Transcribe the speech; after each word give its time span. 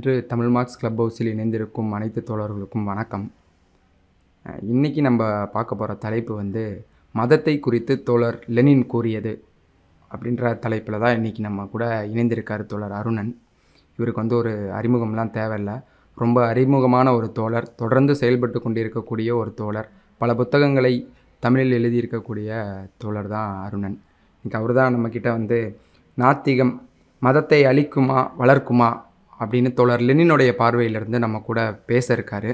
இன்று 0.00 0.12
Tamil 0.28 0.52
marks 0.54 0.78
club 0.80 1.00
ஹவுஸில் 1.00 1.28
இணைந்திருக்கும் 1.32 1.90
அனைத்து 1.96 2.20
தோழர்களுக்கும் 2.28 2.86
வணக்கம். 2.90 3.24
இன்றைக்கி 4.44 4.70
இன்னைக்கு 4.74 5.00
நம்ம 5.06 5.22
பார்க்க 5.54 5.78
போகிற 5.80 5.94
தலைப்பு 6.04 6.32
வந்து 6.38 6.62
மதத்தை 7.14 7.54
குறித்து 7.66 7.94
தோழர் 8.08 8.38
லெனின் 8.56 8.84
கூறியது 8.92 9.32
அப்படின்ற 10.10 10.52
தலைப்பில் 10.64 10.98
தான் 11.02 11.16
இன்றைக்கி 11.18 11.42
நம்ம 11.46 11.66
கூட 11.72 11.84
இணைந்திருக்கார் 12.12 12.64
தோழர் 12.70 12.94
அருணன். 13.00 13.30
இவருக்கு 13.98 14.22
வந்து 14.22 14.36
ஒரு 14.38 14.52
அறிமுகம்லாம் 14.78 15.34
தேவையில்லை. 15.36 15.76
ரொம்ப 16.16 16.46
அறிமுகமான 16.52 17.12
ஒரு 17.18 17.28
தோழர் 17.40 17.68
தொடர்ந்து 17.82 18.16
செயல்பட்டு 18.22 18.60
கொண்டிருக்கக்கூடிய 18.66 19.36
ஒரு 19.42 19.52
தோழர் 19.60 19.90
பல 20.18 20.38
புத்தகங்களை 20.40 20.94
தமிழில் 21.42 21.78
எழுதியிருக்கக்கூடிய 21.80 22.62
தோழர் 23.04 23.30
தான் 23.36 23.52
அருணன். 23.66 23.98
இன்றைக்கி 24.38 24.60
அவர் 24.62 24.76
தான் 24.80 24.96
நம்மக்கிட்ட 24.96 25.30
வந்து 25.38 25.60
நாத்திகம் 26.18 26.74
மதத்தை 27.22 27.62
அழிக்குமா 27.72 28.18
வளர்க்குமா 28.42 28.90
அப்படின்னு 29.40 29.70
தோழர் 29.78 30.06
லெனினுடைய 30.08 30.50
பார்வையிலிருந்து 30.62 31.18
நம்ம 31.24 31.40
கூட 31.48 31.60
பேச 31.90 32.06
இருக்காரு 32.16 32.50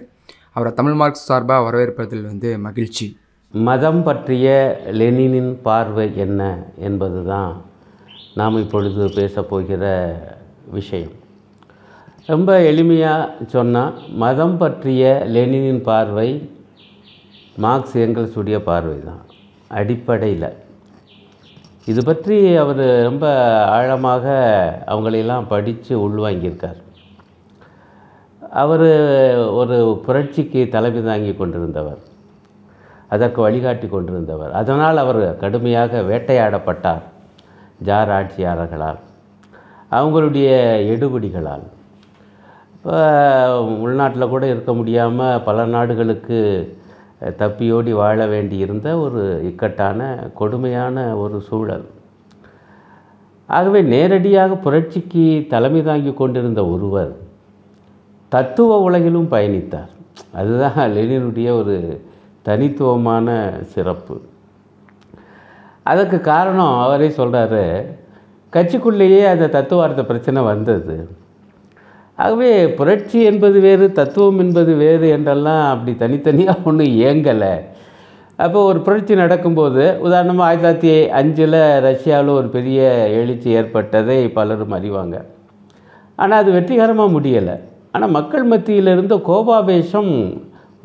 அவரை 0.56 0.72
தமிழ் 0.78 0.98
மார்க்ஸ் 1.00 1.28
சார்பாக 1.28 1.64
வரவேற்பதில் 1.66 2.26
வந்து 2.30 2.50
மகிழ்ச்சி. 2.66 3.06
மதம் 3.54 4.02
பற்றிய 4.02 4.46
லெனினின் 5.00 5.52
பார்வை 5.66 6.06
என்ன 6.24 6.42
என்பது 6.88 7.20
தான் 7.32 7.52
நாம் 8.40 8.60
இப்பொழுது 8.62 9.04
பேசப்போகிற 9.18 9.84
விஷயம். 10.78 11.14
ரொம்ப 12.32 12.50
எளிமையாக 12.70 13.46
சொன்னால் 13.54 13.94
மதம் 14.24 14.56
பற்றிய 14.62 15.02
லெனினின் 15.34 15.82
பார்வை 15.88 16.28
மார்க்ஸ் 17.64 17.96
எங்கள்ஸுடைய 18.04 18.58
பார்வை 18.70 18.98
தான் 19.08 19.22
அடிப்படையில். 19.80 20.48
இது 21.90 22.00
பற்றி 22.04 22.36
அவர் 22.62 22.84
ரொம்ப 23.08 23.26
ஆழமாக 23.74 24.24
அவங்களையெல்லாம் 24.92 25.48
படித்து 25.52 25.92
உள்வாங்கியிருக்கார். 26.06 26.78
அவர் 28.62 28.88
ஒரு 29.60 29.76
புரட்சிக்கு 30.06 30.60
தலைமை 30.74 31.00
தாங்கி 31.04 31.32
கொண்டிருந்தவர். 31.32 32.00
அதற்கு 33.14 33.40
வழிகாட்டி 33.46 33.88
கொண்டிருந்தவர். 33.88 34.52
அதனால் 34.60 35.02
அவர் 35.04 35.20
கடுமையாக 35.42 36.00
வேட்டையாடப்பட்டார் 36.10 37.04
ஜார் 37.88 38.12
ஆட்சியாளர்களால் 38.18 39.00
அவங்களுடைய 39.96 40.48
எடுபிடிகளால். 40.92 41.66
இப்போ 42.74 42.96
உள்நாட்டில் 43.84 44.32
கூட 44.34 44.44
இருக்க 44.54 44.72
முடியாமல் 44.80 45.42
பல 45.48 45.66
நாடுகளுக்கு 45.76 46.40
தப்பியோடி 47.20 47.90
வாழ 47.90 48.26
வேண்டி 48.26 48.56
இருந்த 48.56 48.98
ஒரு 48.98 49.40
இக்கட்டான 49.44 50.30
கொடுமையான 50.34 51.16
ஒரு 51.16 51.40
சூழல். 51.40 51.86
ஆகவே 53.46 53.82
நேரடியாக 53.82 54.54
புரட்சிக்கு 54.54 55.46
தலைமை 55.48 55.82
தாங்கி 55.82 56.12
கொண்டிருந்த 56.12 56.66
ஒருவர் 56.66 57.16
தத்துவ 58.28 58.80
உலகிலும் 58.80 59.30
பயணித்தார். 59.30 59.92
அதுதான் 60.32 60.92
லெனினுடைய 60.92 61.50
ஒரு 61.50 62.04
தனித்துவமான 62.42 63.52
சிறப்பு. 63.62 64.20
அதற்கு 65.82 66.20
காரணம் 66.20 66.78
அவரே 66.78 67.08
சொல்கிறாரு 67.08 67.84
கட்சிக்குள்ளேயே 68.52 69.26
அந்த 69.26 69.48
தத்துவார்த்த 69.48 70.04
பிரச்சனை 70.04 70.42
வந்தது. 70.42 71.08
ஆகவே 72.18 72.50
புரட்சி 72.78 73.18
என்பது 73.30 73.58
வேறு 73.60 73.86
தத்துவம் 73.92 74.38
என்பது 74.38 74.72
வேறு 74.84 75.08
என்றெல்லாம் 75.16 75.64
அப்படி 75.72 75.92
தனித்தனியாக 76.02 76.68
ஒன்றும் 76.70 76.94
இயங்கலை. 76.98 77.54
அப்போ 78.44 78.58
ஒரு 78.70 78.78
புரட்சி 78.86 79.14
நடக்கும்போது 79.14 79.82
உதாரணமாக 80.06 80.46
ஆயிரத்தி 80.48 80.88
தொள்ளாயிரத்தி 80.88 81.10
அஞ்சில் 81.18 81.58
ரஷ்யாவில் 81.86 82.32
ஒரு 82.38 82.48
பெரிய 82.56 82.80
எழுச்சி 83.20 83.50
ஏற்பட்டதை 83.50 84.18
பலரும் 84.38 84.76
அறிவாங்க. 84.78 85.16
ஆனால் 86.16 86.40
அது 86.42 86.50
வெற்றிகரமாக 86.52 87.14
முடியலை. 87.16 87.56
ஆனால் 87.92 88.14
மக்கள் 88.18 88.44
மத்தியில் 88.44 88.92
இருந்த 88.94 89.16
கோபாவேஷம் 89.30 90.12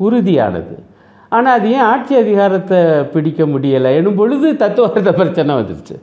உறுதியானது. 0.06 0.74
ஆனால் 1.28 1.56
அது 1.58 1.68
ஏன் 1.76 1.86
ஆட்சி 1.92 2.14
அதிகாரத்தை 2.16 2.78
பிடிக்க 3.14 3.42
முடியலை? 3.46 3.90
எனும் 4.00 4.18
பொழுது 4.20 4.48
தத்துவார்த்த 4.62 5.12
பிரச்சனை 5.20 5.54
வந்துடுச்சு 5.60 5.96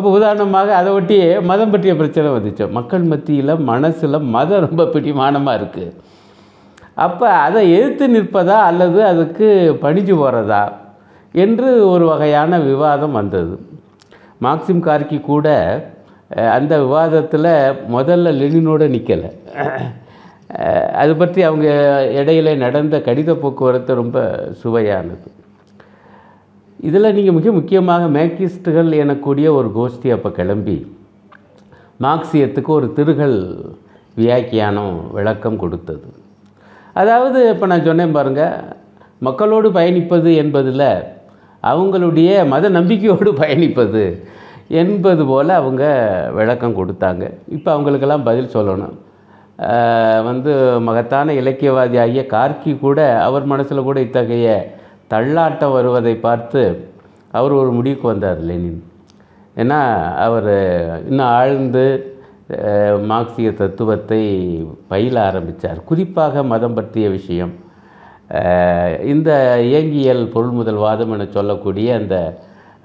அப்போ 0.00 0.10
உதாரணமாக 0.18 0.68
அதை 0.80 0.90
ஒட்டியே 0.98 1.30
மதம் 1.48 1.72
பற்றிய 1.72 1.92
பிரச்சனை 2.00 2.28
வந்துச்சு? 2.34 2.64
மக்கள் 2.76 3.02
மத்தியில் 3.10 3.52
மனசில் 3.70 4.18
மதம் 4.36 4.62
ரொம்ப 4.66 4.82
பிடிமானமாக 4.94 5.58
இருக்குது 5.60 5.88
அப்போ 7.04 7.26
அதை 7.46 7.60
எதிர்த்து 7.74 8.06
நிற்பதா 8.14 8.56
அல்லது 8.68 9.00
அதுக்கு 9.10 9.48
பணிஞ்சு 9.82 10.14
போகிறதா 10.20 10.62
என்று 11.34 11.68
ஒரு 11.90 12.04
வகையான 12.12 12.60
விவாதம் 12.68 13.18
வந்தது. 13.20 13.54
மார்க்சிம் 14.46 14.82
கார்கி 14.86 15.18
கூட 15.30 15.48
அந்த 16.56 16.72
விவாதத்தில் 16.84 17.52
முதல்ல 17.96 18.32
லெனினோட 18.40 18.88
நிற்கலை 18.94 19.30
அது 21.02 21.12
பற்றி 21.22 21.42
அவங்க 21.48 21.68
இடையில 22.20 22.56
நடந்த 22.64 22.98
கடித 23.08 23.30
போக்குவரத்து 23.42 24.00
ரொம்ப 24.02 24.18
சுவையானது. 24.62 25.26
இதில் 26.88 27.14
நீங்கள் 27.16 27.36
மிக 27.38 27.52
முக்கியமாக 27.58 28.04
மேக்கிஸ்டுகள் 28.16 28.90
எனக்கூடிய 29.02 29.46
ஒரு 29.58 29.68
கோஷ்டி 29.76 30.08
அப்போ 30.16 30.30
கிளம்பி 30.38 30.76
மார்க்சியத்துக்கு 32.04 32.70
ஒரு 32.78 32.86
திருகல் 32.98 33.38
வியாக்கியானம் 34.20 34.94
விளக்கம் 35.16 35.58
கொடுத்தது. 35.62 36.06
அதாவது 37.00 37.40
இப்போ 37.52 37.66
நான் 37.70 37.86
சொன்னேன் 37.88 38.16
பாருங்கள் 38.18 38.56
மக்களோடு 39.26 39.68
பயணிப்பது 39.78 40.30
என்பதில் 40.42 40.88
அவங்களுடைய 41.62 42.30
மத 42.52 42.70
நம்பிக்கையோடு 42.78 43.30
பயணிப்பது 43.42 44.04
என்பது 44.82 45.22
போல் 45.30 45.58
அவங்க 45.60 45.84
விளக்கம் 46.38 46.78
கொடுத்தாங்க. 46.80 47.24
இப்போ 47.56 47.68
அவங்களுக்கெல்லாம் 47.74 48.26
பதில் 48.28 48.52
சொல்லணும். 48.56 48.96
வந்து 50.28 50.52
மகத்தான 50.88 51.32
இலக்கியவாதி 51.40 51.96
ஆகிய 52.04 52.22
கார்கி 52.34 52.72
கூட 52.84 52.98
அவர் 53.26 53.50
மனசில் 53.52 53.88
கூட 53.88 53.98
இத்தகைய 54.06 54.48
தள்ளாட்டம் 55.12 55.74
வருவதை 55.78 56.14
பார்த்து 56.26 56.62
அவர் 57.38 57.52
ஒரு 57.62 57.70
முடிவுக்கு 57.78 58.06
வந்தார் 58.12 58.40
லெனின். 58.50 58.80
ஏன்னா 59.60 59.80
அவர் 60.26 60.52
இன்னும் 61.08 61.30
ஆழ்ந்து 61.38 61.84
மார்க்சிய 63.10 63.48
தத்துவத்தை 63.58 64.22
பயில 64.92 65.16
ஆரம்பித்தார் 65.28 65.80
குறிப்பாக 65.90 66.42
மதம் 66.52 66.76
பற்றிய 66.78 67.08
விஷயம். 67.16 67.52
இந்த 69.12 69.30
இயங்கியல் 69.68 70.22
பொருள்முதல்வாதம் 70.34 71.12
என 71.14 71.26
சொல்லக்கூடிய 71.36 71.88
அந்த 72.00 72.16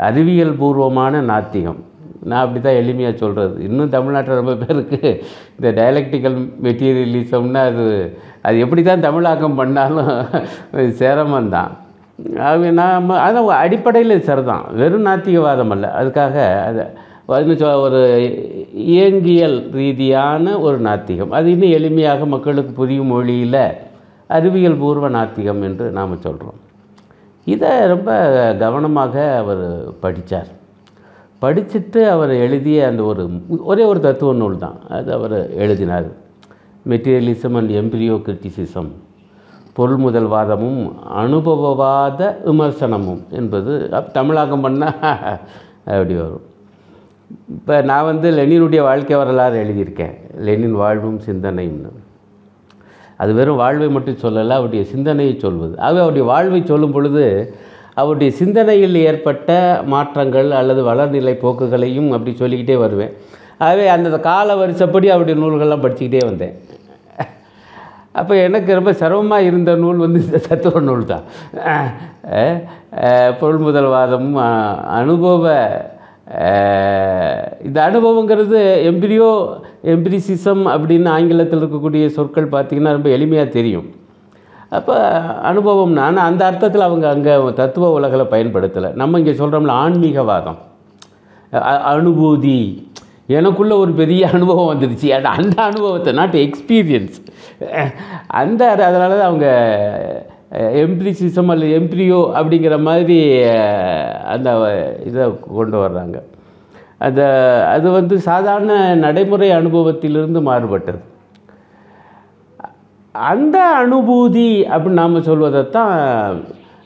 அறிவியல் 0.08 0.58
பூர்வமான 0.62 1.22
நாத்திகம். 1.32 1.80
நான் 2.30 2.44
அப்படி 2.44 2.60
தான் 2.62 2.80
எளிமையாக 2.82 3.16
சொல்கிறது 3.22 3.56
இன்னும் 3.68 3.96
தமிழ்நாட்டில் 3.96 4.40
ரொம்ப 4.42 4.54
பேருக்கு 4.62 5.00
இந்த 5.58 5.70
டயலக்டிக்கல் 5.80 6.38
மெட்டீரியலிசம்னா 6.66 7.64
அது 7.72 7.86
அது 8.48 8.58
எப்படி 8.66 8.84
தான் 8.84 9.06
தமிழாக்கம் 9.08 9.60
பண்ணாலும் 9.62 10.14
சிரமந்தான். 11.02 11.74
அது 12.38 12.72
நாம் 12.72 13.10
அது 13.10 13.52
அடிப்படையில் 13.52 14.22
சரிதான். 14.22 14.76
வெறும் 14.76 15.06
நாத்திகவாதம் 15.06 15.70
அல்ல. 15.70 15.96
அதுக்காக 16.00 16.64
அது 16.66 17.54
சொ- 17.54 17.80
ஒரு 17.80 18.22
இயங்கியல் 18.74 19.70
ரீதியான 19.70 20.60
ஒரு 20.60 20.82
நாத்திகம். 20.82 21.30
அது 21.30 21.52
இன்னும் 21.52 21.70
எளிமையாக 21.70 22.28
மக்களுக்கு 22.28 22.74
புரியும் 22.74 23.06
மொழியில் 23.06 23.68
அறிவியல் 24.28 24.76
பூர்வ 24.76 25.10
நாத்திகம் 25.10 25.62
என்று 25.62 25.92
நாம் 25.92 26.18
சொல்கிறோம் 26.18 26.54
இதை 27.46 27.70
ரொம்ப 27.80 28.56
கவனமாக 28.60 29.38
அவர் 29.38 29.84
படித்தார் 30.00 30.48
படிச்சுட்டு 31.42 32.08
அவர் 32.10 32.30
எழுதிய 32.30 32.88
அந்த 32.88 33.04
ஒரு 33.04 33.30
ஒரே 33.64 33.84
ஒரு 33.84 34.00
தத்துவ 34.00 34.34
நூல் 34.34 34.58
தான். 34.58 34.76
அது 34.90 35.14
அவர் 35.14 35.54
எழுதினார். 35.54 36.06
மெட்டீரியலிசம் 36.90 37.56
அண்ட் 37.56 37.72
எம்பிரியோ 37.72 38.22
கிரிட்டிசிசம் 38.22 38.88
பொருள்முதல்வாதமும் 39.78 40.82
அனுபவவாத 41.22 42.20
விமர்சனமும் 42.48 43.22
என்பது 43.40 43.72
தமிழாக்கம் 44.18 44.66
பண்ணால் 44.66 45.00
அப்படி 45.94 46.14
வரும். 46.22 46.46
இப்போ 47.56 47.76
நான் 47.90 48.08
வந்து 48.10 48.28
லெனினுடைய 48.38 48.82
வாழ்க்கை 48.90 49.16
வரலாறு 49.22 49.56
எழுதியிருக்கேன். 49.64 50.16
லெனின் 50.48 50.78
வாழ்வும் 50.82 51.20
சிந்தனையும்னு 51.28 51.92
அது 53.22 53.32
வெறும் 53.34 53.62
வாழ்வை 53.64 53.88
மட்டும் 53.96 54.22
சொல்லலை 54.24 54.54
அவருடைய 54.60 54.84
சிந்தனையை 54.94 55.34
சொல்வது. 55.44 55.74
ஆகவே 55.80 56.00
அவருடைய 56.00 56.26
வாழ்வை 56.32 56.62
சொல்லும் 56.72 56.96
பொழுது 56.96 57.26
அவருடைய 58.02 58.32
சிந்தனையில் 58.40 58.98
ஏற்பட்ட 59.10 59.50
மாற்றங்கள் 59.94 60.50
அல்லது 60.60 60.82
வளர்நிலை 60.90 61.34
போக்குகளையும் 61.44 62.10
அப்படி 62.16 62.32
சொல்லிக்கிட்டே 62.42 62.76
வருவேன். 62.86 63.14
ஆகவே 63.66 63.86
அந்த 63.96 64.18
கால 64.30 64.56
வரிசைப்படி 64.62 65.10
அவருடைய 65.14 65.36
நூல்கள்லாம் 65.42 65.84
படிச்சுக்கிட்டே 65.86 66.24
வந்தேன். 66.30 66.56
அப்போ 68.16 68.36
எனக்கு 68.38 68.74
ரொம்ப 68.74 68.94
சிரமமாக 68.94 69.42
இருந்த 69.42 69.76
நூல் 69.76 69.98
வந்து 69.98 70.26
இந்த 70.26 70.38
தத்துவ 70.38 70.80
நூல் 70.80 71.06
தான் 71.06 71.24
பொருள் 73.40 73.76
அஹ், 74.40 74.84
அனுபவ 74.92 75.44
இந்த 77.64 77.92
அனுபவங்கிறது 77.92 78.60
எம்பிரியோ 78.90 79.30
எம்பிரிசிசம் 79.84 80.64
அப்படின்னு 80.68 81.10
ஆங்கிலத்தில் 81.10 81.60
இருக்கக்கூடிய 81.60 82.06
சொற்கள் 82.08 82.50
பார்த்திங்கன்னா 82.50 82.92
ரொம்ப 82.92 83.10
எளிமையாக 83.10 83.48
தெரியும். 83.50 83.88
அப்போ 84.70 84.96
அனுபவம் 85.44 85.92
நான் 85.92 86.18
அந்த 86.18 86.46
அர்த்தத்தில் 86.46 86.82
அவங்க 86.82 87.10
அங்கே 87.10 87.54
தத்துவ 87.54 87.92
உலகில் 87.92 88.22
பயன்படுத்தலை. 88.22 88.94
நம்ம 88.94 89.20
இங்கே 89.20 89.32
சொல்கிறோம்ல 89.32 89.72
ஆன்மீகவாதம். 89.84 90.58
அ- 91.54 91.82
அனுபூதி. 91.94 92.60
எனக்குள்ளே 93.30 93.76
ஒரு 93.84 93.92
பெரிய 94.00 94.22
அனுபவம் 94.36 94.72
வந்துடுச்சு. 94.72 95.08
அது 95.18 95.28
அந்த 95.38 95.58
அனுபவத்தை 95.72 96.12
நாட் 96.20 96.38
எக்ஸ்பீரியன்ஸ் 96.46 97.18
அந்த 98.42 98.62
அதனால 98.88 99.12
தான் 99.18 99.30
அவங்க 99.32 99.48
எம்ப்ரிசிசம் 100.84 101.50
அல்லது 101.54 101.72
எம்ப்ரியோ 101.80 102.20
அப்படிங்கிற 102.40 102.76
மாதிரி 102.88 103.18
அந்த 104.34 104.50
இதை 105.10 105.24
கொண்டு 105.58 105.78
வர்றாங்க. 105.86 106.18
அந்த 107.06 107.22
அது 107.74 107.88
வந்து 107.98 108.16
சாதாரண 108.30 108.74
நடைமுறை 109.06 109.50
அனுபவத்திலிருந்து 109.58 110.42
மாறுபட்டது. 110.50 111.02
அந்த 113.16 113.58
அனுபூதி 113.82 114.50
அப்படின்னு 114.74 115.02
நாம் 115.02 115.28
சொல்வதைத்தான் 115.28 115.94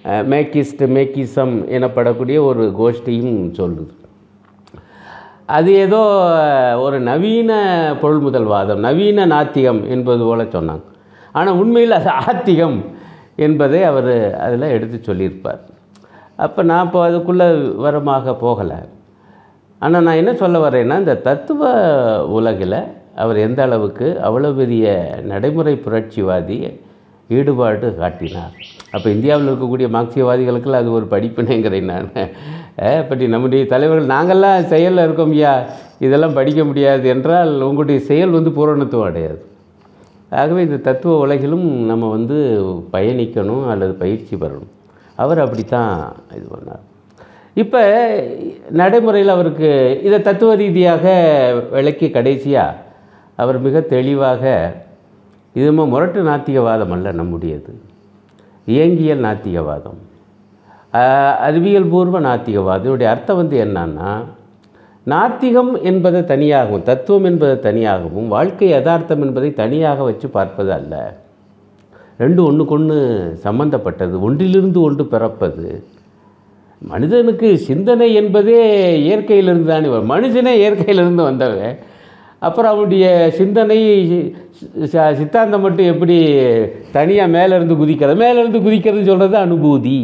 தான் 0.09 0.27
மேக்கிஸ்ட் 0.33 0.83
மேக்கிசம் 0.95 1.55
எனப்படக்கூடிய 1.77 2.37
ஒரு 2.49 2.63
கோஷ்டியும் 2.79 3.37
சொல்லுது. 3.59 3.91
அது 5.57 5.69
ஏதோ 5.85 6.01
ஒரு 6.85 6.97
நவீன 7.09 7.51
பொருள்முதல்வாதம் 8.01 8.83
நவீன 8.87 9.25
நாத்திகம் 9.33 9.81
என்பது 9.95 10.23
போல 10.29 10.43
சொன்னாங்க. 10.55 10.85
ஆனால் 11.37 11.59
உண்மையில் 11.61 11.97
அது 11.99 12.09
ஆத்திகம் 12.25 12.77
என்பதை 13.45 13.79
அவர் 13.91 14.13
அதில் 14.45 14.73
எடுத்து 14.75 14.97
சொல்லியிருப்பார். 15.09 15.61
அப்போ 16.45 16.61
நான் 16.71 16.85
இப்போ 16.87 16.99
அதுக்குள்ளே 17.07 17.47
விவரமாக 17.77 18.35
போகலை. 18.45 18.79
ஆனால் 19.85 20.05
நான் 20.07 20.19
என்ன 20.21 20.31
சொல்ல 20.43 20.57
வரேன்னா 20.67 20.97
இந்த 21.03 21.15
தத்துவ 21.27 21.71
உலகில் 22.37 22.79
அவர் 23.23 23.37
எந்த 23.47 23.59
அளவுக்கு 23.67 24.07
அவ்வளோ 24.27 24.49
பெரிய 24.61 24.85
நடைமுறை 25.31 25.73
புரட்சிவாதி 25.85 26.57
ஈடுபாடு 27.37 27.87
காட்டினார். 28.01 28.53
அப்போ 28.95 29.07
இந்தியாவில் 29.15 29.49
இருக்கக்கூடிய 29.49 29.87
மார்க்சியவாதிகளுக்கெல்லாம் 29.95 30.83
அது 30.83 30.97
ஒரு 30.99 31.07
படிப்பினைங்கிறேன் 31.13 31.91
நான். 31.93 32.07
பற்றி 33.09 33.27
நம்முடைய 33.27 33.65
தலைவர்கள் 33.65 34.11
நாங்கள்லாம் 34.15 34.65
செயலில் 34.65 35.03
இருக்கோம் 35.03 35.31
ஐயா. 35.31 35.65
இதெல்லாம் 35.99 36.33
படிக்க 36.33 36.63
முடியாது 36.63 37.07
என்றால் 37.09 37.61
உங்களுடைய 37.61 37.99
செயல் 38.09 38.35
வந்து 38.37 38.49
பூரணத்துவம் 38.49 39.07
அடையாது. 39.09 39.41
ஆகவே 40.29 40.61
இந்த 40.61 40.77
தத்துவ 40.77 41.17
உலகிலும் 41.17 41.67
நம்ம 41.91 42.09
வந்து 42.09 42.37
பயணிக்கணும் 42.93 43.67
அல்லது 43.67 43.93
பயிற்சி 43.93 44.35
பெறணும். 44.35 44.71
அவர் 45.15 45.39
அப்படித்தான் 45.39 45.93
இது 46.35 46.45
பண்ணார். 46.55 46.83
இப்போ 47.53 47.81
நடைமுறையில் 48.69 49.35
அவருக்கு 49.35 49.71
இதை 50.03 50.21
தத்துவ 50.21 50.55
ரீதியாக 50.55 51.05
விளக்கி 51.71 52.09
கடைசியாக 52.09 52.77
அவர் 53.35 53.59
மிக 53.59 53.79
தெளிவாக 53.79 54.43
இது 55.53 55.65
நம்ம 55.65 55.85
முரட்டு 55.85 56.21
நாத்திகவாதம் 56.23 56.93
அல்ல 56.95 57.11
நம்முடையது. 57.11 57.73
இயங்கியல் 58.65 59.25
நாத்திகவாதம். 59.27 59.99
அறிவியல் 61.47 61.91
பூர்வ 61.93 62.19
நாத்திகவாதம். 62.27 62.85
இதனுடைய 62.85 63.09
அர்த்தம் 63.13 63.39
வந்து 63.41 63.57
என்னன்னா 63.65 64.11
நாத்திகம் 65.13 65.71
என்பதை 65.89 66.21
தனியாகவும் 66.31 66.87
தத்துவம் 66.89 67.27
என்பதை 67.29 67.55
தனியாகவும் 67.67 68.27
வாழ்க்கை 68.27 68.67
யதார்த்தம் 68.69 69.21
என்பதை 69.25 69.49
தனியாக 69.53 70.03
வச்சு 70.07 70.27
பார்ப்பது 70.37 70.71
அல்ல. 70.77 70.93
ரெண்டு 72.23 72.41
ஒன்றுக்கொன்று 72.47 72.97
சம்பந்தப்பட்டது 73.45 74.15
ஒன்றிலிருந்து 74.27 74.79
ஒன்று 74.87 75.05
பிறப்பது. 75.13 75.69
மனிதனுக்கு 76.91 77.47
சிந்தனை 77.69 78.09
என்பதே 78.21 78.59
இயற்கையிலிருந்து 79.07 79.69
தானே 79.71 79.87
மனுஷனே 80.13 80.53
இயற்கையிலிருந்து 80.63 81.23
வந்தவன். 81.29 81.77
அப்புறம் 82.47 82.71
அவனுடைய 82.73 83.05
சிந்தனை 83.39 83.79
சித்தாந்தம் 85.19 85.63
மட்டும் 85.65 85.91
எப்படி 85.93 86.17
தனியாக 86.97 87.33
மேலேருந்து 87.37 87.79
குதிக்கிறது? 87.81 88.21
மேலேருந்து 88.25 88.59
குதிக்கிறதுன்னு 88.67 89.11
சொல்கிறது 89.11 89.37
அனுபூதி. 89.45 89.99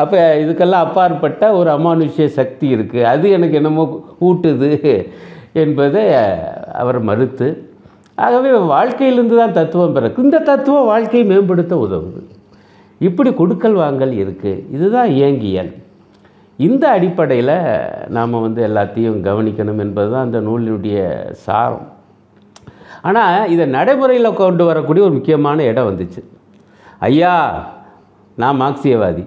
அப்போ 0.00 0.18
இதுக்கெல்லாம் 0.42 0.84
அப்பாற்பட்ட 0.86 1.44
ஒரு 1.58 1.70
அமானுஷ்ய 1.76 2.26
சக்தி 2.38 2.66
இருக்குது 2.76 3.08
அது 3.12 3.26
எனக்கு 3.36 3.58
என்னமோ 3.60 3.84
ஊட்டுது 4.28 4.70
என்பதை 5.62 6.02
அவர் 6.80 6.98
மறுத்து 7.10 7.48
ஆகவே 8.24 8.50
வாழ்க்கையிலிருந்து 8.74 9.36
தான் 9.40 9.56
தத்துவம் 9.58 9.94
பிறகு 9.96 10.22
இந்த 10.26 10.38
தத்துவம் 10.50 10.88
வாழ்க்கையை 10.90 11.24
மேம்படுத்த 11.30 11.74
உதவுது. 11.86 12.20
இப்படி 13.06 13.30
கொடுக்கல் 13.40 13.76
வாங்கல் 13.80 14.14
இருக்குது 14.22 14.62
இதுதான் 14.76 15.10
இயங்கியல். 15.16 15.72
இந்த 16.58 16.84
அடிப்படையில் 16.96 17.56
நாம் 18.16 18.42
வந்து 18.44 18.60
எல்லாத்தையும் 18.68 19.18
கவனிக்கணும் 19.28 19.82
என்பது 19.84 20.08
தான் 20.14 20.26
அந்த 20.26 20.38
நூலினுடைய 20.46 20.98
சாரம். 21.46 21.86
ஆனால் 23.08 23.50
இதை 23.54 23.64
நடைமுறையில் 23.76 24.38
கொண்டு 24.42 24.64
வரக்கூடிய 24.70 25.04
ஒரு 25.08 25.14
முக்கியமான 25.18 25.64
இடம் 25.70 25.88
வந்துச்சு. 25.90 26.22
ஐயா 27.08 27.34
நான் 28.42 28.60
மார்க்சியவாதி. 28.62 29.24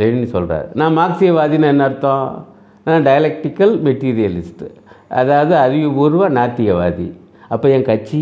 லெனின் 0.00 0.32
சொல்கிறார் 0.34 0.68
நான் 0.80 0.96
மார்க்சியவாதின்னு 1.00 1.70
என்ன 1.72 1.84
அர்த்தம்? 1.88 2.26
நான் 2.86 3.06
டயலக்டிக்கல் 3.08 3.74
மெட்டீரியலிஸ்ட்டு 3.86 4.68
அதாவது 5.20 5.54
அறிவுபூர்வ 5.64 6.28
நாத்தியவாதி 6.38 7.08
அப்போ 7.54 7.66
என் 7.74 7.88
கட்சி 7.90 8.20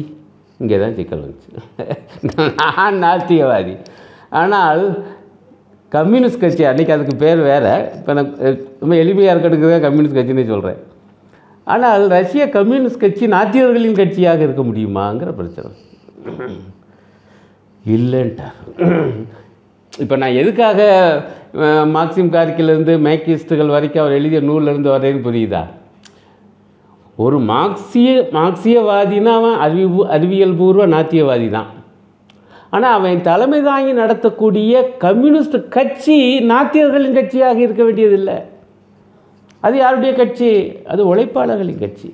இங்கே 0.61 0.77
தான் 0.83 0.97
சிக்கல் 0.99 1.25
வந்துச்சு. 1.25 1.51
நான் 2.59 2.99
நாத்தியவாதி 3.05 3.75
ஆனால் 4.41 4.83
கம்யூனிஸ்ட் 5.93 6.43
கட்சி 6.43 6.63
அன்றைக்கி 6.71 6.93
அதுக்கு 6.97 7.15
பேர் 7.23 7.41
வேறு. 7.51 7.73
இப்போ 7.99 8.13
நான் 8.19 8.31
ரொம்ப 8.83 8.95
எளிமையாக 9.03 9.33
இருக்கிறதுக்கு 9.35 9.73
தான் 9.75 9.87
கம்யூனிஸ்ட் 9.87 10.19
கட்சின்னு 10.19 10.53
சொல்கிறேன் 10.53 10.81
ஆனால் 11.73 12.05
ரஷ்ய 12.17 12.45
கம்யூனிஸ்ட் 12.59 13.03
கட்சி 13.03 13.25
நாத்தியவர்களின் 13.37 13.99
கட்சியாக 14.01 14.47
இருக்க 14.47 14.63
முடியுமாங்கிற 14.71 15.33
பிரச்சனை. 15.41 15.71
இல்லைன்ட்டார். 17.85 18.59
இப்போ 20.01 20.15
நான் 20.21 20.39
எதுக்காக 20.41 20.81
மார்க்சிம் 21.95 22.33
கார்கிலேருந்து 22.35 22.93
மேக்கிஸ்டுகள் 23.07 23.73
வரைக்கும் 23.75 24.03
அவர் 24.03 24.19
எழுதிய 24.19 24.41
நூல்லேருந்து 24.49 24.91
வரேன்னு 24.95 25.27
புரியுதா? 25.27 25.63
ஒரு 27.25 27.39
மார்க்சிய 27.51 28.11
மார்க்சியவாதினா 28.37 29.33
அவன் 29.41 29.59
அறிவு 29.65 30.05
அறிவியல் 30.17 30.57
பூர்வ 30.61 30.87
நாத்தியவாதி 30.95 31.49
தான். 31.57 31.69
ஆனால் 32.75 32.95
அவன் 32.99 33.27
தலைமை 33.29 33.61
தாங்கி 33.69 33.93
நடத்தக்கூடிய 34.01 34.83
கம்யூனிஸ்ட் 35.05 35.59
கட்சி 35.77 36.19
நாத்தியர்களின் 36.53 37.19
கட்சியாக 37.19 37.59
இருக்க 37.65 37.83
வேண்டியதில்லை. 37.89 38.39
அது 39.61 39.77
யாருடைய 39.83 40.13
கட்சி? 40.21 40.51
அது 40.93 41.03
உழைப்பாளர்களின் 41.13 41.83
கட்சி. 41.85 42.11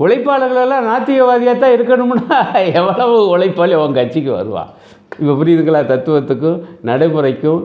உழைப்பாளர்களெல்லாம் 0.00 0.88
நாத்தியவாதியாக 0.90 1.58
தான் 1.64 1.76
இருக்கணும்னா 1.76 2.38
எவ்வளவு 2.80 3.16
உழைப்பாளி 3.34 3.74
அவன் 3.78 3.98
கட்சிக்கு 4.00 4.32
வருவான்? 4.38 4.70
இப்போ 5.18 5.32
புரியுதுங்களா 5.40 5.80
தத்துவத்துக்கும் 5.92 6.60
நடைமுறைக்கும் 6.84 7.62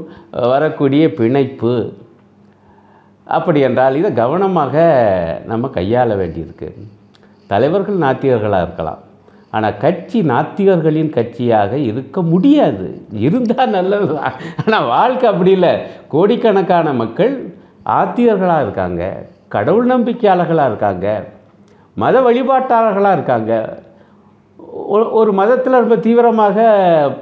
வரக்கூடிய 0.53 1.13
பிணைப்பு. 1.19 1.74
அப்படி 3.38 3.59
என்றால் 3.59 3.95
இதை 3.95 4.13
கவனமாக 4.13 4.75
நம்ம 5.51 5.69
கையாள 5.77 6.09
வேண்டியிருக்கு. 6.21 6.69
தலைவர்கள் 7.47 8.03
நாத்திகர்களாக 8.06 8.65
இருக்கலாம். 8.68 9.01
ஆனால் 9.51 9.77
கட்சி 9.77 10.19
நாத்திகர்களின் 10.21 11.12
கட்சியாக 11.18 11.74
இருக்க 11.89 12.22
முடியாது. 12.22 12.88
இருந்தால் 13.25 13.74
நல்லது 13.77 14.17
ஆனால் 14.65 14.89
வாழ்க்கை 14.96 15.29
அப்படி 15.31 15.51
இல்லை. 15.51 15.74
கோடிக்கணக்கான 16.13 16.93
மக்கள் 16.93 17.34
ஆத்தியர்களாக 18.00 18.62
இருக்காங்க. 18.62 19.03
கடவுள் 19.48 19.91
நம்பிக்கையாளர்களாக 19.93 20.72
இருக்காங்க. 20.72 21.08
மத 22.03 22.22
வழிபாட்டாளர்களாக 22.22 23.17
இருக்காங்க. 23.17 23.53
ஒரு 25.20 25.32
மதத்தில் 25.42 25.82
ரொம்ப 25.84 25.98
தீவிரமாக 26.06 26.58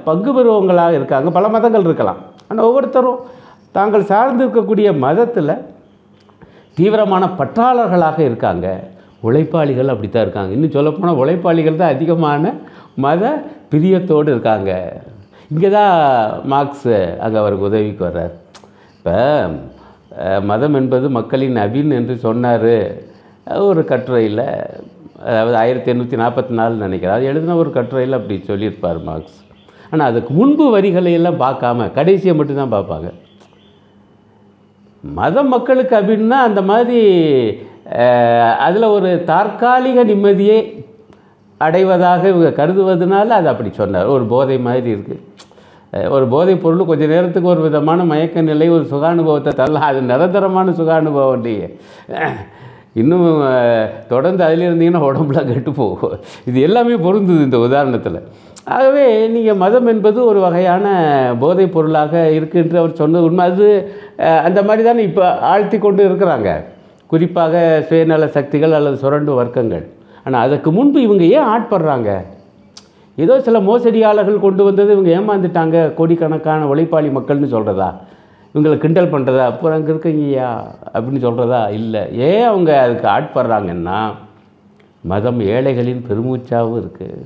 பங்கு 0.08 0.30
பெறுவங்களாக 0.36 0.98
இருக்காங்க. 0.98 1.28
பல 1.36 1.48
மதங்கள் 1.54 1.86
இருக்கலாம். 1.88 2.20
ஆனால் 2.48 2.66
ஒவ்வொருத்தரும் 2.68 3.20
தாங்கள் 3.78 4.10
சார்ந்து 4.10 4.42
இருக்கக்கூடிய 4.44 4.88
மதத்தில் 5.06 5.54
தீவிரமான 6.78 7.24
பற்றாளர்களாக 7.40 8.18
இருக்காங்க. 8.28 8.68
உழைப்பாளிகள் 9.28 9.92
அப்படி 9.92 10.08
தான் 10.08 10.24
இருக்காங்க. 10.26 10.50
இன்னும் 10.56 10.76
சொல்லப்போனால் 10.76 11.20
உழைப்பாளிகள் 11.22 11.80
தான் 11.82 11.94
அதிகமான 11.96 12.52
மத 13.04 13.22
பிரியத்தோடு 13.72 14.28
இருக்காங்க. 14.34 14.72
இங்கே 15.52 15.70
தான் 15.78 15.94
மார்க்ஸு 16.52 16.96
அங்கே 17.24 17.38
அவருக்கு 17.42 17.68
உதவிக்கு 17.70 18.02
வர்றார். 18.08 18.34
இப்போ 18.96 19.14
மதம் 20.50 20.76
என்பது 20.80 21.06
மக்களின் 21.18 21.56
அபின் 21.64 21.94
என்று 21.98 22.14
சொன்னார். 22.26 22.74
ஒரு 23.68 23.80
கட்டுரையில் 23.90 24.44
அதாவது 25.28 25.56
ஆயிரத்தி 25.62 25.90
எண்ணூற்றி 25.92 26.16
நாற்பத்தி 26.22 26.52
நாலு 26.60 26.74
நினைக்கிறேன் 26.84 27.16
அது 27.16 27.28
எழுதின 27.32 27.56
ஒரு 27.62 27.70
கட்டுரையில் 27.76 28.18
அப்படி 28.18 28.36
சொல்லியிருப்பார் 28.50 29.00
மார்க்ஸ். 29.08 29.36
ஆனால் 29.90 30.08
அதுக்கு 30.10 30.30
முன்பு 30.38 30.64
வரிகளை 30.74 31.12
எல்லாம் 31.18 31.42
பார்க்காம 31.44 31.86
கடைசியை 31.98 32.34
மட்டும்தான் 32.38 32.74
பார்ப்பாங்க. 32.76 33.10
மத 35.04 35.36
மக்களுக்கு 35.54 35.94
அப்படின்னா 36.00 36.38
அந்த 36.48 36.60
மாதிரி 36.70 37.00
அதில் 38.66 38.92
ஒரு 38.96 39.10
தற்காலிக 39.30 40.04
நிம்மதியை 40.10 40.58
அடைவதாக 41.60 42.22
இவங்க 42.32 42.50
கருதுவதனால 42.60 43.36
அது 43.40 43.48
அப்படி 43.52 43.70
சொன்னார். 43.80 44.12
ஒரு 44.14 44.24
போதை 44.32 44.56
மாதிரி 44.68 44.88
இருக்குது 44.94 45.22
ஒரு 46.14 46.24
போதைப் 46.32 46.62
பொருள் 46.62 46.88
கொஞ்சம் 46.88 47.12
நேரத்துக்கு 47.14 47.52
ஒரு 47.52 47.60
விதமான 47.66 48.04
மயக்க 48.12 48.42
நிலை 48.48 48.66
ஒரு 48.76 48.84
சுகானுபவத்தை 48.92 49.52
தரலாம். 49.60 49.88
அது 49.90 50.00
நிரந்தரமான 50.12 50.72
சுகானுபவம் 50.78 51.36
இல்லையே. 51.38 51.68
இன்னும் 53.02 53.26
தொடர்ந்து 54.12 54.42
அதில் 54.46 54.64
இருந்தீங்கன்னா 54.68 55.02
உடம்புல 55.10 55.40
கெட்டு 55.50 55.72
போகும். 55.78 56.16
இது 56.48 56.58
எல்லாமே 56.66 56.96
பொருந்துது 57.06 57.46
இந்த 57.48 57.58
உதாரணத்தில். 57.66 58.18
ஆகவே 58.74 59.06
நீங்கள் 59.34 59.58
மதம் 59.62 59.88
என்பது 59.92 60.18
ஒரு 60.30 60.40
வகையான 60.44 60.84
போதைப் 61.42 61.74
பொருளாக 61.74 62.22
இருக்குன்ற 62.36 62.76
அவர் 62.82 63.00
சொன்னது 63.00 63.26
உண்மை. 63.28 63.46
அது 63.50 63.66
அந்த 64.46 64.60
மாதிரி 64.68 64.84
தானே 64.88 65.02
இப்போ 65.08 65.24
ஆழ்த்தி 65.52 65.78
கொண்டு 65.86 66.02
இருக்கிறாங்க. 66.08 66.50
குறிப்பாக 67.12 67.64
சுயநல 67.88 68.28
சக்திகள் 68.36 68.76
அல்லது 68.78 68.96
சுரண்டு 69.02 69.32
வர்க்கங்கள். 69.40 69.84
ஆனால் 70.24 70.44
அதற்கு 70.46 70.70
முன்பு 70.78 70.98
இவங்க 71.06 71.24
ஏன் 71.36 71.50
ஆட்படுறாங்க? 71.54 72.10
ஏதோ 73.24 73.34
சில 73.46 73.58
மோசடியாளர்கள் 73.66 74.44
கொண்டு 74.44 74.62
வந்தது 74.68 74.90
இவங்க 74.94 75.10
ஏமாந்துட்டாங்க. 75.18 75.76
கோடிக்கணக்கான 75.98 76.66
உழைப்பாளி 76.72 77.10
மக்கள்னு 77.18 77.54
சொல்கிறதா 77.54 77.88
இவங்களை 78.54 78.76
கிண்டல் 78.82 79.12
பண்ணுறதா 79.12 79.44
அப்புறம் 79.50 79.76
அங்கே 79.76 79.90
இருக்கீங்கய்யா? 79.92 80.50
அப்படின்னு 80.94 81.20
சொல்கிறதா 81.26 81.62
இல்லை. 81.78 82.02
ஏன் 82.28 82.46
அவங்க 82.50 82.70
அதுக்கு 82.82 83.06
ஆட்படுறாங்கன்னா 83.14 83.98
மதம் 85.12 85.40
ஏழைகளின் 85.54 86.04
பெருமூச்சாகவும் 86.08 86.80
இருக்குது 86.82 87.24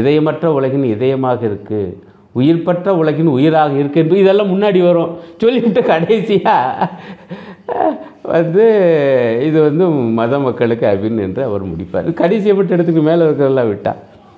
இதயமற்ற 0.00 0.46
உலகின் 0.58 0.86
இதயமாக 0.94 1.40
இருக்குது 1.48 1.96
உயிர்ப்பற்ற 2.38 2.88
உலகின் 3.00 3.34
உயிராக 3.34 3.74
இருக்கு 3.80 4.00
என்று 4.02 4.22
இதெல்லாம் 4.22 4.52
முன்னாடி 4.52 4.80
வரும். 4.86 5.10
சொல்லிவிட்டு 5.42 5.82
கடைசியாக 5.90 6.88
வந்து 8.34 8.64
இது 9.48 9.58
வந்து 9.66 9.84
மத 10.20 10.38
மக்களுக்கு 10.46 10.86
அப்படின்னு 10.92 11.26
என்று 11.26 11.42
அவர் 11.48 11.70
முடிப்பார். 11.72 12.08
கடைசியை 12.22 12.54
விட்டு 12.56 12.74
இடத்துக்கு 12.76 13.04
மேலே 13.10 13.20
இருக்கிறதெல்லாம் 13.26 13.70
விட்டா. 13.72 13.92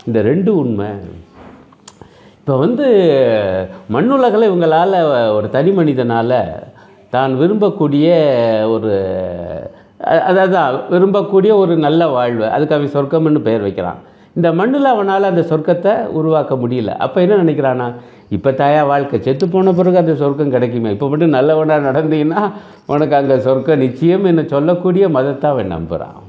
இந்த 0.08 0.18
ரெண்டு 0.30 0.50
உண்மை 0.62 0.90
இப்போ 2.46 2.56
வந்து 2.64 2.88
மண்ணுலகில் 3.94 4.46
இவங்களால் 4.48 4.92
ஒரு 5.36 5.46
தனி 5.54 5.70
மனிதனால் 5.78 6.34
தான் 7.14 7.32
விரும்பக்கூடிய 7.40 8.08
ஒரு 8.74 8.92
அதான் 10.28 10.76
விரும்பக்கூடிய 10.92 11.52
ஒரு 11.62 11.72
நல்ல 11.86 12.08
வாழ்வு. 12.16 12.44
அதுக்கு 12.54 12.76
அவன் 12.76 12.94
சொர்க்கம்னு 12.94 13.42
பெயர் 13.48 13.66
வைக்கிறான். 13.66 13.98
இந்த 14.36 14.48
மண்ணில் 14.60 14.92
அவனால் 14.92 15.30
அந்த 15.30 15.44
சொர்க்கத்தை 15.50 15.94
உருவாக்க 16.18 16.54
முடியல. 16.62 16.94
அப்போ 17.06 17.18
என்ன 17.24 17.40
நினைக்கிறானா? 17.42 17.88
இப்போ 18.36 18.52
தாயா 18.62 18.82
வாழ்க்கை 18.92 19.20
செத்து 19.26 19.48
போன 19.56 19.72
பிறகு 19.80 20.02
அந்த 20.04 20.16
சொர்க்கம் 20.24 20.56
கிடைக்குமே. 20.56 20.92
இப்போ 20.96 21.08
மட்டும் 21.12 21.36
நல்லவனாக 21.38 21.88
நடந்தீங்கன்னா 21.90 22.42
உனக்கு 22.94 23.16
அங்கே 23.20 23.44
சொர்க்கம் 23.48 23.84
நிச்சயம் 23.86 24.28
என்ன 24.32 24.44
சொல்லக்கூடிய 24.56 25.08
மதத்தை 25.18 25.48
அவன் 25.54 25.74
நம்புகிறான் 25.76 26.20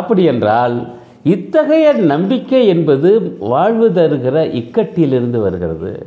அப்படி 0.00 0.24
என்றால் 0.34 0.76
இத்தகைய 1.22 1.92
நம்பிக்கை 1.92 2.66
என்பது 2.66 3.36
வாழ்வு 3.38 3.88
தருகிற 3.88 4.36
இக்கட்டிலிருந்து 4.60 5.38
வருகிறது. 5.40 6.06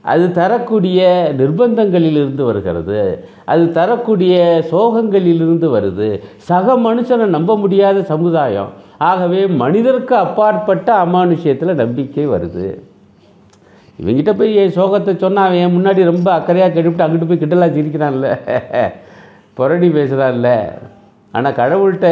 அது 0.00 0.32
தரக்கூடிய 0.32 1.32
நிர்பந்தங்களிலிருந்து 1.38 2.42
வருகிறது. 2.44 3.28
அது 3.44 3.72
தரக்கூடிய 3.72 4.64
சோகங்களிலிருந்து 4.70 5.68
வருது. 5.76 6.20
சக 6.36 6.76
மனுஷனை 6.78 7.26
நம்ப 7.26 7.56
முடியாத 7.56 8.02
சமுதாயம். 8.02 8.68
ஆகவே 8.98 9.46
மனிதருக்கு 9.46 10.16
அப்பாற்பட்ட 10.16 11.04
அமானுஷ்யத்தில் 11.04 11.74
நம்பிக்கை 11.74 12.28
வருது. 12.28 12.78
இவங்கிட்ட 14.02 14.32
போய் 14.38 14.54
என் 14.54 14.74
சோகத்தை 14.74 15.16
சொன்னால் 15.16 15.46
அவன் 15.46 15.58
என் 15.58 15.76
முன்னாடி 15.76 16.04
ரொம்ப 16.04 16.38
அக்கறையாக 16.38 16.72
கெடுவிட்டு 16.74 17.04
அங்கிட்டு 17.06 17.28
போய் 17.28 17.42
கிட்டலாம் 17.42 17.76
சிரிக்கிறான்ல. 17.78 18.36
புரடி 19.58 19.88
பேசுகிறான்ல 19.90 20.72
ஆனால் 21.36 21.56
கடவுள்கிட்ட 21.60 22.08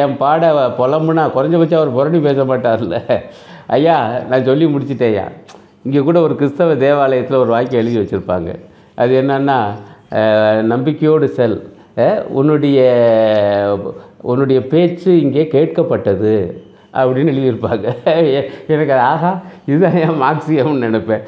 என் 0.00 0.16
பாட 0.22 0.50
புலம்புனா 0.78 1.24
குறைஞ்சபட்சம் 1.36 1.80
அவர் 1.80 1.96
புரணி 1.98 2.18
பேச 2.28 2.44
மாட்டார்ல. 2.50 2.98
ஐயா 3.76 3.96
நான் 4.28 4.46
சொல்லி 4.50 4.66
முடிச்சிட்டேயா 4.74 5.24
இங்கே 5.86 6.00
கூட 6.06 6.18
ஒரு 6.26 6.34
கிறிஸ்தவ 6.40 6.76
தேவாலயத்தில் 6.84 7.42
ஒரு 7.42 7.50
வாக்கியம் 7.54 7.82
எழுதி 7.82 7.98
வச்சுருப்பாங்க. 8.02 8.50
அது 9.02 9.12
என்னன்னா 9.22 9.58
நம்பிக்கையோடு 10.72 11.28
செல். 11.38 11.58
உன்னுடைய 12.38 12.80
உன்னுடைய 14.30 14.60
பேச்சு 14.72 15.10
இங்கே 15.24 15.44
கேட்கப்பட்டது. 15.56 16.34
அப்படின்னு 16.92 17.32
எழுதியிருப்பாங்க. 17.32 17.86
எனக்கு 18.74 18.94
ஆஹா 18.94 19.32
இதுதான் 19.66 19.96
என் 20.04 20.20
மார்க்சியம்னு 20.22 20.84
நினைப்பேன். 20.84 21.22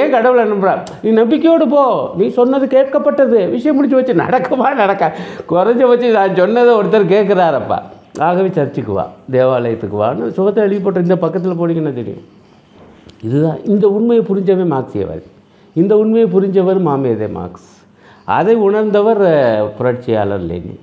ஏன் 0.00 0.10
கடவுளை 0.10 0.44
நம்புறான் 0.52 0.82
நீ 1.02 1.10
நம்பிக்கையோடு 1.20 1.68
போ. 1.68 1.82
நீ 2.16 2.28
சொன்னது 2.38 2.66
கேட்கப்பட்டது. 2.76 3.50
விஷயம் 3.50 3.76
முடிச்சு 3.76 3.98
வச்சு 3.98 4.14
நடக்குமா 4.22 4.68
நடக்க? 4.82 5.12
குறைஞ்ச 5.50 5.82
வச்சு 5.92 6.10
நான் 6.18 6.38
சொன்னதை 6.40 6.74
ஒருத்தர் 6.80 7.12
கேட்குறாரப்பா. 7.14 7.78
ஆகவே 8.28 8.48
சர்ச்சுக்கு 8.58 8.92
வா 8.92 9.06
தேவாலயத்துக்கு 9.32 9.96
வான்னு 10.02 10.28
சுகத்தை 10.36 10.62
எழுதி 10.64 10.80
போட்டு 10.82 11.06
இந்த 11.06 11.16
பக்கத்தில் 11.24 11.58
போனீங்கன்னா 11.60 11.94
தெரியும். 12.00 12.24
இதுதான். 13.26 13.60
இந்த 13.64 13.86
உண்மையை 13.96 14.24
புரிஞ்சவன் 14.30 14.72
மார்க்சியவாதி 14.74 15.26
இந்த 15.82 15.96
உண்மையை 16.02 16.26
புரிஞ்சவர் 16.34 16.80
மாமேதே 16.88 17.28
மார்க்ஸ். 17.38 17.70
அதை 18.24 18.54
உணர்ந்தவர் 18.66 19.22
புரட்சியாளர் 19.78 20.44
லெனின். 20.50 20.82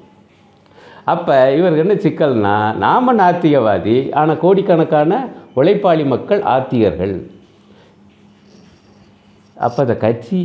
அப்போ 1.11 1.35
இவருக்கு 1.57 1.83
என்ன 1.85 1.95
சிக்கல்னா 2.03 2.55
நாம 2.83 3.13
நாத்திகவாதி 3.21 3.95
ஆனால் 4.19 4.41
கோடிக்கணக்கான 4.43 5.13
உழைப்பாளி 5.59 6.03
மக்கள் 6.13 6.41
ஆத்திகர்கள். 6.53 7.15
அப்போ 9.57 9.79
அந்த 9.85 9.95
கட்சி 10.05 10.39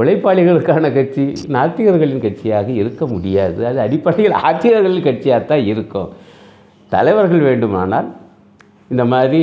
உழைப்பாளிகளுக்கான 0.00 0.90
கட்சி 0.96 1.24
நாத்திகர்களின் 1.56 2.24
கட்சியாக 2.26 2.68
இருக்க 2.80 3.02
முடியாது. 3.12 3.60
அது 3.70 3.78
அடிப்படையில் 3.86 4.36
ஆத்தியர்களின் 4.48 5.06
கட்சியாக 5.08 5.48
தான் 5.52 5.64
இருக்கும். 5.72 6.10
தலைவர்கள் 6.94 7.46
வேண்டுமானால் 7.48 8.08
இந்த 8.92 9.04
மாதிரி 9.12 9.40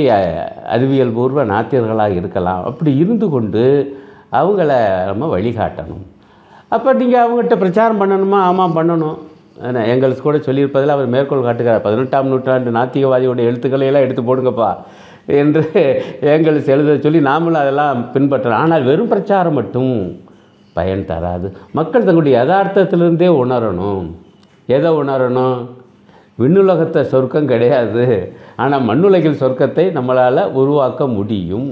அறிவியல் 0.74 1.16
பூர்வ 1.16 1.44
நாத்தியர்களாக 1.54 2.18
இருக்கலாம். 2.20 2.62
அப்படி 2.70 2.90
இருந்து 3.02 3.26
கொண்டு 3.34 3.64
அவங்கள 4.40 4.72
நம்ம 5.10 5.26
வழிகாட்டணும். 5.36 6.04
அப்போ 6.74 6.90
நீங்கள் 7.00 7.22
அவங்ககிட்ட 7.22 7.56
பிரச்சாரம் 7.62 8.00
பண்ணணுமா? 8.02 8.38
ஆமாம் 8.50 8.76
பண்ணணும். 8.78 9.18
எங்களுக்கு 9.92 10.22
கூட 10.22 10.38
சொல்லியிருப்பதில் 10.46 10.94
அவர் 10.94 11.12
மேற்கோள் 11.14 11.46
காட்டுகிறார். 11.46 11.84
பதினெட்டாம் 11.86 12.30
நூற்றாண்டு 12.32 12.76
நாத்திகவாதியோட 12.78 13.40
எழுத்துக்களை 13.48 13.86
எல்லாம் 13.90 14.06
எடுத்து 14.06 14.22
போடுங்கப்பா 14.28 14.70
என்று 15.40 15.62
எங்களுக்கு 16.34 16.72
எழுத 16.74 16.96
சொல்லி 17.04 17.20
நாமளும் 17.30 17.62
அதெல்லாம் 17.62 18.00
பின்பற்றலாம். 18.14 18.64
ஆனால் 18.66 18.86
வெறும் 18.88 19.10
பிரச்சாரம் 19.12 19.58
மட்டும் 19.60 19.92
பயன் 20.76 21.06
தராது. 21.10 21.46
மக்கள் 21.78 22.06
தங்களுடைய 22.06 22.34
யதார்த்தத்திலிருந்தே 22.40 23.28
உணரணும். 23.42 24.06
எதை 24.76 24.90
உணரணும்? 25.02 25.56
விண்ணுலகத்தை 26.40 27.02
சொர்க்கம் 27.12 27.50
கிடையாது. 27.52 28.04
ஆனால் 28.62 28.86
மண்ணுலகில் 28.90 29.40
சொர்க்கத்தை 29.42 29.84
நம்மளால் 29.98 30.42
உருவாக்க 30.60 31.06
முடியும். 31.16 31.70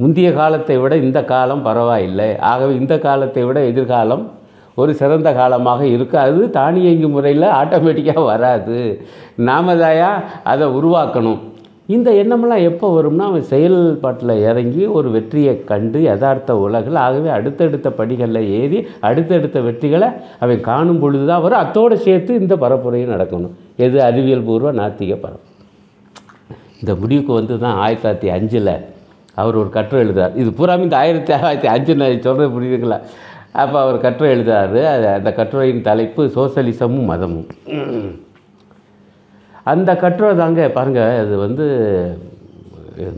முந்தைய 0.00 0.28
காலத்தை 0.40 0.76
விட 0.82 0.94
இந்த 1.06 1.18
காலம் 1.32 1.64
பரவாயில்லை. 1.68 2.28
ஆகவே 2.50 2.72
இந்த 2.80 2.94
காலத்தை 3.06 3.42
விட 3.48 3.60
எதிர்காலம் 3.72 4.22
ஒரு 4.80 4.92
சிறந்த 5.00 5.28
காலமாக 5.38 5.82
இருக்காது 5.96 6.32
அது 6.32 6.50
தானியங்கி 6.58 7.08
முறையில் 7.14 7.46
ஆட்டோமேட்டிக்காக 7.60 8.24
வராது. 8.32 8.78
நாம 9.48 9.74
தாயா 9.74 10.10
அதை 10.52 10.66
உருவாக்கணும். 10.78 11.40
இந்த 11.94 12.08
எண்ணமெல்லாம் 12.22 12.64
எப்போ 12.70 12.86
வரும்னா 12.96 13.24
அவன் 13.30 13.46
செயல்பாட்டில் 13.52 14.32
இறங்கி 14.48 14.82
ஒரு 14.98 15.08
வெற்றியை 15.14 15.54
கண்டு 15.70 16.00
யதார்த்த 16.08 16.56
உலகில் 16.64 16.98
ஆகவே 17.04 17.30
அடுத்தடுத்த 17.36 17.90
படிகளில் 18.00 18.50
ஏறி 18.58 18.80
அடுத்தடுத்த 19.08 19.60
வெற்றிகளை 19.68 20.08
அவன் 20.44 20.60
காணும் 20.68 21.00
பொழுது 21.04 21.24
தான் 21.30 21.42
வரும். 21.44 21.62
அத்தோடு 21.64 21.96
சேர்த்து 22.06 22.40
இந்த 22.42 22.56
பரப்புரையும் 22.64 23.14
நடக்கணும். 23.14 23.56
எது 23.86 23.98
அறிவியல் 24.08 24.46
பூர்வ 24.50 24.72
நாத்திக 24.82 25.16
பரம் 25.24 25.44
இந்த 26.82 26.94
முடிவுக்கு 27.00 27.32
வந்து 27.40 27.54
தான் 27.64 27.78
ஆயிரத்தி 27.84 28.04
தொள்ளாயிரத்தி 28.04 28.30
அஞ்சில் 28.36 28.72
அவர் 29.40 29.58
ஒரு 29.62 29.70
கட்டுரை 29.74 30.00
எழுதுறார். 30.04 30.36
இது 30.40 30.50
பூராமே 30.58 30.86
இந்த 30.86 30.96
ஆயிரத்தி 31.02 31.32
தொள்ளாயிரத்தி 31.32 31.68
அஞ்சு 31.74 31.92
நான் 32.00 32.24
சொல்கிறது 32.26 32.54
புரியுதுங்களா? 32.56 32.98
அப்போ 33.62 33.76
அவர் 33.84 34.04
கட்டுரை 34.04 34.28
எழுதுறாரு. 34.34 34.80
அது 34.94 35.06
அந்த 35.18 35.30
கட்டுரையின் 35.38 35.86
தலைப்பு 35.88 36.24
சோசலிசமும் 36.36 37.08
மதமும். 37.12 37.48
அந்த 39.72 39.90
கட்டுரை 40.02 40.30
தாங்க 40.42 40.68
பாருங்கள் 40.76 41.18
அது 41.24 41.34
வந்து 41.46 41.64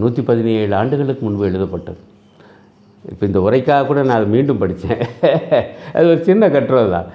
நூற்றி 0.01 0.23
பதினேழு 0.31 0.75
ஆண்டுகளுக்கு 0.81 1.23
முன்பு 1.27 1.47
எழுதப்பட்டது. 1.51 2.01
இப்போ 3.13 3.25
இந்த 3.29 3.39
உரைக்காக 3.47 3.87
கூட 3.87 4.01
நான் 4.09 4.19
அதை 4.19 4.29
மீண்டும் 4.35 4.61
படித்தேன் 4.63 5.01
அது 5.95 6.05
ஒரு 6.11 6.21
சின்ன 6.29 6.49
கட்டுரை 6.57 6.83
தான். 6.97 7.09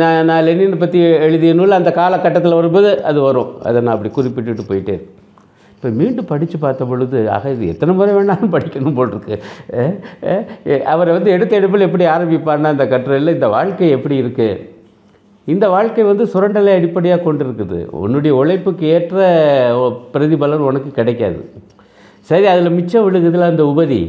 நான் 0.00 0.26
நான் 0.30 0.44
லெனினை 0.46 0.78
பற்றி 0.82 0.98
எழுதிய 1.26 1.52
நூல் 1.58 1.78
அந்த 1.78 1.90
காலகட்டத்தில் 2.00 2.58
வரும்போது 2.58 2.90
அது 3.10 3.20
வரும். 3.28 3.52
அதை 3.68 3.78
நான் 3.84 3.94
அப்படி 3.96 4.12
குறிப்பிட்டுட்டு 4.16 4.64
போயிட்டே 4.70 4.96
இப்போ 5.80 5.90
மீண்டும் 5.98 6.26
படித்து 6.30 6.56
பார்த்த 6.62 6.86
பொழுது 6.88 7.18
ஆக 7.34 7.50
இது 7.52 7.66
எத்தனை 7.72 7.92
முறை 7.98 8.14
வேணாலும் 8.16 8.50
படிக்கணும் 8.54 8.96
போல் 8.96 9.12
இருக்கு 9.12 9.36
அவரை 10.92 11.10
வந்து 11.16 11.30
எடுத்த 11.34 11.52
எடுப்பில் 11.58 11.84
எப்படி 11.86 12.04
ஆரம்பிப்பார்னா 12.14 12.72
அந்த 12.74 12.84
கட்டுரையில் 12.90 13.32
இந்த 13.36 13.48
வாழ்க்கை 13.54 13.88
எப்படி 13.96 14.16
இருக்குது 14.22 14.58
இந்த 15.52 15.66
வாழ்க்கை 15.74 16.02
வந்து 16.08 16.24
சுரண்டலை 16.32 16.72
அடிப்படையாக 16.78 17.22
கொண்டிருக்குது. 17.26 17.78
உன்னுடைய 18.00 18.32
உழைப்புக்கு 18.40 18.84
ஏற்ற 18.96 19.20
பிரதிபலன் 20.14 20.66
உனக்கு 20.70 20.90
கிடைக்காது. 20.98 21.40
சரி 22.30 22.46
அதில் 22.52 22.76
மிச்சம் 22.78 23.06
விழுகுதுல 23.06 23.48
அந்த 23.52 23.64
உபரி 23.72 24.02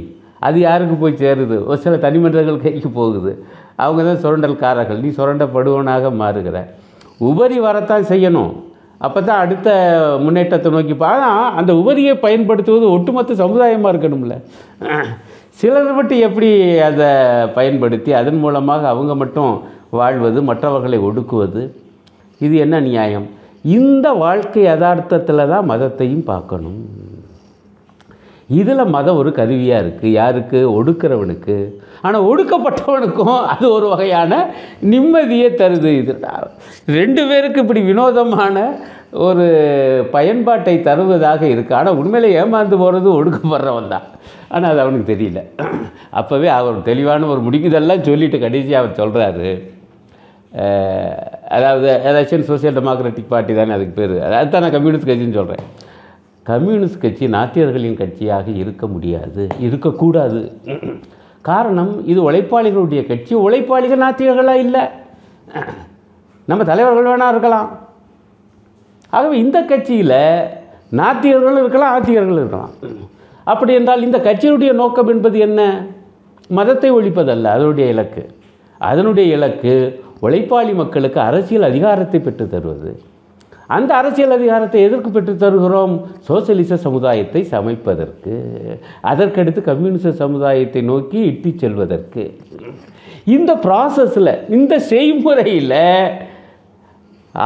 அது 0.49 0.59
யாருக்கு 0.67 0.97
போய் 1.03 1.19
சேருது? 1.23 1.59
ஒரு 1.69 1.79
சில 1.85 2.01
தனிமன்றங்கள் 2.07 2.63
கைக்கு 2.65 2.91
போகுது. 2.99 3.31
அவங்க 3.85 4.01
தான் 4.09 4.21
சுரண்டல்காரர்கள் 4.25 5.01
நீ 5.05 5.11
சுரண்டப்படுவனாக 5.21 6.11
மாறுகிற. 6.23 6.57
உபரி 7.31 7.59
வரத்தான் 7.67 8.09
செய்யணும். 8.11 8.51
அப்போ 9.05 9.19
தான் 9.27 9.41
அடுத்த 9.43 9.69
முன்னேற்றத்தை 10.23 10.69
நோக்கி 10.75 10.95
ஆனால் 11.11 11.51
அந்த 11.59 11.71
உபரியை 11.81 12.13
பயன்படுத்துவது 12.25 12.85
ஒட்டுமொத்த 12.95 13.37
சமுதாயமாக 13.43 13.91
இருக்கணும்ல. 13.93 14.35
சிலர் 15.59 15.95
மட்டும் 15.99 16.23
எப்படி 16.27 16.49
அதை 16.89 17.09
பயன்படுத்தி 17.57 18.11
அதன் 18.19 18.41
மூலமாக 18.43 18.83
அவங்க 18.93 19.13
மட்டும் 19.21 19.53
வாழ்வது 19.99 20.39
மற்றவர்களை 20.49 20.99
ஒடுக்குவது? 21.07 21.63
இது 22.45 22.55
என்ன 22.65 22.75
நியாயம்? 22.89 23.27
இந்த 23.77 24.07
வாழ்க்கை 24.23 24.61
யதார்த்தத்தில் 24.69 25.49
தான் 25.53 25.69
மதத்தையும் 25.71 26.27
பார்க்கணும். 26.31 26.79
இதில் 28.59 28.91
மதம் 28.95 29.19
ஒரு 29.21 29.31
கருவியாக 29.39 29.81
இருக்குது 29.83 30.13
யாருக்கு? 30.19 30.59
ஒடுக்கிறவனுக்கு. 30.77 31.57
ஆனால் 32.05 32.25
ஒடுக்கப்பட்டவனுக்கும் 32.29 33.39
அது 33.53 33.65
ஒரு 33.77 33.87
வகையான 33.93 34.39
நிம்மதியை 34.93 35.49
தருது 35.61 35.91
இது. 36.01 36.13
ரெண்டு 36.99 37.23
பேருக்கு 37.29 37.63
இப்படி 37.63 37.81
வினோதமான 37.89 38.63
ஒரு 39.25 39.45
பயன்பாட்டை 40.15 40.75
தருவதாக 40.87 41.41
இருக்குது 41.53 41.77
ஆனால் 41.79 41.99
உண்மையிலே 42.01 42.29
ஏமாந்து 42.41 42.81
போகிறது 42.83 43.09
ஒடுக்கப்படுறவன் 43.19 43.91
தான். 43.93 44.07
ஆனால் 44.53 44.71
அது 44.71 44.81
அவனுக்கு 44.85 45.11
தெரியல. 45.13 45.41
அப்போவே 46.19 46.49
அவர் 46.59 46.87
தெளிவான 46.89 47.27
ஒரு 47.33 47.43
முடிக்குதெல்லாம் 47.47 48.07
சொல்லிட்டு 48.09 48.39
கடைசி 48.45 48.73
அவர் 48.81 48.99
சொல்கிறாரு 49.01 49.51
அதாவது 51.55 51.89
ஏதாச்சும் 52.09 52.49
சோசியல் 52.49 52.77
டெமோக்ராட்டிக் 52.77 53.31
பார்ட்டி 53.33 53.53
தானே 53.59 53.75
அதுக்கு 53.77 53.93
பேர். 53.99 54.15
அதுதான் 54.39 54.63
நான் 54.63 54.75
கம்யூனிஸ்ட் 54.75 55.09
கட்சின்னு 55.09 55.39
சொல்கிறேன் 55.39 55.63
கம்யூனிஸ்ட் 56.49 57.01
கட்சி 57.01 57.25
நாத்தியர்களின் 57.27 57.99
கட்சியாக 58.01 58.47
இருக்க 58.55 58.87
முடியாது 58.87 59.47
இருக்கக்கூடாது. 59.59 60.39
காரணம் 61.41 62.05
இது 62.05 62.31
உழைப்பாளிகளுடைய 62.31 63.07
கட்சி 63.07 63.33
உழைப்பாளிகள் 63.35 64.03
நாத்தியர்களாக 64.05 64.63
இல்லை. 64.65 64.83
நம்ம 66.45 66.63
தலைவர்கள் 66.63 67.09
வேணா 67.11 67.27
இருக்கலாம். 67.29 67.69
ஆகவே 69.09 69.37
இந்த 69.39 69.57
கட்சியில் 69.61 70.17
நாத்தியர்களும் 70.99 71.61
இருக்கலாம் 71.63 71.93
ஆத்தியர்களும் 71.95 72.43
இருக்கலாம். 72.43 72.73
அப்படி 73.43 73.73
என்றால் 73.73 74.03
இந்த 74.03 74.17
கட்சியினுடைய 74.17 74.73
நோக்கம் 74.73 75.07
என்பது 75.07 75.39
என்ன? 75.39 75.61
மதத்தை 76.47 76.91
ஒழிப்பதல்ல 76.91 77.51
அதனுடைய 77.55 77.89
இலக்கு. 77.89 78.23
அதனுடைய 78.77 79.35
இலக்கு 79.35 79.73
உழைப்பாளி 80.21 80.73
மக்களுக்கு 80.75 81.19
அரசியல் 81.19 81.69
அதிகாரத்தை 81.71 82.19
பெற்று 82.19 82.45
தருவது. 82.49 82.91
அந்த 83.75 83.91
அரசியல் 83.99 84.35
அதிகாரத்தை 84.37 84.79
எதற்கு 84.87 85.09
பெற்று 85.15 85.33
தருகிறோம்? 85.43 85.93
சோசியலிச 86.27 86.77
சமுதாயத்தை 86.85 87.41
சமைப்பதற்கு. 87.53 88.35
அதற்கடுத்து 89.11 89.61
கம்யூனிச 89.69 90.11
சமுதாயத்தை 90.23 90.81
நோக்கி 90.91 91.19
இட்டு 91.31 91.51
செல்வதற்கு. 91.63 92.25
இந்த 93.35 93.51
ப்ராசஸில் 93.65 94.33
இந்த 94.57 94.73
செய்முறையில் 94.91 95.77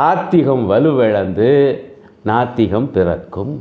ஆத்திகம் 0.05 0.65
வலுவிழந்து 0.71 1.51
நாத்திகம் 2.29 2.89
பிறக்கும். 2.95 3.53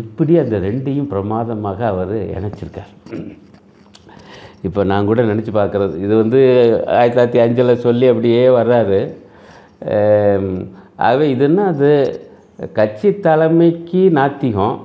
இப்படி 0.00 0.32
அந்த 0.42 0.56
ரெண்டையும் 0.64 1.10
பிரமாதமாக 1.12 1.80
அவர் 1.92 2.16
இணைச்சிருக்கார். 2.36 2.92
இப்போ 4.66 4.80
நான் 4.90 5.08
கூட 5.08 5.20
நினச்சி 5.30 5.52
பார்க்குறது 5.58 5.94
இது 6.04 6.14
வந்து 6.22 6.40
ஆயிரத்தி 6.98 7.16
தொள்ளாயிரத்தி 7.16 7.40
அஞ்சில் 7.44 7.82
சொல்லி 7.86 8.06
அப்படியே 8.12 8.44
வர்றாரு. 8.58 9.00
ஆகவே 11.06 11.26
இது 11.34 11.44
இதுன்னா 11.46 11.64
அது? 11.72 11.90
கட்சி 12.78 13.08
தலைமைக்கு 13.26 14.02
நாத்திகம். 14.18 14.76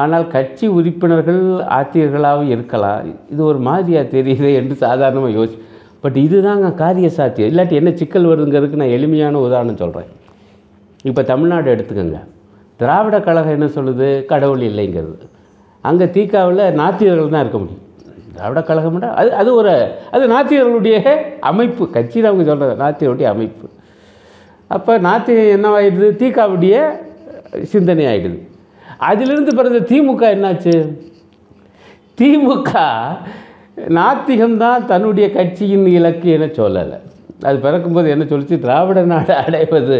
ஆனால் 0.00 0.24
கட்சி 0.34 0.66
உறுப்பினர்கள் 0.78 1.40
ஆத்தியர்களாகவும் 1.78 2.52
இருக்கலாம். 2.54 3.00
இது 3.32 3.40
ஒரு 3.50 3.60
மாதிரியாக 3.68 4.06
தெரியுது 4.16 4.50
என்று 4.60 4.74
சாதாரணமாக 4.84 5.34
யோசி 5.38 5.56
பட் 6.04 6.18
இதுதாங்க 6.26 6.68
காரிய 6.82 7.08
சாத்தியம். 7.16 7.50
இல்லாட்டி 7.52 7.74
என்ன 7.80 7.90
சிக்கல் 8.00 8.28
வருதுங்கிறதுக்கு 8.30 8.80
நான் 8.82 8.94
எளிமையான 8.98 9.40
உதாரணம் 9.46 9.80
சொல்கிறேன் 9.82 10.10
இப்போ 11.10 11.22
தமிழ்நாடு 11.32 11.68
எடுத்துக்கோங்க. 11.74 12.20
திராவிட 12.80 13.16
கழகம் 13.26 13.56
என்ன 13.58 13.68
சொல்லுது? 13.76 14.08
கடவுள் 14.32 14.62
இல்லைங்கிறது. 14.70 15.26
அங்கே 15.88 16.06
தீக்காவில் 16.16 16.64
நாத்தியர்கள் 16.80 17.34
தான் 17.34 17.44
இருக்க 17.44 17.58
முடியும். 17.62 17.84
திராவிட 18.36 18.60
கழகம்னா 18.68 19.08
அது 19.20 19.30
அது 19.40 19.50
ஒரு 19.60 19.72
அது 20.14 20.24
நாத்தியர்களுடைய 20.34 20.96
அமைப்பு. 21.50 21.84
கட்சியில் 21.96 22.28
அவங்க 22.30 22.44
சொல்கிறது 22.50 22.82
நாத்தியருடைய 22.84 23.28
அமைப்பு. 23.34 23.66
அப்போ 24.74 24.92
நாத்திகம் 25.06 25.54
என்னவாயிடுது 25.56 26.08
தீக்காவுடைய 26.22 26.76
சிந்தனை 27.72 28.04
ஆகிடுது 28.12 28.40
அதிலிருந்து 29.08 29.52
பிறந்த 29.58 29.80
திமுக 29.90 30.22
என்னாச்சு? 30.34 30.74
திமுக 32.18 32.72
நாத்திகம்தான் 33.96 34.86
தன்னுடைய 34.90 35.26
கட்சியின் 35.36 35.86
இலக்கு 35.98 36.28
என 36.36 36.48
சொல்லலை. 36.58 36.98
அது 37.48 37.56
பிறக்கும்போது 37.64 38.08
என்ன 38.14 38.24
சொல்லிச்சு? 38.32 38.56
திராவிட 38.64 39.00
நாடு 39.12 39.32
அடைவது 39.42 39.98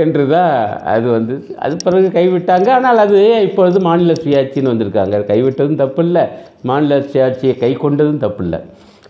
என்று 0.00 0.24
தான் 0.32 0.52
அது 0.92 1.06
வந்து 1.16 1.34
அது 1.64 1.76
பிறகு 1.84 2.08
கைவிட்டாங்க. 2.18 2.68
ஆனால் 2.78 3.02
அது 3.04 3.20
இப்பொழுது 3.48 3.78
மாநில 3.88 4.14
சுயாட்சின்னு 4.24 4.72
வந்திருக்காங்க. 4.72 5.22
கைவிட்டதும் 5.30 5.80
தப்பு 5.84 6.02
இல்லை 6.08 6.24
மாநில 6.70 7.00
சுயாட்சியை 7.12 7.54
கை 7.64 7.72
கொண்டதும் 7.84 8.24
தப்பு 8.26 8.44
இல்லை 8.46 8.60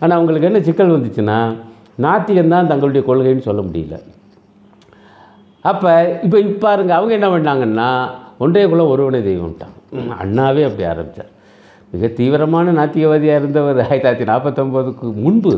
ஆனால் 0.01 0.17
அவங்களுக்கு 0.17 0.49
என்ன 0.51 0.61
சிக்கல் 0.69 0.95
வந்துச்சுன்னா 0.95 1.39
நாத்திகம்தான் 2.05 2.71
தங்களுடைய 2.71 3.03
கொள்கைன்னு 3.09 3.47
சொல்ல 3.49 3.61
முடியல. 3.67 3.97
அப்போ 5.69 5.91
இப்போ 6.25 6.37
இப்போ 6.45 6.59
பாருங்க 6.67 6.93
அவங்க 6.97 7.13
என்ன 7.17 7.29
பண்ணாங்கன்னா 7.33 7.89
ஒன்றே 8.43 8.63
குலம் 8.71 8.91
ஒருவனே 8.93 9.19
தெய்வம்ட்டாங்க 9.29 9.77
அண்ணாவே 10.23 10.63
அப்படி 10.67 10.85
ஆரம்பித்தார் 10.93 11.31
மிக 11.93 12.07
தீவிரமான 12.17 12.73
நாத்திகவாதியாக 12.79 13.39
இருந்தவர் 13.41 13.79
ஆயிரத்தி 13.83 14.01
தொள்ளாயிரத்தி 14.01 14.29
நாற்பத்தொம்போதுக்கு 14.31 15.05
முன்பு. 15.23 15.53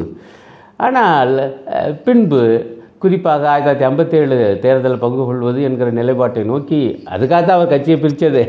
ஆனால் 0.86 1.34
பின்பு 2.06 2.41
குறிப்பாக 3.04 3.43
ஆயிரத்தி 3.52 3.67
தொள்ளாயிரத்தி 3.67 3.88
ஐம்பத்தேழு 3.89 4.38
தேர்தலில் 4.63 5.04
பங்கு 5.04 5.24
கொள்வது 5.30 5.60
என்கிற 5.67 5.89
நிலைப்பாட்டை 6.00 6.43
நோக்கி 6.52 6.80
அதுக்காக 7.13 7.41
தான் 7.41 7.58
அவர் 7.58 7.74
கட்சியை 7.74 7.97
பிரித்தது. 8.04 8.43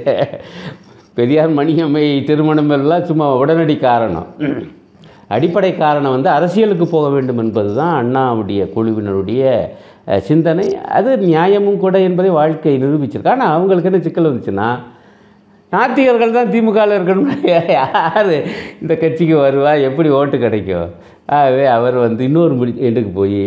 பெரியார் 1.18 1.58
மணியம்மை 1.58 2.04
திருமணம் 2.28 2.72
எல்லாம் 2.76 3.08
சும்மா 3.10 3.26
உடனடி 3.42 3.76
காரணம். 3.88 4.28
அடிப்படை 5.36 5.72
காரணம் 5.74 6.14
வந்து 6.16 6.30
அரசியலுக்கு 6.36 6.86
போக 6.94 7.06
வேண்டும் 7.16 7.40
என்பது 7.44 7.70
தான் 7.80 7.94
அண்ணாவுடைய 8.00 8.62
குழுவினருடைய 8.74 9.42
சிந்தனை 10.28 10.66
அது 10.98 11.10
நியாயமும் 11.18 11.82
கூட 11.84 11.96
என்பதை 11.98 12.30
வாழ்க்கை 12.30 12.74
நிரூபிச்சிருக்கு. 12.84 13.34
ஆனால் 13.34 13.52
அவங்களுக்கு 13.56 13.90
என்ன 13.90 14.00
சிக்கல் 14.06 14.30
வந்துச்சுன்னா 14.30 14.68
நாத்திகர்கள் 15.72 16.36
தான் 16.36 16.50
திமுகவில் 16.54 16.94
இருக்கணும். 16.96 17.28
யார் 17.76 18.32
இந்த 18.82 18.94
கட்சிக்கு 19.02 19.36
வருவா? 19.36 19.72
எப்படி 19.88 20.08
ஓட்டு 20.08 20.38
கிடைக்கும்? 20.38 20.88
ஆகவே 21.36 21.66
அவர் 21.76 21.96
வந்து 22.06 22.22
இன்னொரு 22.28 22.54
முடி 22.54 22.72
எண்டுக்கு 22.88 23.12
போய் 23.20 23.44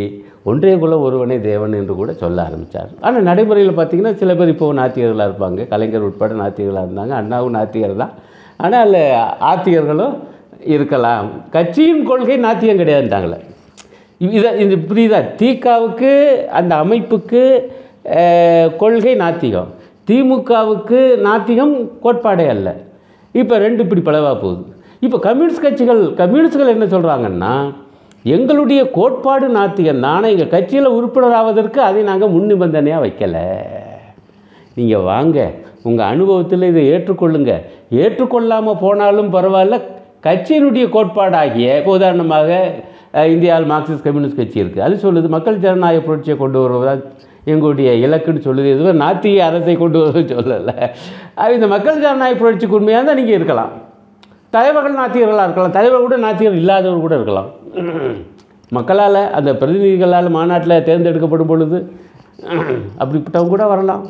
ஒன்றே 0.52 0.72
குல 0.78 0.98
ஒருவனே 1.00 1.38
தேவன் 1.42 1.78
என்று 1.80 1.94
கூட 1.96 2.14
சொல்ல 2.14 2.38
ஆரம்பித்தார் 2.48 2.90
ஆனால் 3.02 3.28
நடைமுறையில் 3.30 3.78
பார்த்தீங்கன்னா 3.78 4.14
சில 4.16 4.36
பேர் 4.36 4.54
இப்போ 4.54 4.74
நாத்திகர்களாக 4.74 5.30
இருப்பாங்க. 5.30 5.68
கலைஞர் 5.68 6.08
உட்பட 6.10 6.34
நாத்திகர்களாக 6.44 6.88
இருந்தாங்க. 6.88 7.14
அண்ணாவும் 7.22 7.56
நாத்திகர் 7.58 8.02
தான். 8.04 8.14
ஆனால் 8.58 8.98
ஆத்திகர்களும் 9.52 10.16
இருக்கலாம். 10.76 11.28
கட்சியின் 11.56 12.04
கொள்கை 12.04 12.38
நாத்தியம் 12.48 12.82
கிடையாதுட்டாங்களே 12.84 13.40
இதை 14.38 14.50
இது 14.66 14.76
புரியுதா? 14.90 15.20
தீகாவுக்கு 15.40 16.12
அந்த 16.60 16.74
அமைப்புக்கு 16.84 17.42
கொள்கை 18.82 19.14
நாத்திகம். 19.24 19.70
திமுகவுக்கு 20.10 21.00
நாத்திகம் 21.28 21.74
கோட்பாடே 22.04 22.46
அல்ல. 22.56 22.68
இப்போ 23.42 23.56
ரெண்டு 23.66 23.84
இப்படி 23.86 24.02
பலவாக 24.10 24.36
போகுது. 24.44 24.64
இப்போ 25.06 25.18
கம்யூனிஸ்ட் 25.28 25.66
கட்சிகள் 25.66 26.02
கம்யூனிஸ்ட்கள் 26.22 26.74
என்ன 26.76 26.86
சொல்கிறாங்கன்னா 26.94 27.54
எங்களுடைய 28.36 28.82
கோட்பாடு 28.98 29.48
நாத்திகம் 29.58 30.04
தானே 30.06 30.28
எங்கள் 30.34 30.54
கட்சியில் 30.54 30.96
உறுப்பினராவதற்கு 30.98 31.80
அதை 31.88 32.04
நாங்கள் 32.12 32.34
முன் 32.36 32.50
நிபந்தனையாக 32.52 33.04
வைக்கலை. 33.06 33.46
நீங்கள் 34.78 35.06
வாங்க 35.12 35.38
உங்கள் 35.88 36.10
அனுபவத்தில் 36.14 36.70
இதை 36.72 36.84
ஏற்றுக்கொள்ளுங்க. 36.94 37.54
ஏற்றுக்கொள்ளாமல் 38.04 38.82
போனாலும் 38.84 39.34
பரவாயில்ல 39.36 39.78
கட்சியினுடைய 40.28 40.86
கோட்பாடாகிய 40.96 41.68
உதாரணமாக 41.96 42.50
இந்தியாவில் 43.34 43.70
மார்க்சிஸ்ட் 43.72 44.06
கம்யூனிஸ்ட் 44.08 44.40
கட்சி 44.40 44.62
இருக்குது 44.64 44.86
அது 44.88 44.96
சொல்லுது 45.06 45.28
மக்கள் 45.36 45.64
ஜனநாயக 45.66 46.02
புரட்சியை 46.08 46.36
கொண்டு 46.44 46.58
வருவதால் 46.64 47.04
எங்களுடைய 47.52 47.90
இலக்குன்னு 48.06 48.46
சொல்லுது. 48.46 48.68
எதுவும் 48.76 49.02
நாத்திய 49.04 49.42
அரசை 49.48 49.76
கொண்டு 49.82 49.98
வருவது 50.04 50.36
சொல்லலை. 50.36 50.76
அது 51.42 51.52
இந்த 51.58 51.68
மக்கள் 51.74 52.02
ஜனநாயக 52.06 52.38
புரட்சிக்கு 52.42 52.78
உண்மையாக 52.80 53.06
தான் 53.10 53.20
நீங்கள் 53.20 53.38
இருக்கலாம். 53.40 53.74
தலைவர்கள் 54.56 55.00
நாத்தியர்களாக 55.02 55.46
இருக்கலாம். 55.48 55.76
தலைவர் 55.78 56.06
கூட 56.08 56.18
நாத்தியர் 56.26 56.60
இல்லாதவர் 56.62 57.06
கூட 57.06 57.16
இருக்கலாம். 57.20 57.50
மக்களால் 58.78 59.22
அந்த 59.38 59.52
பிரதிநிதிகளால் 59.62 60.30
மாநாட்டில் 60.38 60.84
தேர்ந்தெடுக்கப்படும் 60.88 61.52
பொழுது 61.52 61.78
அப்படிப்பட்டவங்க 63.02 63.54
கூட 63.56 63.66
வரலாம். 63.74 64.04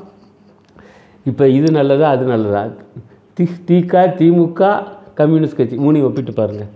இப்போ 1.31 1.43
இது 1.57 1.69
நல்லதா 1.79 2.07
அது 2.15 2.25
நல்லதா? 2.33 2.63
தி 3.37 3.45
திக 3.69 4.05
திமுக 4.19 4.71
கம்யூனிஸ்ட் 5.19 5.59
கட்சி. 5.59 5.75
மூணையும் 5.85 6.07
ஒப்பிட்டு 6.09 6.33
பாருங்கள் 6.41 6.71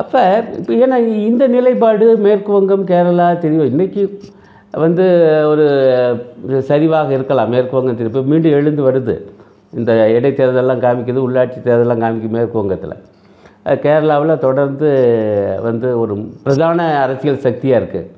அப்போ 0.00 0.20
இப்போ 0.58 0.72
ஏன்னா 0.84 0.96
இந்த 1.28 1.44
நிலைப்பாடு 1.56 2.06
மேற்கு 2.26 2.50
வங்கம் 2.56 2.84
கேரளா 2.92 3.26
தெரியும். 3.44 3.68
இன்றைக்கி 3.72 4.02
வந்து 4.84 5.04
ஒரு 5.50 5.66
சரிவாக 6.70 7.12
இருக்கலாம் 7.16 7.52
மேற்கு 7.54 7.76
வங்கம் 7.78 8.00
திருப்பி 8.00 8.22
மீண்டும் 8.32 8.56
எழுந்து 8.58 8.82
வருது. 8.88 9.14
இந்த 9.78 9.92
இடைத்தேர்தலெல்லாம் 10.16 10.82
காமிக்குது 10.86 11.24
உள்ளாட்சி 11.26 11.58
தேர்தலெல்லாம் 11.68 12.02
காமிக்குது 12.04 12.36
மேற்கு 12.38 12.60
வங்கத்தில் 12.60 12.96
கேரளாவில் 13.84 14.42
தொடர்ந்து 14.44 14.88
வந்து 15.66 15.88
ஒரு 16.02 16.14
பிரதான 16.44 16.88
அரசியல் 17.04 17.44
சக்தியாக 17.46 17.80
இருக்குது 17.80 18.10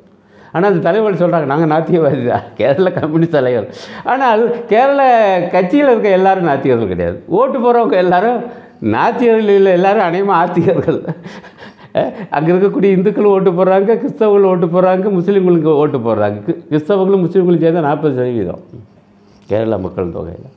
ஆனால் 0.53 0.69
அந்த 0.71 0.83
தலைவர்கள் 0.87 1.23
சொல்கிறாங்க 1.23 1.49
நாங்கள் 1.53 1.71
நாத்தியவாதி 1.73 2.23
தான். 2.31 2.47
கேரள 2.59 2.91
கம்யூனிஸ்ட் 2.97 3.37
தலைவர். 3.39 3.67
ஆனால் 4.13 4.43
கேரள 4.71 5.01
கட்சியில் 5.55 5.91
இருக்க 5.93 6.11
எல்லாரும் 6.19 6.49
நாத்தியர்கள் 6.51 6.93
கிடையாது. 6.93 7.19
ஓட்டு 7.39 7.59
போகிறவங்க 7.65 7.97
எல்லாரும் 8.05 8.39
நாத்தியர்கள் 8.95 9.57
இல்லை 9.59 9.73
எல்லாரும் 9.79 10.07
அநேகமாக 10.09 10.41
ஆத்தியர்கள் 10.43 11.01
அங்கே 12.37 12.51
இருக்கக்கூடிய 12.53 12.91
இந்துக்கள் 12.97 13.31
ஓட்டு 13.35 13.51
போடுறாங்க 13.59 13.91
கிறிஸ்தவங்களும் 14.01 14.51
ஓட்டு 14.53 14.67
போடுறாங்க 14.75 15.11
முஸ்லீம்களுக்கு 15.19 15.71
ஓட்டு 15.83 15.99
போடுறாங்க. 16.07 16.39
கிறிஸ்தவங்களும் 16.71 17.23
முஸ்லீம்களும் 17.25 17.63
சேர்ந்தா 17.63 17.87
நாற்பது 17.87 18.17
சதவீதம் 18.19 18.65
கேரளா 19.51 19.79
மக்கள் 19.85 20.17
தொகையில். 20.17 20.51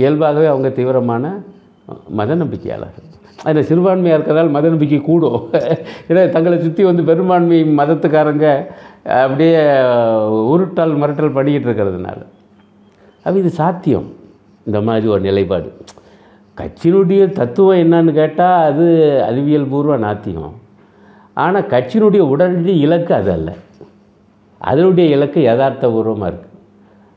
இயல்பாகவே 0.00 0.48
அவங்க 0.52 0.68
தீவிரமான 0.78 1.24
மத 2.18 2.34
நம்பிக்கையாளர்கள். 2.42 3.06
அதில் 3.46 3.66
சிறுபான்மையாக 3.68 4.16
இருக்கிறதால் 4.18 4.52
மத 4.56 4.68
நம்பிக்கை 4.72 5.00
கூடும். 5.08 5.40
ஏன்னா 6.08 6.22
தங்களை 6.34 6.56
சுற்றி 6.64 6.82
வந்து 6.88 7.02
பெரும்பான்மை 7.10 7.60
மதத்துக்காரங்க 7.80 8.46
அப்படியே 9.22 9.62
உருட்டல் 10.52 10.94
மிரட்டல் 11.02 11.36
பண்ணிக்கிட்டு 11.36 11.68
இருக்கிறதுனால. 11.68 12.20
அப்போ 13.24 13.36
இது 13.42 13.52
சாத்தியம். 13.60 14.08
இந்த 14.68 14.80
மாதிரி 14.88 15.08
ஒரு 15.14 15.22
நிலைப்பாடு. 15.28 15.70
கட்சியினுடைய 16.60 17.22
தத்துவம் 17.38 17.82
என்னன்னு 17.84 18.12
கேட்டால் 18.20 18.64
அது 18.68 18.86
அறிவியல் 19.28 19.70
பூர்வ 19.72 19.96
நாத்தியம் 20.06 20.54
ஆனால் 21.42 21.68
கட்சியினுடைய 21.72 22.22
உடனடி 22.32 22.72
இலக்கு 22.86 23.12
அது 23.18 23.30
அல்ல. 23.36 23.50
அதனுடைய 24.60 25.06
இலக்கு 25.16 25.40
யதார்த்த 25.50 25.90
பூர்வமாக 25.94 26.30
இருக்குது 26.30 26.48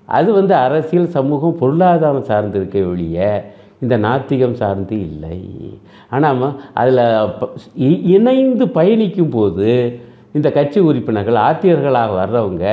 அது 0.08 0.30
வந்து 0.38 0.54
அரசியல் 0.66 1.14
சமூகம் 1.18 1.60
பொருளாதாரம் 1.62 2.28
சார்ந்து 2.30 2.58
இருக்க 2.60 2.80
ஒழிய 2.92 3.28
இந்த 3.84 3.96
நாத்திகம் 4.06 4.58
சார்ந்து 4.62 4.96
இல்லை. 5.10 5.40
ஆனால் 6.16 6.44
அதில் 6.82 7.04
இணைந்து 8.16 8.66
பயணிக்கும் 8.78 9.34
போது 9.38 9.70
இந்த 10.38 10.50
கட்சி 10.58 10.80
உறுப்பினர்கள் 10.90 11.44
ஆத்தியர்களாக 11.48 12.14
வர்றவங்க 12.20 12.66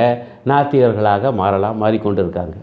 நாத்திகர்களாக 0.51 1.33
மாறலாம் 1.39 1.81
மாறிக்கொண்டு 1.83 2.21
இருக்காங்க 2.23 2.55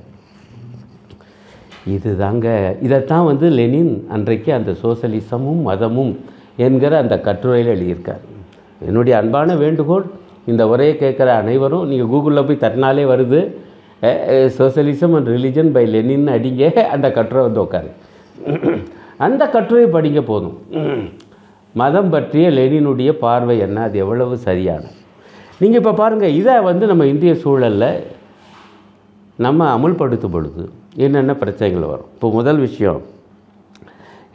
இதுதாங்க. 1.95 2.47
இதைத்தான் 2.87 3.29
வந்து 3.31 3.47
லெனின் 3.59 3.93
அன்றைக்கு 4.15 4.51
அந்த 4.59 4.71
சோசலிசமும் 4.83 5.63
மதமும் 5.69 6.13
என்கிற 6.67 6.93
அந்த 7.03 7.15
கட்டுரையில் 7.27 7.73
எழுதியிருக்கார். 7.75 8.23
என்னுடைய 8.89 9.15
அன்பான 9.21 9.55
வேண்டுகோள் 9.65 10.07
இந்த 10.51 10.63
உரையை 10.73 10.95
கேட்குற 11.05 11.29
அனைவரும் 11.43 11.89
நீங்கள் 11.91 12.11
கூகுளில் 12.13 12.47
போய் 12.49 12.63
தட்டினாலே 12.65 13.05
வருது. 13.13 13.41
Socialism 14.59 15.15
and 15.19 15.31
religion 15.35 15.71
by 15.77 15.85
Lenin 15.95 16.29
அடிங்க 16.35 16.65
அந்த 16.95 17.07
கட்டுரை 17.17 17.43
வந்து 17.47 17.63
உட்காரு 17.65 17.91
அந்த 19.27 19.43
கட்டுரையை 19.55 19.89
படிக்க 19.97 20.21
போதும். 20.29 20.59
மதம் 21.75 22.11
பற்றிய 22.13 22.47
லெனினுடைய 22.59 23.11
பார்வை 23.25 23.57
என்ன? 23.67 23.79
அது 23.87 23.97
எவ்வளவு 24.05 24.35
சரியான? 24.49 24.85
நீங்கள் 25.63 25.81
இப்போ 25.81 25.93
பாருங்கள் 26.01 26.37
இதை 26.41 26.55
வந்து 26.69 26.85
நம்ம 26.91 27.07
இந்திய 27.13 27.33
சூழலில் 27.45 27.91
நம்ம 29.47 29.67
அமுல்படுத்தும் 29.77 30.35
பொழுது 30.37 30.65
என்னென்ன 31.05 31.33
பிரச்சனைகள் 31.43 31.91
வரும்? 31.93 32.11
இப்போ 32.17 32.29
முதல் 32.39 32.61
விஷயம் 32.67 33.01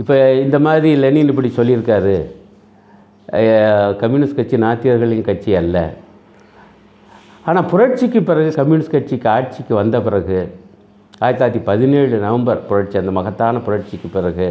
இப்போ 0.01 0.15
இந்த 0.45 0.57
மாதிரி 0.65 0.89
லெனின் 1.03 1.31
இப்படி 1.31 1.49
சொல்லியிருக்காரு. 1.57 2.15
கம்யூனிஸ்ட் 4.01 4.37
கட்சி 4.39 4.57
நாத்தியர்களின் 4.63 5.27
கட்சி 5.29 5.51
அல்ல. 5.61 5.77
ஆனால் 7.47 7.67
புரட்சிக்கு 7.71 8.19
பிறகு 8.29 8.49
கம்யூனிஸ்ட் 8.59 8.95
கட்சிக்கு 8.95 9.27
ஆட்சிக்கு 9.35 9.73
வந்த 9.81 9.97
பிறகு 10.07 10.37
ஆயிரத்தி 11.23 11.39
தொள்ளாயிரத்தி 11.41 11.61
பதினேழு 11.69 12.15
நவம்பர் 12.25 12.61
புரட்சி 12.69 12.97
அந்த 13.01 13.11
மகத்தான 13.17 13.61
புரட்சிக்கு 13.67 14.09
பிறகு 14.17 14.47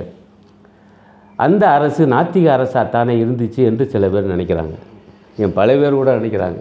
அந்த 1.44 1.64
அரசு 1.76 2.02
நாத்திக 2.14 2.48
அரசாக 2.56 2.84
தானே 2.96 3.14
இருந்துச்சு 3.22 3.60
என்று 3.70 3.84
சில 3.92 4.08
பேர் 4.14 4.32
நினைக்கிறாங்க. 4.34 4.74
என் 5.42 5.54
பல 5.58 5.68
பேர் 5.80 6.00
கூட 6.00 6.10
நினைக்கிறாங்க. 6.20 6.60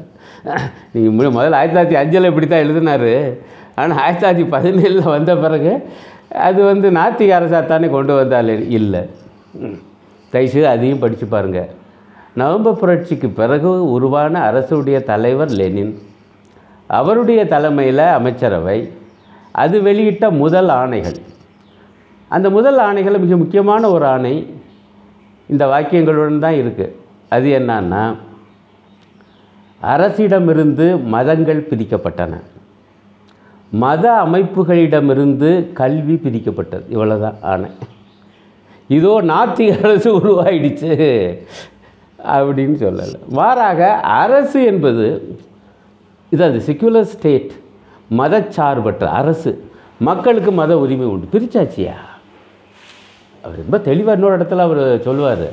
நீங்கள் 0.94 1.16
மு 1.18 1.24
முதல்ல 1.38 1.60
ஆயிரத்தி 1.60 1.76
தொள்ளாயிரத்தி 1.76 2.00
அஞ்சில் 2.02 2.30
இப்படி 2.32 2.48
தான் 2.54 2.64
எழுதினார். 2.66 3.12
ஆனால் 3.82 4.02
ஆயிரத்தி 4.04 4.24
தொள்ளாயிரத்தி 4.24 4.46
பதினேழில் 4.56 5.12
வந்த 5.16 5.32
பிறகு 5.44 5.74
அது 6.48 6.60
வந்து 6.70 6.88
நாத்திக 6.98 7.32
அரசாக 7.38 7.64
தானே 7.72 7.88
கொண்டு 7.96 8.14
வந்தால் 8.20 8.52
இல்லை. 8.80 9.02
தயவுசெய்து 10.34 10.68
அதையும் 10.74 11.02
படித்து 11.04 11.26
பாருங்கள் 11.34 11.70
நவம்பர் 12.40 12.80
புரட்சிக்கு 12.82 13.28
பிறகு 13.40 13.70
உருவான 13.96 14.34
அரசுடைய 14.50 14.98
தலைவர் 15.10 15.52
லெனின். 15.60 15.94
அவருடைய 17.00 17.42
தலைமையில் 17.54 18.06
அமைச்சரவை. 18.20 18.78
அது 19.64 19.76
வெளியிட்ட 19.88 20.26
முதல் 20.44 20.72
ஆணைகள். 20.82 21.18
அந்த 22.36 22.48
முதல் 22.58 22.80
ஆணைகள் 22.88 23.24
மிக 23.24 23.38
முக்கியமான 23.44 23.84
ஒரு 23.96 24.06
ஆணை. 24.14 24.36
இந்த 25.50 25.64
வாக்கியங்களுடன் 25.74 26.44
தான் 26.46 26.60
இருக்குது 26.62 26.96
அது 27.36 27.48
என்னன்னா 27.60 28.04
அரசிடமிருந்து 29.82 30.88
மதங்கள் 31.14 31.68
பிரிக்கப்பட்டன. 31.70 32.34
மத 33.72 34.22
அமைப்புகளிடமிருந்து 34.26 35.74
கல்வி 35.74 36.16
பிரிக்கப்பட்டது. 36.16 36.84
இவ்வளோதான் 36.92 37.36
ஆணை. 37.42 37.70
இதோ 38.88 39.22
நாத்திக 39.22 39.84
அரசு 39.84 40.20
உருவாயிடுச்சு 40.20 40.92
அப்படின்னு 42.20 42.76
சொல்லலை. 42.86 43.20
மாறாக 43.30 43.94
அரசு 43.96 44.64
என்பது 44.64 45.38
இது 46.32 46.44
அது 46.44 46.64
செக்யுலர் 46.68 47.12
ஸ்டேட் 47.14 47.52
மதச்சார்பற்ற 48.18 49.04
அரசு. 49.04 49.70
மக்களுக்கு 49.98 50.52
மத 50.52 50.78
உரிமை 50.80 51.06
உண்டு. 51.06 51.40
பிரிச்சாச்சியா? 51.40 51.96
அவர் 53.44 53.58
ரொம்ப 53.58 53.80
தெளிவாக 53.80 54.18
இன்னொரு 54.18 54.38
இடத்துல 54.38 54.66
அவர் 54.68 55.02
சொல்லுவார். 55.02 55.48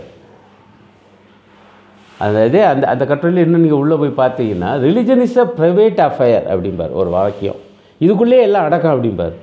அதாவது 2.18 2.64
அந்த 2.64 2.86
அந்த 2.86 3.06
கட்டுரையில் 3.06 3.44
இன்னும் 3.44 3.60
நீங்கள் 3.60 3.78
உள்ளே 3.78 3.94
போய் 3.94 4.26
பார்த்தீங்கன்னா 4.26 4.70
religion 4.86 5.20
is 5.20 5.36
a 5.36 5.52
private 5.58 6.00
affair 6.08 6.46
அப்படிம்பார் 6.52 6.90
ஒரு 6.92 7.10
வாக்கியம். 7.10 7.56
இதுக்குள்ளே 8.04 8.38
எல்லாம் 8.46 8.66
அடக்கம் 8.66 8.94
அப்படிம்பார். 8.94 9.36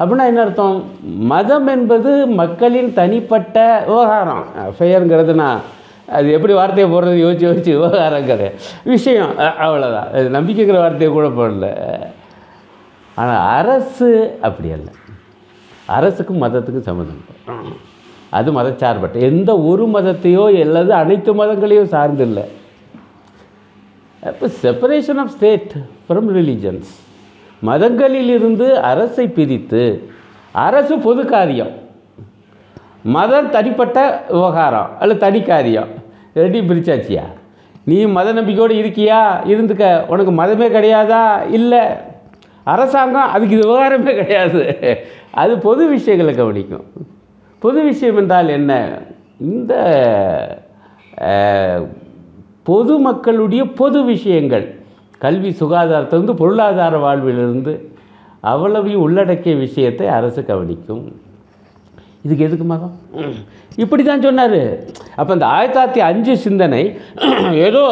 அப்படின்னா 0.00 0.24
என்ன 0.30 0.42
அர்த்தம்? 0.44 0.78
மதம் 1.32 1.68
என்பது 1.74 2.10
மக்களின் 2.40 2.90
தனிப்பட்ட 2.98 3.58
விவகாரம். 3.88 4.44
ஃபெயருங்கிறதுனா 4.76 5.48
அது 6.16 6.32
எப்படி 6.36 6.54
வார்த்தையை 6.58 6.86
போடுறது? 6.92 7.20
யோசிச்சு 7.24 7.46
யோசிச்சு 7.48 7.74
கிடையாது 8.30 8.48
விஷயம் 8.94 9.32
அவ்வளோதான் 9.64 10.10
அது 10.16 10.26
நம்பிக்கைங்கிற 10.38 10.78
வார்த்தையை 10.84 11.10
கூட 11.16 11.28
போடல. 11.38 11.68
ஆனால் 13.20 13.42
அரசு 13.58 14.10
அப்படி 14.48 14.70
அல்ல. 14.76 14.88
அரசுக்கும் 15.96 16.42
மதத்துக்கும் 16.42 16.88
சம்மந்தம் 16.90 17.22
அது 18.38 18.50
மதச்சார்பற்ற 18.58 19.24
எந்த 19.30 19.50
ஒரு 19.70 19.84
மதத்தையோ 19.94 20.44
அல்லது 20.62 20.92
அனைத்து 21.00 21.32
மதங்களையும் 21.40 21.92
சார்ந்து 21.94 22.24
இல்லை. 22.28 22.44
அப்போ 24.24 24.46
separation 24.62 25.16
of 25.16 25.28
state 25.28 25.72
from 26.08 26.28
religions 26.36 26.90
மதங்களிலிருந்து 27.66 28.72
அரசை 28.72 29.28
பிரித்து 29.28 30.08
அரசு 30.52 30.98
பொது 30.98 31.24
காரியம். 31.24 31.72
மதம் 33.02 33.50
தனிப்பட்ட 33.50 34.24
விவகாரம் 34.30 34.90
அல்ல 34.98 35.14
தனி 35.14 35.42
காரியம். 35.42 35.88
ரெண்டையும் 36.34 36.68
பிரித்தாச்சியா 36.70 37.22
நீ 37.84 38.04
மத 38.04 38.32
நம்பிக்கையோடு 38.32 38.74
இருக்கியா? 38.74 39.20
இருந்துக்க. 39.52 40.06
உனக்கு 40.06 40.32
மதமே 40.32 40.68
கிடையாதா? 40.76 41.50
இல்லை. 41.50 41.80
அரசாங்கம் 42.64 43.30
அதுக்கு 43.30 43.58
இது 43.58 43.68
விவகாரமே 43.70 44.14
கிடையாது. 44.14 44.62
அது 45.30 45.58
பொது 45.58 45.88
விஷயங்களை 45.88 46.34
கவனிக்கும். 46.34 46.86
பொது 47.58 47.82
விஷயம் 47.82 48.16
என்றால் 48.16 48.48
என்ன? 48.48 48.98
இந்த 49.38 49.72
பொது 52.68 52.94
மக்களுடைய 53.06 53.62
பொது 53.80 53.98
விஷயங்கள். 54.12 54.66
கல்வி 55.24 55.50
சுகாதாரத்திலிருந்து 55.60 56.34
பொருளாதார 56.42 56.94
வாழ்விலிருந்து 57.04 57.74
அவ்வளவையும் 58.52 59.04
உள்ளடக்கிய 59.06 59.54
விஷயத்தை 59.66 60.06
அரசு 60.16 60.40
கவனிக்கும். 60.50 61.04
இதுக்கு 62.24 62.46
எதுக்கு 62.48 62.66
மகம்? 62.72 62.94
இப்படி 63.82 64.02
தான் 64.02 64.24
சொன்னார். 64.26 64.60
அப்போ 65.20 65.30
இந்த 65.36 65.46
ஆயிரத்தி 65.54 65.76
தொள்ளாயிரத்தி 65.76 66.02
அஞ்சு 66.10 66.34
சிந்தனை 66.46 66.82
ஏதோ 67.66 67.84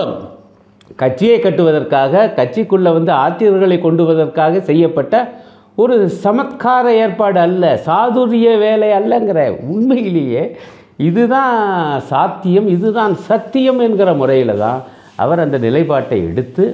கட்சியை 1.03 1.37
கட்டுவதற்காக 1.41 2.27
கட்சிக்குள்ளே 2.39 2.91
வந்து 2.99 3.13
ஆத்திரர்களை 3.25 3.79
கொண்டுவதற்காக 3.87 4.61
செய்யப்பட்ட 4.71 5.17
ஒரு 5.83 5.95
சமத்கார 6.25 6.87
ஏற்பாடு 7.03 7.39
அல்ல 7.47 7.65
சாதுரிய 7.87 8.49
வேலை 8.65 8.89
அல்லங்கிற 8.99 9.41
உண்மையிலேயே 9.73 10.43
இதுதான் 10.99 11.55
சாத்தியம் 12.13 12.69
இதுதான் 12.77 13.15
சத்தியம் 13.29 13.81
என்கிற 13.87 14.11
முறையில் 14.21 14.61
தான் 14.65 14.81
அவர் 15.23 15.43
அந்த 15.45 15.59
நிலைப்பாட்டை 15.67 16.19
எடுத்து 16.31 16.65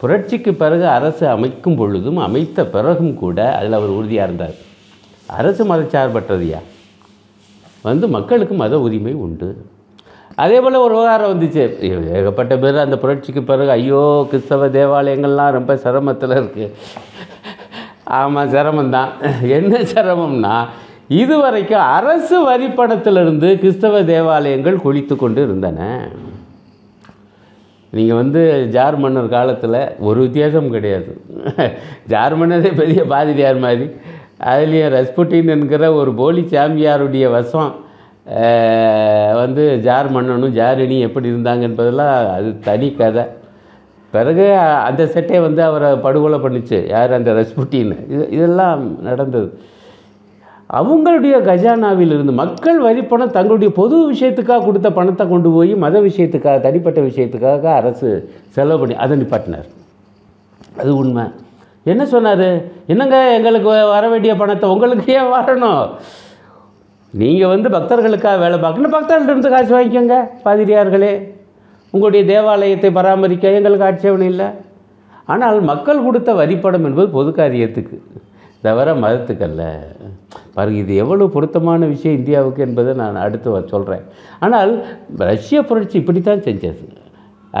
புரட்சிக்கு 0.00 0.52
பிறகு 0.62 0.86
அரசு 0.94 1.24
அமைக்கும் 1.34 1.76
பொழுதும் 1.80 2.18
அமைத்த 2.26 2.64
பிறகும் 2.74 3.14
கூட 3.22 3.38
அதில் 3.58 3.78
அவர் 3.78 3.96
உறுதியாக 3.98 4.26
இருந்தார். 4.28 4.56
அரசு 5.38 5.62
மதச்சார்பற்றதையா 5.70 6.60
வந்து 7.88 8.06
மக்களுக்கு 8.16 8.54
மத 8.62 8.78
உரிமை 8.86 9.14
உண்டு. 9.26 9.48
அதே 10.44 10.58
போல் 10.60 10.84
ஒரு 10.86 10.94
விவகாரம் 10.96 11.32
வந்துச்சு. 11.32 11.64
ஏகப்பட்ட 12.16 12.54
பேர் 12.62 12.84
அந்த 12.84 12.96
புரட்சிக்கு 13.02 13.42
பிறகு 13.50 13.70
ஐயோ 13.76 14.02
கிறிஸ்தவ 14.30 14.68
தேவாலயங்கள்லாம் 14.78 15.56
ரொம்ப 15.58 15.74
சிரமத்தில் 15.84 16.36
இருக்குது 16.40 16.72
ஆமாம் 18.18 18.52
சிரமம்தான். 18.56 19.12
என்ன 19.58 19.78
சிரமம்னா 19.94 20.56
இதுவரைக்கும் 21.20 21.88
அரசு 21.96 22.36
வரிப்பணத்திலிருந்து 22.48 23.48
கிறிஸ்தவ 23.62 24.00
தேவாலயங்கள் 24.12 24.84
கொளித்து 24.84 25.14
கொண்டு 25.16 25.40
இருந்தன 25.46 25.80
நீங்கள் 27.92 28.18
வந்து 28.20 28.40
ஜார் 28.74 28.96
மன்னர் 29.02 29.34
காலத்தில் 29.34 29.78
ஒரு 30.08 30.18
வித்தியாசம் 30.24 30.72
கிடையாது. 30.74 31.10
ஜார் 32.12 32.34
மன்னரே 32.40 32.70
பெரிய 32.80 33.00
பாதிரியார் 33.12 33.60
மாதிரி. 33.66 33.86
அதுலேயும் 34.52 34.92
ரஸ்புட்டின் 34.96 35.52
என்கிற 35.54 35.92
ஒரு 36.00 36.10
போலி 36.20 36.42
சாமியாருடைய 36.54 37.26
வசம் 37.36 37.70
வந்து 39.40 39.64
ஜார் 39.86 40.10
மன்னனும் 40.16 40.56
ஜாரினி 40.58 40.98
எப்படி 41.08 41.32
இருந்தாங்க 41.32 41.68
என்பதெல்லாம் 41.68 42.14
அது 42.36 42.50
தனி 42.68 42.88
கதை. 43.00 43.24
பிறகு 44.12 44.46
அந்த 44.88 45.02
செட்டே 45.14 45.38
வந்து 45.46 45.62
அவரை 45.68 45.88
படுகொலை 46.06 46.40
பண்ணுச்சு. 46.44 46.78
யார் 46.94 47.16
அந்த 47.18 47.32
ரஸ்புட்டின்னு. 47.38 47.96
இது 48.14 48.24
இதெல்லாம் 48.36 48.82
நடந்தது. 49.08 49.48
அவங்களுடைய 50.72 51.42
கஜானாவிலிருந்து 51.42 52.32
மக்கள் 52.32 52.78
வரிப்பணம் 52.80 53.30
தங்களுடைய 53.30 53.72
பொது 53.72 54.12
விஷயத்துக்காக 54.12 54.64
கொடுத்த 54.64 54.92
பணத்தை 54.92 55.28
கொண்டு 55.28 55.50
போய் 55.50 55.74
மத 55.74 56.00
விஷயத்துக்காக 56.00 56.60
தனிப்பட்ட 56.60 57.00
விஷயத்துக்காக 57.00 57.62
அரசு 57.62 58.30
செலவு 58.48 58.78
பண்ணி 58.78 58.94
அதை 58.94 59.20
நிப்பாட்டினார். 59.20 59.68
அது 60.78 60.96
உண்மை. 60.96 61.24
என்ன 61.84 62.06
சொன்னார்? 62.06 62.60
என்னங்க 62.86 63.34
எங்களுக்கு 63.34 63.68
வ- 63.68 63.88
வர 63.88 64.08
வேண்டிய 64.08 64.34
பணத்தை 64.34 64.70
உங்களுக்கு 64.70 65.12
ஏன் 65.12 65.22
வரணும்? 65.22 65.90
நீங்கள் 67.10 67.48
வந்து 67.48 67.68
பக்தர்களுக்காக 67.68 68.38
வேலை 68.38 68.58
பார்க்கணும் 68.58 68.92
பக்தர்கள்ட்ட 68.92 69.48
காசு 69.48 69.80
வாங்கிக்கோங்க 69.80 70.28
பாதிரியார்களே. 70.44 71.34
உங்களுடைய 71.90 72.26
தேவாலயத்தை 72.26 72.90
பராமரிக்க 72.90 73.48
எங்களுக்கு 73.48 73.84
ஆட்சேபணம் 73.84 74.26
இல்லை. 74.26 74.46
ஆனால் 75.26 75.60
மக்கள் 75.60 76.04
கொடுத்த 76.04 76.32
வரிப்படம் 76.34 76.84
என்பது 76.84 77.08
பொது 77.08 77.30
காரியத்துக்கு 77.30 78.00
தவிர 78.62 78.94
மதத்துக்கல்ல 78.94 79.70
பாருங்கள் 80.56 80.82
இது 80.82 80.94
எவ்வளவு 81.02 81.32
பொருத்தமான 81.34 81.86
விஷயம் 81.94 82.18
இந்தியாவுக்கு 82.18 82.60
என்பதை 82.66 82.92
நான் 83.00 83.22
அடுத்து 83.24 83.48
சொல்கிறேன் 83.74 84.04
ஆனால் 84.44 84.72
ரஷ்ய 85.30 85.58
புரட்சி 85.70 85.96
இப்படித்தான் 86.02 86.46
செஞ்சது. 86.48 86.84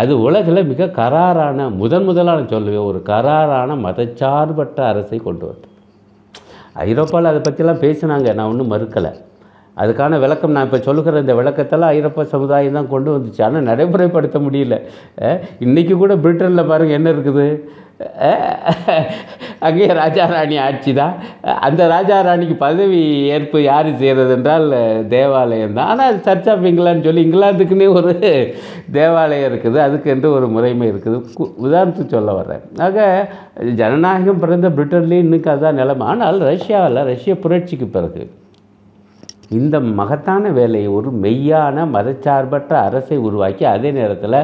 அது 0.00 0.12
உலகில் 0.26 0.68
மிக 0.70 0.86
கராரான 1.00 1.68
முதன் 1.80 2.06
முதலான 2.08 2.46
சொல்லுவேன் 2.52 2.88
ஒரு 2.90 2.98
கராரான 3.10 3.76
மதச்சார்பற்ற 3.86 4.78
அரசை 4.92 5.18
கொண்டு 5.26 5.44
வந்தது. 5.46 5.72
ஐரோப்பாவில் 6.86 7.30
அதை 7.30 7.40
பற்றிலாம் 7.46 7.82
பேசினாங்க 7.84 8.34
நான் 8.38 8.50
ஒன்றும் 8.52 8.72
மறுக்கலை. 8.72 9.12
அதுக்கான 9.76 10.18
விளக்கம் 10.24 10.54
நான் 10.56 10.68
இப்போ 10.68 10.80
சொல்லுகிற 10.86 11.20
இந்த 11.24 11.34
விளக்கத்தெல்லாம் 11.40 11.94
ஐரோப்பா 11.96 12.22
சமுதாயம் 12.34 12.78
தான் 12.78 12.92
கொண்டு 12.92 13.10
வந்துச்சு. 13.14 13.40
ஆனால் 13.46 13.68
நடைமுறைப்படுத்த 13.70 14.38
முடியல. 14.46 14.76
இன்றைக்கி 15.64 15.76
இன்னைக்கு 15.78 16.02
கூட 16.02 16.14
பிரிட்டனில் 16.22 16.70
பாருங்கள் 16.70 16.98
என்ன 16.98 17.08
இருக்குது? 17.12 17.44
அஹ், 18.26 19.04
அங்கேயே 19.66 19.90
ராஜா 19.98 20.24
ராணி 20.32 20.56
ஆட்சி 20.64 20.92
தான். 20.98 21.12
அந்த 21.66 21.82
ராஜா 21.92 22.16
ராணிக்கு 22.26 22.56
பதவி 22.64 22.98
ஏற்பு 23.36 23.58
யார் 23.62 23.88
செய்கிறது 24.00 24.32
என்றால் 24.36 24.66
தேவாலயம் 25.14 25.76
தான். 25.78 25.90
ஆனால் 25.92 26.18
சர்ச் 26.26 26.48
ஆஃப் 26.52 26.66
இங்கிலாந்து 26.70 27.08
சொல்லி 27.08 27.24
இங்கிலாந்துக்குன்னே 27.26 27.88
ஒரு 27.98 28.12
தேவாலயம் 28.98 29.48
இருக்குது. 29.50 29.78
அதுக்கு 29.86 30.10
என்று 30.14 30.30
ஒரு 30.36 30.48
முறைமை 30.56 30.88
இருக்குது. 30.92 31.18
உதாரணத்துக்கு 31.66 32.16
சொல்ல 32.16 32.32
வர்றேன். 32.32 32.64
ஆக 32.88 32.98
ஜனநாயகம் 33.82 34.42
பிறந்த 34.44 34.70
பிரிட்டன்லேயும் 34.78 35.26
இன்னைக்கு 35.28 35.52
அதுதான் 35.54 35.80
நிலைமை. 35.82 36.06
ஆனால் 36.12 36.42
ரஷ்யாவில் 36.50 37.06
ரஷ்ய 37.12 37.36
புரட்சிக்கு 37.46 37.88
பிறகு 37.98 38.24
இந்த 39.58 39.76
மகத்தான 39.98 40.50
வேலையை 40.58 40.88
ஒரு 40.98 41.10
மெய்யான 41.24 41.84
மதச்சார்பற்ற 41.96 42.72
அரசை 42.88 43.16
உருவாக்கி 43.26 43.64
அதே 43.74 43.90
நேரத்தில் 43.90 44.38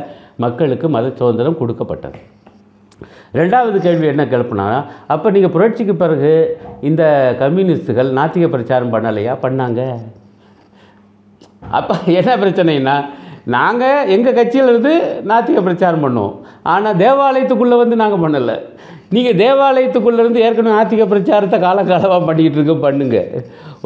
மக்களுக்கு 0.44 0.86
மத 0.96 1.06
சுதந்திரம் 1.20 1.58
கொடுக்கப்பட்டது. 1.60 2.20
ரெண்டாவது 3.40 3.76
கேள்வி 3.84 4.06
என்ன 4.12 4.24
கிளப்புனா 4.32 4.66
அப்போ 5.12 5.28
நீங்கள் 5.34 5.54
புரட்சிக்கு 5.54 5.94
பிறகு 6.02 6.32
இந்த 6.88 7.02
கம்யூனிஸ்டுகள் 7.42 8.10
நாத்திக 8.18 8.48
பிரச்சாரம் 8.54 8.94
பண்ணலையா? 8.94 9.34
பண்ணாங்க. 9.44 9.80
அப்போ 11.78 11.94
என்ன 12.20 12.30
பிரச்சனைனா 12.42 12.96
நாங்கள் 13.56 14.08
எங்கள் 14.14 14.36
கட்சியிலேருந்து 14.38 14.94
நாத்திக 15.30 15.60
பிரச்சாரம் 15.68 16.04
பண்ணுவோம் 16.06 16.36
ஆனால் 16.72 16.98
தேவாலயத்துக்குள்ளே 17.04 17.76
வந்து 17.82 17.96
நாங்கள் 18.02 18.22
பண்ணலை. 18.24 18.56
நீங்கள் 19.14 19.38
தேவாலயத்துக்குள்ளேருந்து 19.44 20.44
ஏற்கனவே 20.46 20.76
நாத்திக 20.76 21.06
பிரச்சாரத்தை 21.12 21.58
காலகாலமாக 21.64 22.26
பண்ணிக்கிட்டு 22.28 22.58
இருக்க 22.60 22.74
பண்ணுங்கள் 22.84 23.30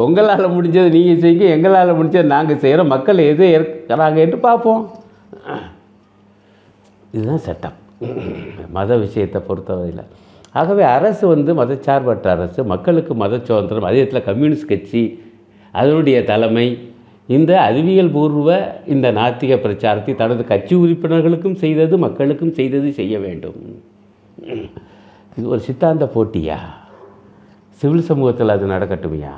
உங்களால் 0.05 0.55
முடிஞ்சது 0.55 0.89
நீங்கள் 0.97 1.21
செய்யுங்க 1.23 1.47
எங்களால் 1.57 1.97
முடிஞ்சது 1.99 2.33
நாங்கள் 2.35 2.63
செய்கிறோம் 2.65 2.93
மக்கள் 2.95 3.27
எது 3.31 3.45
ஏற்கிறாங்க 3.57 4.39
பார்ப்போம். 4.47 4.83
இதுதான் 7.15 7.45
சட்டம். 7.47 7.77
மத 8.77 8.97
விஷயத்தை 9.05 9.41
பொறுத்தவரையில். 9.49 10.03
ஆகவே 10.61 10.85
அரசு 10.97 11.25
வந்து 11.35 11.51
மதச்சார்பற்ற 11.61 12.27
அரசு 12.35 12.61
மக்களுக்கு 12.73 13.15
மத 13.23 13.41
சுதந்திரம் 13.47 13.89
அதே 13.89 14.03
இடத்துல 14.03 14.23
கம்யூனிஸ்ட் 14.29 14.71
கட்சி 14.73 15.03
அதனுடைய 15.81 16.19
தலைமை 16.31 16.67
இந்த 17.37 17.53
அறிவியல் 17.69 18.13
பூர்வ 18.17 18.51
இந்த 18.95 19.07
நாத்திக 19.19 19.53
பிரச்சாரத்தை 19.65 20.13
தனது 20.23 20.43
கட்சி 20.53 20.75
உறுப்பினர்களுக்கும் 20.85 21.59
செய்தது 21.65 21.95
மக்களுக்கும் 22.05 22.57
செய்தது 22.59 22.89
செய்ய 23.01 23.15
வேண்டும். 23.25 23.59
இது 25.37 25.47
ஒரு 25.55 25.63
சித்தாந்த 25.69 26.07
போட்டியா? 26.15 26.59
சிவில் 27.81 28.09
சமூகத்தில் 28.11 28.55
அது 28.55 28.67
நடக்கட்டுமையா? 28.75 29.35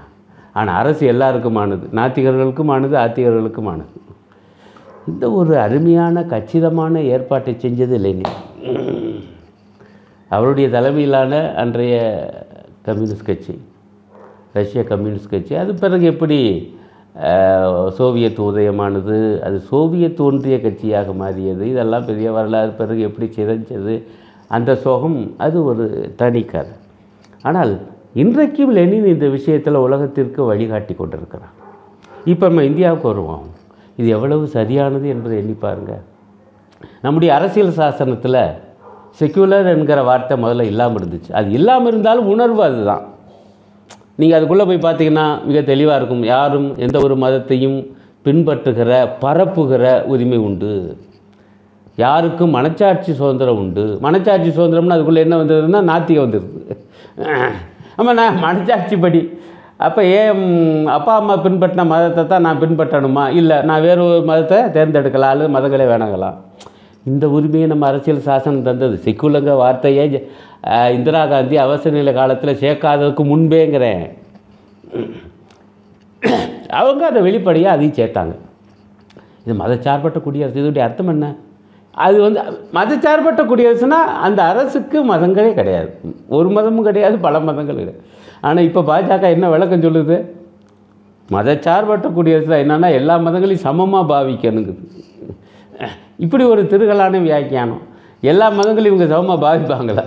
ஆனால் 0.59 0.79
அரசு 0.83 1.05
எல்லாருக்குமானது. 1.13 1.87
நாத்திகர்களுக்குமானது 1.99 2.95
ஆத்திகர்களுக்குமானது. 3.05 3.95
இந்த 5.11 5.25
ஒரு 5.41 5.53
அருமையான 5.65 6.23
கச்சிதமான 6.33 7.03
ஏற்பாட்டை 7.13 7.53
செஞ்சது 7.63 7.97
லெனின். 8.07 8.37
அவருடைய 10.31 10.67
தலைமையிலான 10.75 11.33
அன்றைய 11.63 11.97
கம்யூனிஸ்ட் 12.89 13.29
கட்சி 13.29 13.55
ரஷ்ய 14.57 14.83
கம்யூனிஸ்ட் 14.91 15.33
கட்சி. 15.35 15.55
அது 15.63 15.73
பிறகு 15.85 16.05
எப்படி 16.13 16.41
சோவியத் 17.99 18.41
உதயமானது 18.49 19.17
அது 19.47 19.59
சோவியத் 19.71 20.21
ஒன்றிய 20.27 20.57
கட்சியாக 20.65 21.15
மாறியது. 21.23 21.63
இதெல்லாம் 21.71 22.07
பெரிய 22.11 22.29
வரலாறு. 22.37 22.71
பிறகு 22.81 23.01
எப்படி 23.09 23.29
சிதைஞ்சது 23.37 23.95
அந்த 24.57 24.71
சோகம் 24.85 25.21
அது 25.47 25.57
ஒரு 25.71 25.87
தனி 26.21 26.43
கதை. 26.53 26.75
ஆனால் 27.49 27.73
இன்றைக்கும் 28.23 28.71
லெனின் 28.77 29.09
இந்த 29.13 29.27
விஷயத்தில் 29.35 29.77
உலகத்திற்கு 29.87 30.41
வழிகாட்டி 30.51 30.93
கொண்டிருக்கிறான் 31.01 31.53
இப்போ 32.33 32.45
நம்ம 32.49 32.63
இந்தியாவுக்கு 32.69 33.07
வருவோம். 33.11 33.45
இது 33.99 34.09
எவ்வளவு 34.17 34.45
சரியானது 34.55 35.07
என்பதை 35.15 35.35
எண்ணி 35.43 35.55
பாருங்கள் 35.65 36.03
நம்முடைய 37.05 37.31
அரசியல் 37.37 37.77
சாசனத்தில் 37.79 38.41
செக்யூலர் 39.21 39.71
என்கிற 39.75 40.01
வார்த்தை 40.09 40.35
முதல்ல 40.45 40.67
இல்லாமல் 40.73 41.01
இருந்துச்சு. 41.01 41.31
அது 41.41 41.49
இல்லாமல் 41.59 41.91
இருந்தாலும் 41.93 42.31
உணர்வு 42.35 42.63
அதுதான். 42.69 43.05
நீங்கள் 44.21 44.39
அதுக்குள்ளே 44.39 44.67
போய் 44.71 44.85
பார்த்தீங்கன்னா 44.87 45.27
மிக 45.49 45.63
தெளிவாக 45.73 45.99
இருக்கும். 46.01 46.25
யாரும் 46.35 46.69
எந்த 46.87 46.99
ஒரு 47.07 47.17
மதத்தையும் 47.25 47.79
பின்பற்றுகிற 48.27 48.93
பரப்புகிற 49.25 49.85
உரிமை 50.13 50.41
உண்டு. 50.49 50.75
யாருக்கும் 52.05 52.55
மனச்சாட்சி 52.59 53.13
சுதந்திரம் 53.23 53.61
உண்டு. 53.65 53.87
மனச்சாட்சி 54.07 54.51
சுதந்திரம்னு 54.59 54.97
அதுக்குள்ளே 54.97 55.25
என்ன 55.27 55.37
வந்ததுன்னா 55.43 55.83
நாத்திகம் 55.93 56.27
வந்துடுது 56.27 56.63
ஆமாம் 57.99 58.19
நான் 58.21 58.43
மனச்சாட்சி 58.47 58.97
படி 59.05 59.21
அப்போ 59.87 60.01
ஏன் 60.19 60.41
அப்பா 60.97 61.13
அம்மா 61.21 61.35
பின்பற்றின 61.45 61.87
மதத்தை 61.93 62.23
தான் 62.31 62.45
நான் 62.47 62.61
பின்பற்றணுமா? 62.63 63.25
இல்லை 63.41 63.57
நான் 63.69 63.85
வேறு 63.87 64.01
ஒரு 64.07 64.19
மதத்தை 64.31 64.59
தேர்ந்தெடுக்கலாம் 64.77 65.33
அல்லது 65.35 65.55
மதங்களே 65.57 65.87
வேணாங்கலாம் 65.91 66.37
இந்த 67.11 67.25
உரிமையை 67.37 67.67
நம்ம 67.73 67.87
அரசியல் 67.91 68.27
சாசனம் 68.29 68.67
தந்தது. 68.69 68.97
செக்குலங்க 69.05 69.53
வார்த்தையே 69.63 70.05
இந்திரா 70.97 71.23
காந்தி 71.33 71.57
அவசர 71.67 71.93
நிலை 71.99 72.13
காலத்தில் 72.19 72.61
சேர்க்காததுக்கு 72.63 73.25
முன்பேங்கிறேன். 73.33 74.05
அவங்க 76.81 77.03
அதை 77.11 77.21
வெளிப்படையாக 77.29 77.77
அதையும் 77.77 77.99
சேர்த்தாங்க. 78.01 78.35
இது 79.45 79.55
மதச்சார்பற்ற 79.63 80.19
குடியரசு. 80.27 80.61
இதோடைய 80.63 80.87
அர்த்தம் 80.87 81.13
என்ன? 81.15 81.29
அது 82.05 82.17
வந்து 82.25 82.41
மதச்சார்பற்ற 82.79 83.43
குடியரசுனா 83.51 83.99
அந்த 84.27 84.41
அரசுக்கு 84.51 84.99
மதங்களே 85.11 85.53
கிடையாது. 85.61 85.91
ஒரு 86.37 86.49
மதமும் 86.57 86.87
கிடையாது 86.89 87.17
பல 87.27 87.41
மதங்கள் 87.49 87.79
கிடையாது. 87.81 88.03
ஆனால் 88.47 88.67
இப்போ 88.69 88.81
பாஜக 88.91 89.31
என்ன 89.37 89.49
விளக்கம் 89.55 89.85
சொல்லுது? 89.87 90.17
மதச்சார்பற்ற 91.37 92.09
குடியரசு 92.19 92.49
தான் 92.53 92.63
என்னன்னா 92.65 92.91
எல்லா 92.99 93.15
மதங்களையும் 93.27 93.67
சமமாக 93.69 94.05
பாவிக்கணுங்குது. 94.13 94.83
இப்படி 96.27 96.45
ஒரு 96.53 96.63
திருகலான 96.73 97.19
வியாக்கியானம். 97.27 97.83
எல்லா 98.31 98.47
மதங்களையும் 98.59 98.95
இவங்க 98.95 99.09
சமமாக 99.15 99.39
பாவிப்பாங்களா? 99.47 100.05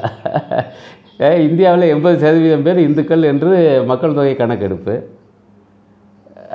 இந்தியாவில் 1.47 1.91
எண்பது 1.93 2.15
சதவீதம் 2.23 2.65
பேர் 2.67 2.85
இந்துக்கள் 2.87 3.29
என்று 3.31 3.51
மக்கள் 3.89 4.17
தொகை 4.17 4.33
கணக்கெடுப்பு. 4.39 4.93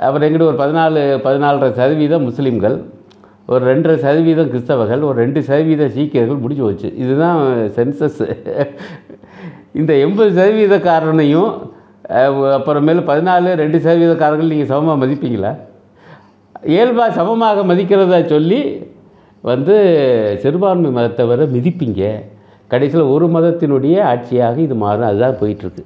அப்புறம் 0.05 0.25
எங்கிட்ட 0.27 0.51
ஒரு 0.51 0.59
பதினாலு 0.63 1.01
பதினாலரை 1.25 1.69
சதவீதம் 1.79 2.25
முஸ்லீம்கள். 2.29 2.75
ஒரு 3.47 3.61
ரெண்டரை 3.65 3.95
சதவீதம் 3.97 4.51
கிறிஸ்தவர்கள் 4.51 5.01
ஒரு 5.01 5.17
ரெண்டு 5.19 5.39
சதவீத 5.43 5.89
சீக்கியர்கள் 5.89 6.41
முடிஞ்சு 6.43 6.63
போச்சு. 6.63 6.89
இதுதான் 6.95 7.39
சென்சஸ். 7.77 8.21
இந்த 9.73 9.91
எண்பது 10.03 10.31
சதவீதக்காரனையும் 10.39 11.51
அஹ், 12.17 12.35
அப்புறமேலு 12.57 13.01
பதினாலு 13.09 13.49
ரெண்டு 13.55 13.77
சதவீதக்காரர்கள் 13.77 14.51
நீங்கள் 14.51 14.71
சமமாக 14.71 15.01
மதிப்பீங்களா? 15.03 15.51
இயல்பாக 16.67 17.11
சமமாக 17.11 17.63
மதிக்கிறதா 17.63 18.25
சொல்லி 18.25 18.59
வந்து 19.43 19.75
சிறுபான்மை 20.43 20.89
மதத்தவரை 20.91 21.45
மிதிப்பீங்க. 21.55 22.01
கடைசியில் 22.71 23.11
ஒரு 23.13 23.25
மதத்தினுடைய 23.27 23.95
ஆட்சியாக 24.11 24.57
இது 24.57 24.75
மாறும். 24.75 25.09
அதுதான் 25.09 25.39
போயிட்டுருக்கு. 25.41 25.83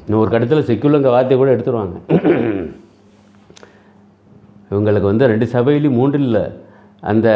இன்னும் 0.00 0.22
ஒரு 0.22 0.30
கட்டத்தில் 0.30 0.68
செக்குலங்க 0.68 1.08
வார்த்தை 1.08 1.36
கூட 1.36 1.50
எடுத்துருவாங்க. 1.56 1.96
இவங்களுக்கு 4.70 5.10
வந்து 5.10 5.26
ரெண்டு 5.26 5.46
சபையிலையும் 5.46 6.00
இல்லை 6.20 6.44
அந்த 7.10 7.28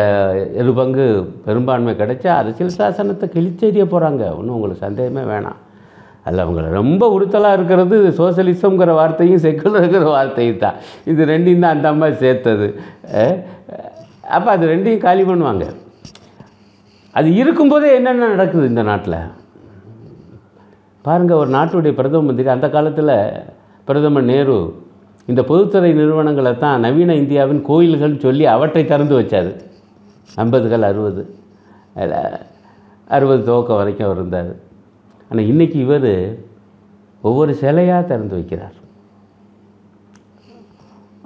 இரு 0.60 0.72
பங்கு 0.78 1.06
பெரும்பான்மை 1.46 1.92
கிடைச்சா 2.00 2.30
அரசியல் 2.40 2.76
சாசனத்தை 2.76 3.26
கிழிச்செறிய 3.34 3.84
போகிறாங்க 3.94 4.22
ஒன்றும் 4.38 4.54
உங்களுக்கு 4.56 4.84
சந்தேகமே 4.86 5.24
வேணாம். 5.32 5.58
அதில் 6.24 6.42
அவங்கள 6.44 6.70
ரொம்ப 6.80 7.02
உறுத்தலாக 7.16 7.56
இருக்கிறது 7.58 7.96
சோசியலிசம்ங்கிற 8.20 8.92
வார்த்தையும் 9.00 9.42
செக்குலருங்கிற 9.44 10.06
வார்த்தையும் 10.14 10.62
தான். 10.64 10.78
இது 11.10 11.28
ரெண்டையும் 11.32 11.64
தான் 11.64 11.76
அந்த 11.76 11.88
அம்மா 11.92 12.08
சேர்த்தது. 12.22 12.68
அப்போ 14.36 14.48
அது 14.56 14.64
ரெண்டையும் 14.72 15.04
காலி 15.06 15.22
பண்ணுவாங்க. 15.30 15.66
அது 17.18 17.28
இருக்கும்போதே 17.40 17.90
என்னென்ன 17.98 18.28
நடக்குது 18.34 18.66
இந்த 18.72 18.82
நாட்டில்? 18.90 19.20
பாருங்கள் 21.06 21.40
ஒரு 21.42 21.50
நாட்டுடைய 21.56 21.92
பிரதம 22.00 22.26
மந்திரி 22.28 22.50
அந்த 22.56 22.68
காலத்தில் 22.76 23.16
பிரதமர் 23.88 24.30
நேரு 24.32 24.58
இந்த 25.30 25.40
பொதுத்துறை 25.50 25.90
நிறுவனங்களை 26.00 26.52
தான் 26.64 26.82
நவீன 26.86 27.14
இந்தியாவின் 27.22 27.60
கோயில்கள்னு 27.68 28.24
சொல்லி 28.26 28.44
அவற்றை 28.54 28.82
திறந்து 28.92 29.14
வச்சார். 29.18 29.50
ஐம்பதுகள் 30.42 30.88
அறுபது 30.90 31.22
அறுபது 33.16 33.40
துவக்கம் 33.48 33.80
வரைக்கும் 33.80 34.06
அவர் 34.08 34.20
இருந்தார். 34.20 34.52
ஆனால் 35.30 35.48
இன்றைக்கி 35.52 35.78
இவர் 35.86 36.12
ஒவ்வொரு 37.28 37.52
சிலையாக 37.62 38.02
திறந்து 38.10 38.34
வைக்கிறார். 38.38 38.76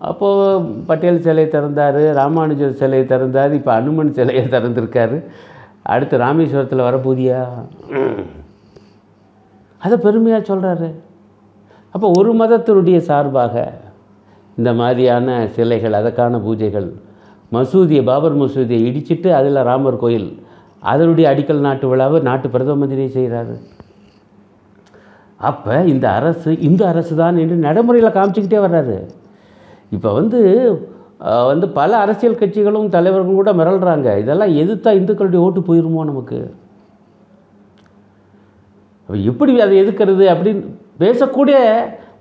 அப்போது 0.09 0.47
பட்டேல் 0.89 1.25
சிலை 1.27 1.47
திறந்தார் 1.55 2.01
ராமானுஜர் 2.21 2.79
சிலையை 2.81 3.05
திறந்தார் 3.13 3.53
இப்போ 3.59 3.73
அனுமன் 3.81 4.17
சிலையை 4.19 4.45
திறந்திருக்காரு. 4.55 5.19
அடுத்து 5.93 6.17
ராமேஸ்வரத்தில் 6.25 6.87
வரப்போதியா 6.89 7.41
அதை 9.85 9.97
பெருமையாக 10.05 10.43
சொல்கிறாரு 10.51 10.89
அப்போ 11.95 12.07
ஒரு 12.19 12.31
மதத்தினுடைய 12.41 12.99
சார்பாக 13.09 13.55
இந்த 14.59 14.71
மாதிரியான 14.81 15.37
சிலைகள் 15.57 15.99
அதற்கான 16.01 16.39
பூஜைகள். 16.47 16.89
மசூதியை 17.55 18.03
பாபர் 18.11 18.37
மசூதியை 18.43 18.81
இடிச்சிட்டு 18.89 19.29
அதில் 19.39 19.67
ராமர் 19.71 20.03
கோயில். 20.03 20.29
அதனுடைய 20.93 21.27
அடிக்கல் 21.33 21.67
நாட்டு 21.67 21.87
விழாவை 21.91 22.19
நாட்டு 22.29 22.47
பிரதம 22.55 22.81
மந்திரி 22.83 23.05
செய்கிறாரு. 23.19 23.55
அப்போ 25.51 25.75
இந்த 25.93 26.07
அரசு 26.19 26.51
இந்த 26.69 26.83
அரசு 26.93 27.15
தான் 27.23 27.37
என்று 27.43 27.57
நடைமுறையில் 27.67 28.17
காமிச்சிக்கிட்டே 28.17 28.61
வர்றாரு. 28.67 28.97
இப்போ 29.97 30.11
வந்து 30.19 30.41
வந்து 31.51 31.67
பல 31.79 31.91
அரசியல் 32.05 32.39
கட்சிகளும் 32.41 32.93
தலைவர்களும் 32.95 33.41
கூட 33.41 33.51
மிரள்றாங்க. 33.59 34.09
இதெல்லாம் 34.23 34.55
எதிர்த்தா 34.63 34.91
இந்துக்களுடைய 35.01 35.43
ஓட்டு 35.47 35.61
போயிருமோ 35.69 36.05
நமக்கு? 36.11 36.39
எப்படி 39.31 39.53
அதை 39.65 39.75
எதுக்கிறது 39.83 40.25
அப்படின்னு 40.33 40.63
பேசக்கூடிய 41.03 41.57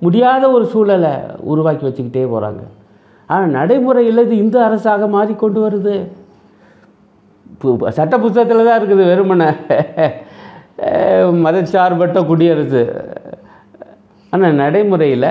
முடியாத 0.01 0.51
ஒரு 0.51 0.65
சூழலை 0.65 1.09
உருவாக்கி 1.39 1.87
வச்சுக்கிட்டே 1.87 2.23
போகிறாங்க 2.23 2.63
ஆனால் 3.27 3.49
நடைமுறையில் 3.49 4.17
இது 4.17 4.37
இந்து 4.37 4.61
அரசாக 4.61 5.07
மாறிக்கொண்டு 5.07 5.69
வருது. 5.69 6.07
பு- 7.63 7.87
சட்ட 7.87 8.19
புத்தகத்தில் 8.19 8.65
தான் 8.65 8.81
இருக்குது 8.81 9.03
வெறுமனை. 9.03 9.55
அஹ் 10.81 11.41
மதச்சார்பற்ற 11.45 12.25
குடியரசு. 12.25 13.05
ஆனால் 14.29 14.53
நடைமுறையில் 14.53 15.25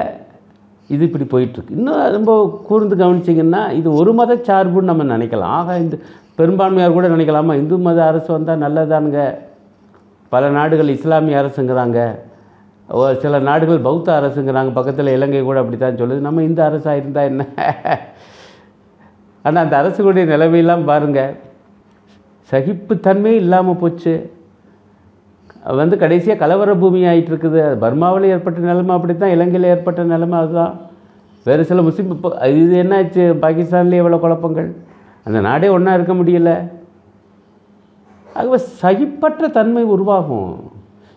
இது 0.88 1.10
இப்படி 1.10 1.24
போயிட்டுருக்கு. 1.24 1.70
இன்னும் 1.70 2.10
ரொம்ப 2.10 2.60
கூர்ந்து 2.66 2.96
கவனிச்சிங்கன்னா 2.96 3.72
இது 3.72 3.92
ஒரு 3.92 4.14
மத 4.14 4.34
சார்புன்னு 4.34 4.80
நம்ம 4.80 5.18
நினைக்கலாம். 5.18 5.40
ஆக 5.40 5.78
இந்த 5.78 5.96
பெரும்பான்மையார் 6.34 6.92
கூட 6.92 7.08
நினைக்கலாமா? 7.08 7.54
இந்து 7.54 7.78
மத 7.78 8.06
அரசு 8.06 8.32
வந்தால் 8.32 8.58
நல்லதானுங்க 8.58 9.34
பல 10.28 10.48
நாடுகள் 10.48 10.88
இஸ்லாமிய 10.88 11.40
அரசுங்கிறாங்க. 11.42 12.18
சில 13.22 13.38
நாடுகள் 13.48 13.84
பௌத்த 13.86 14.08
அரசுங்கிறாங்க. 14.20 14.70
பக்கத்தில் 14.78 15.14
இலங்கை 15.16 15.42
கூட 15.48 15.58
அப்படி 15.62 15.76
தான் 15.82 16.00
சொல்லுது. 16.00 16.26
நம்ம 16.26 16.42
இந்த 16.48 16.60
அரசாக 16.68 17.00
இருந்தால் 17.00 17.28
என்ன? 17.30 17.42
ஆனால் 19.46 19.62
அந்த 19.64 19.74
அரசுகளுடைய 19.82 20.24
நிலைமையெல்லாம் 20.32 20.84
பாருங்கள் 20.90 21.32
சகிப்புத்தன்மை 22.50 23.32
இல்லாமல் 23.42 23.80
போச்சு. 23.82 24.14
வந்து 25.80 25.94
கடைசியாக 26.02 26.40
கலவர 26.42 26.70
பூமி 26.82 27.00
ஆகிட்டு 27.10 27.30
இருக்குது 27.32 27.62
பர்மாவில் 27.84 28.30
ஏற்பட்ட 28.34 28.60
நிலைமை 28.70 28.92
அப்படி 28.96 29.14
தான் 29.22 29.34
இலங்கையில் 29.36 29.70
ஏற்பட்ட 29.72 30.02
நிலைமை 30.12 30.36
அதுதான். 30.42 30.74
வேறு 31.48 31.68
சில 31.70 31.82
முஸ்லீம் 31.88 32.12
இப்போ 32.16 32.30
இது 32.60 32.74
என்னாச்சு? 32.82 33.24
பாகிஸ்தான்லேயே 33.44 34.02
எவ்வளோ 34.02 34.20
குழப்பங்கள்? 34.24 34.68
அந்த 35.26 35.38
நாடே 35.48 35.68
ஒன்றா 35.76 35.94
இருக்க 35.98 36.14
முடியல. 36.20 36.50
ஆகவே 38.38 38.58
சகிப்பற்ற 38.82 39.48
தன்மை 39.58 39.84
உருவாகும். 39.94 40.52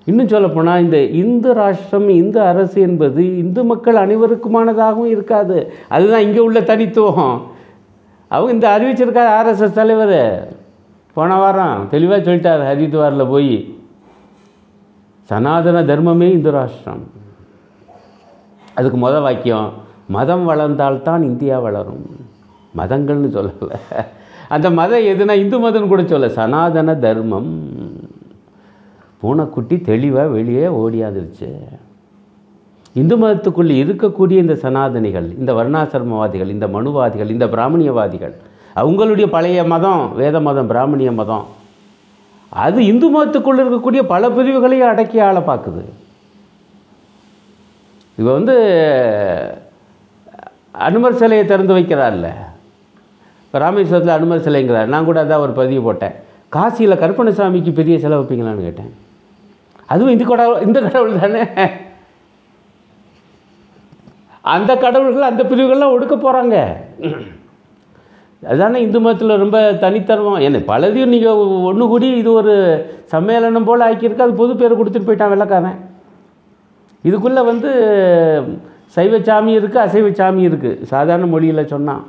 இன்னும் 0.05 0.27
சொல்லப்போனால் 0.27 0.81
இந்த 0.81 0.97
இந்து 0.97 1.53
ராஷ்டிரம் 1.53 2.09
இந்து 2.09 2.41
அரசு 2.41 2.81
என்பது 2.81 3.37
இந்து 3.37 3.63
மக்கள் 3.63 3.95
அனைவருக்குமானதாகவும் 3.95 5.05
இருக்காது. 5.05 5.73
அதுதான் 5.89 6.21
இங்கே 6.21 6.39
உள்ள 6.39 6.61
தனித்துவம். 6.61 7.41
அவங்க 8.27 8.51
இந்த 8.51 8.67
அறிவிச்சிருக்கார் 8.77 9.41
ஆர்எஸ்எஸ் 9.41 9.71
தலைவர். 9.71 10.53
போன 11.13 11.35
வாரம் 11.35 11.87
தெளிவாக 11.89 12.21
சொல்லிட்டார் 12.21 12.61
ஹரித்வாரில் 12.71 13.29
போய். 13.29 13.77
சனாதன 15.21 15.81
தர்மமே 15.81 16.31
இந்து 16.31 16.51
ராஷ்டிரம். 16.51 17.03
அதுக்கு 18.73 18.97
முத 18.97 19.21
வாக்கியம் 19.21 19.71
மதம் 20.07 20.49
வளர்ந்தால்தான் 20.49 21.21
இந்தியா 21.21 21.59
வளரும். 21.59 22.05
மதங்கள்னு 22.77 23.29
சொல்லலை. 23.35 24.05
அந்த 24.49 24.69
மதம் 24.69 24.99
எதுனா 24.99 25.31
இந்து 25.31 25.69
மதம்னு 25.69 25.87
கூட 25.87 26.05
சொல்ல 26.05 26.29
சனாதன 26.29 26.95
தர்மம். 26.95 27.72
பூனைக்குட்டி 29.23 29.75
தெளிவாக 29.89 30.33
வெளியே 30.38 30.67
ஓடியாந்துருச்சு 30.81 31.49
இந்து 32.99 33.15
மதத்துக்குள் 33.17 33.71
இருக்கக்கூடிய 33.81 34.38
இந்த 34.43 34.55
சனாதனிகள் 34.63 35.27
இந்த 35.41 35.51
வர்ணாசிரமவாதிகள் 35.59 36.53
இந்த 36.55 36.67
மனுவாதிகள் 36.75 37.33
இந்த 37.36 37.45
பிராமணியவாதிகள் 37.53 38.33
அவங்களுடைய 38.81 39.25
பழைய 39.36 39.59
மதம் 39.73 40.03
வேத 40.19 40.38
மதம் 40.47 40.69
பிராமணிய 40.71 41.12
மதம் 41.19 41.45
அது 42.65 42.79
இந்து 42.91 43.07
மதத்துக்குள்ளே 43.13 43.62
இருக்கக்கூடிய 43.63 44.01
பல 44.13 44.29
பிரிவுகளையும் 44.38 44.89
அடக்கி 44.91 45.19
ஆள 45.27 45.38
பார்க்குது 45.49 45.83
இவ 48.17 48.27
வந்து 48.38 48.55
அனுமர் 50.88 51.19
சிலையை 51.21 51.45
திறந்து 51.45 51.73
வைக்கிறார்ல. 51.77 52.27
இப்போ 53.45 53.57
ராமேஸ்வரத்தில் 53.63 54.17
அனுமர் 54.17 54.45
சிலைங்கிறார். 54.47 54.91
நான் 54.93 55.07
கூட 55.09 55.17
அதான் 55.23 55.43
ஒரு 55.45 55.53
பதிவு 55.62 55.81
போட்டேன். 55.88 56.15
காசியில் 56.55 57.01
கருப்பணசாமிக்கு 57.03 57.71
பெரிய 57.79 57.95
சிலை 58.03 58.17
வைப்பீங்களான்னு 58.17 58.67
கேட்டேன். 58.67 58.91
அதுவும் 59.89 60.13
இந்த 60.15 60.25
கடவுள் 60.31 60.63
இந்த 60.67 60.79
கடவுள் 60.85 61.19
தானே? 61.23 61.43
அந்த 64.53 64.71
கடவுள்கள் 64.83 65.29
அந்த 65.29 65.43
பிரிவுகள்லாம் 65.49 65.93
ஒடுக்க 65.95 66.15
போகிறாங்க 66.17 66.55
அதானே 68.53 68.77
இந்து 68.85 68.99
மதத்தில் 69.03 69.41
ரொம்ப 69.43 69.57
தனித்தன்மம் 69.83 70.45
என்ன 70.47 70.61
பலதையும் 70.71 71.13
நீங்கள் 71.15 71.41
ஒன்று 71.69 71.85
கூடி 71.91 72.07
இது 72.21 72.31
ஒரு 72.39 72.53
சம்மேளனம் 73.13 73.67
போல் 73.69 73.85
ஆக்கியிருக்கு 73.87 74.25
அது 74.25 74.41
பொது 74.41 74.53
பேர் 74.61 74.79
கொடுத்துட்டு 74.79 75.07
போயிட்டான் 75.09 75.33
வெள்ளக்காரன். 75.33 75.79
இதுக்குள்ளே 77.03 77.41
வந்து 77.51 77.69
சைவ 78.95 79.19
சாமி 79.29 79.53
இருக்குது 79.59 79.83
அசைவ 79.85 80.11
சாமி 80.19 80.43
இருக்குது 80.49 80.85
சாதாரண 80.91 81.25
மொழியில் 81.33 81.71
சொன்னான். 81.73 82.03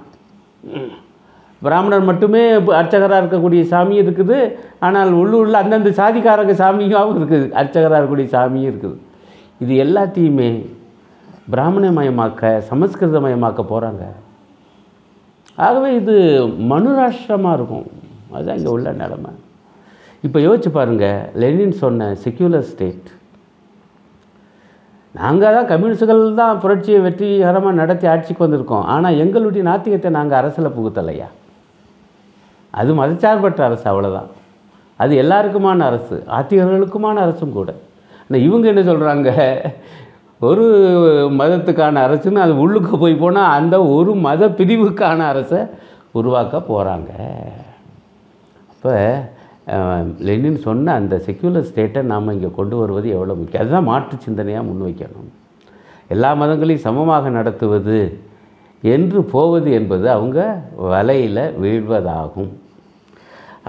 பிராமணர் 1.66 2.09
மட்டுமே 2.11 2.42
அர்ச்சகராக 2.81 3.20
இருக்கக்கூடிய 3.22 3.62
சாமி 3.72 3.96
இருக்குது. 4.05 4.38
ஆனால் 4.87 5.12
உள்ளூரில் 5.22 5.62
அந்தந்த 5.62 5.92
சாதிக்காரங்க 6.00 6.55
சாமியாகவும் 6.62 7.18
இருக்குது. 7.20 7.46
அர்ச்சகராக 7.61 7.98
இருக்கக்கூடிய 7.98 8.29
சாமியும் 8.37 8.70
இருக்குது. 8.72 8.98
இது 9.64 9.74
எல்லாத்தையுமே 9.87 10.50
பிராமணமயமாக்க 11.55 12.53
சமஸ்கிருதமயமாக்க 12.70 13.62
போகிறாங்க 13.72 14.05
ஆகவே 15.64 15.90
இது 16.00 16.14
மனுராஷ்டிரமாக 16.70 17.57
இருக்கும். 17.59 17.85
அதுதான் 18.35 18.57
இங்கே 18.61 18.72
உள்ள 18.77 18.88
நிலமை. 19.03 19.33
இப்போ 20.27 20.38
யோசிச்சு 20.46 20.70
பாருங்கள் 20.77 21.20
லெனின் 21.42 21.77
சொன்ன 21.83 22.09
செக்யூலர் 22.24 22.66
ஸ்டேட் 22.70 23.09
நாங்கள் 25.14 25.57
தான் 25.57 25.68
கம்யூனிஸ்டுகள் 25.70 26.22
தான் 26.40 26.61
புரட்சியை 26.62 27.00
வெற்றிகரமாக 27.07 27.79
நடத்தி 27.81 28.07
ஆட்சிக்கு 28.12 28.44
வந்திருக்கோம். 28.44 28.87
ஆனால் 28.94 29.18
எங்களுடைய 29.24 29.64
நாத்திகத்தை 29.70 30.11
நாங்கள் 30.18 30.38
அரசில் 30.40 30.74
புகுத்தலையா? 30.77 31.29
அது 32.80 32.90
மதச்சார்பற்ற 33.00 33.60
அரசு 33.68 33.87
அவ்வளோதான் 33.92 34.30
அது 35.02 35.12
எல்லாருக்குமான 35.22 35.84
அரசு 35.90 36.16
ஆத்திகர்களுக்குமான 36.37 37.16
அரசும் 37.26 37.56
கூட. 37.58 37.70
ஆனால் 38.24 38.44
இவங்க 38.46 38.66
என்ன 38.72 38.82
சொல்கிறாங்க 38.90 39.30
ஒரு 40.48 40.64
மதத்துக்கான 41.40 42.00
அரசுன்னு 42.06 42.44
அது 42.44 42.54
உள்ளுக்கு 42.64 42.94
போய் 43.02 43.22
போனால் 43.22 43.52
அந்த 43.58 43.76
ஒரு 43.96 44.12
மத 44.26 44.48
பிரிவுக்கான 44.58 45.26
அரசை 45.32 45.60
உருவாக்க 46.18 46.58
போகிறாங்க 46.70 47.10
அப்போ 48.72 48.94
லெனின் 50.26 50.58
சொன்ன 50.66 50.94
அந்த 51.00 51.14
செக்யூலர் 51.26 51.68
ஸ்டேட்டை 51.68 52.00
நாம் 52.10 52.32
இங்கே 52.34 52.50
கொண்டு 52.58 52.74
வருவது 52.80 53.06
எவ்வளோ 53.16 53.34
முக்கியம்? 53.38 53.62
அதுதான் 53.62 53.88
மாற்று 53.90 54.16
சிந்தனையாக 54.24 54.68
முன்வைக்கணும். 54.68 55.30
எல்லா 56.14 56.30
மதங்களையும் 56.40 56.87
சமமாக 56.87 57.30
நடத்துவது 57.38 57.98
என்று 58.94 59.20
போவது 59.34 59.68
என்பது 59.78 60.06
அவங்க 60.16 60.38
வலையில் 60.92 61.44
வீழ்வதாகும். 61.62 62.52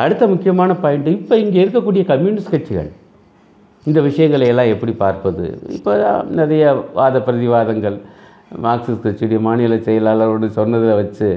அடுத்த 0.03 0.23
முக்கியமான 0.33 0.71
பாயிண்ட் 0.83 1.09
இப்போ 1.17 1.35
இங்கே 1.43 1.59
இருக்கக்கூடிய 1.63 2.03
கம்யூனிஸ்ட் 2.11 2.53
கட்சிகள் 2.53 2.89
இந்த 3.89 3.99
விஷயங்களை 4.07 4.45
எல்லாம் 4.51 4.71
எப்படி 4.73 4.93
பார்ப்பது? 5.03 5.45
இப்போ 5.77 5.91
நிறைய 6.39 6.63
வாத 6.99 7.19
பிரதிவாதங்கள் 7.27 7.97
மார்க்சிஸ்ட் 8.65 9.05
கட்சியுடைய 9.05 9.39
மாநில 9.47 9.77
செயலாளரோடு 9.87 10.47
சொன்னதை 10.59 10.93
வச்சு 11.01 11.29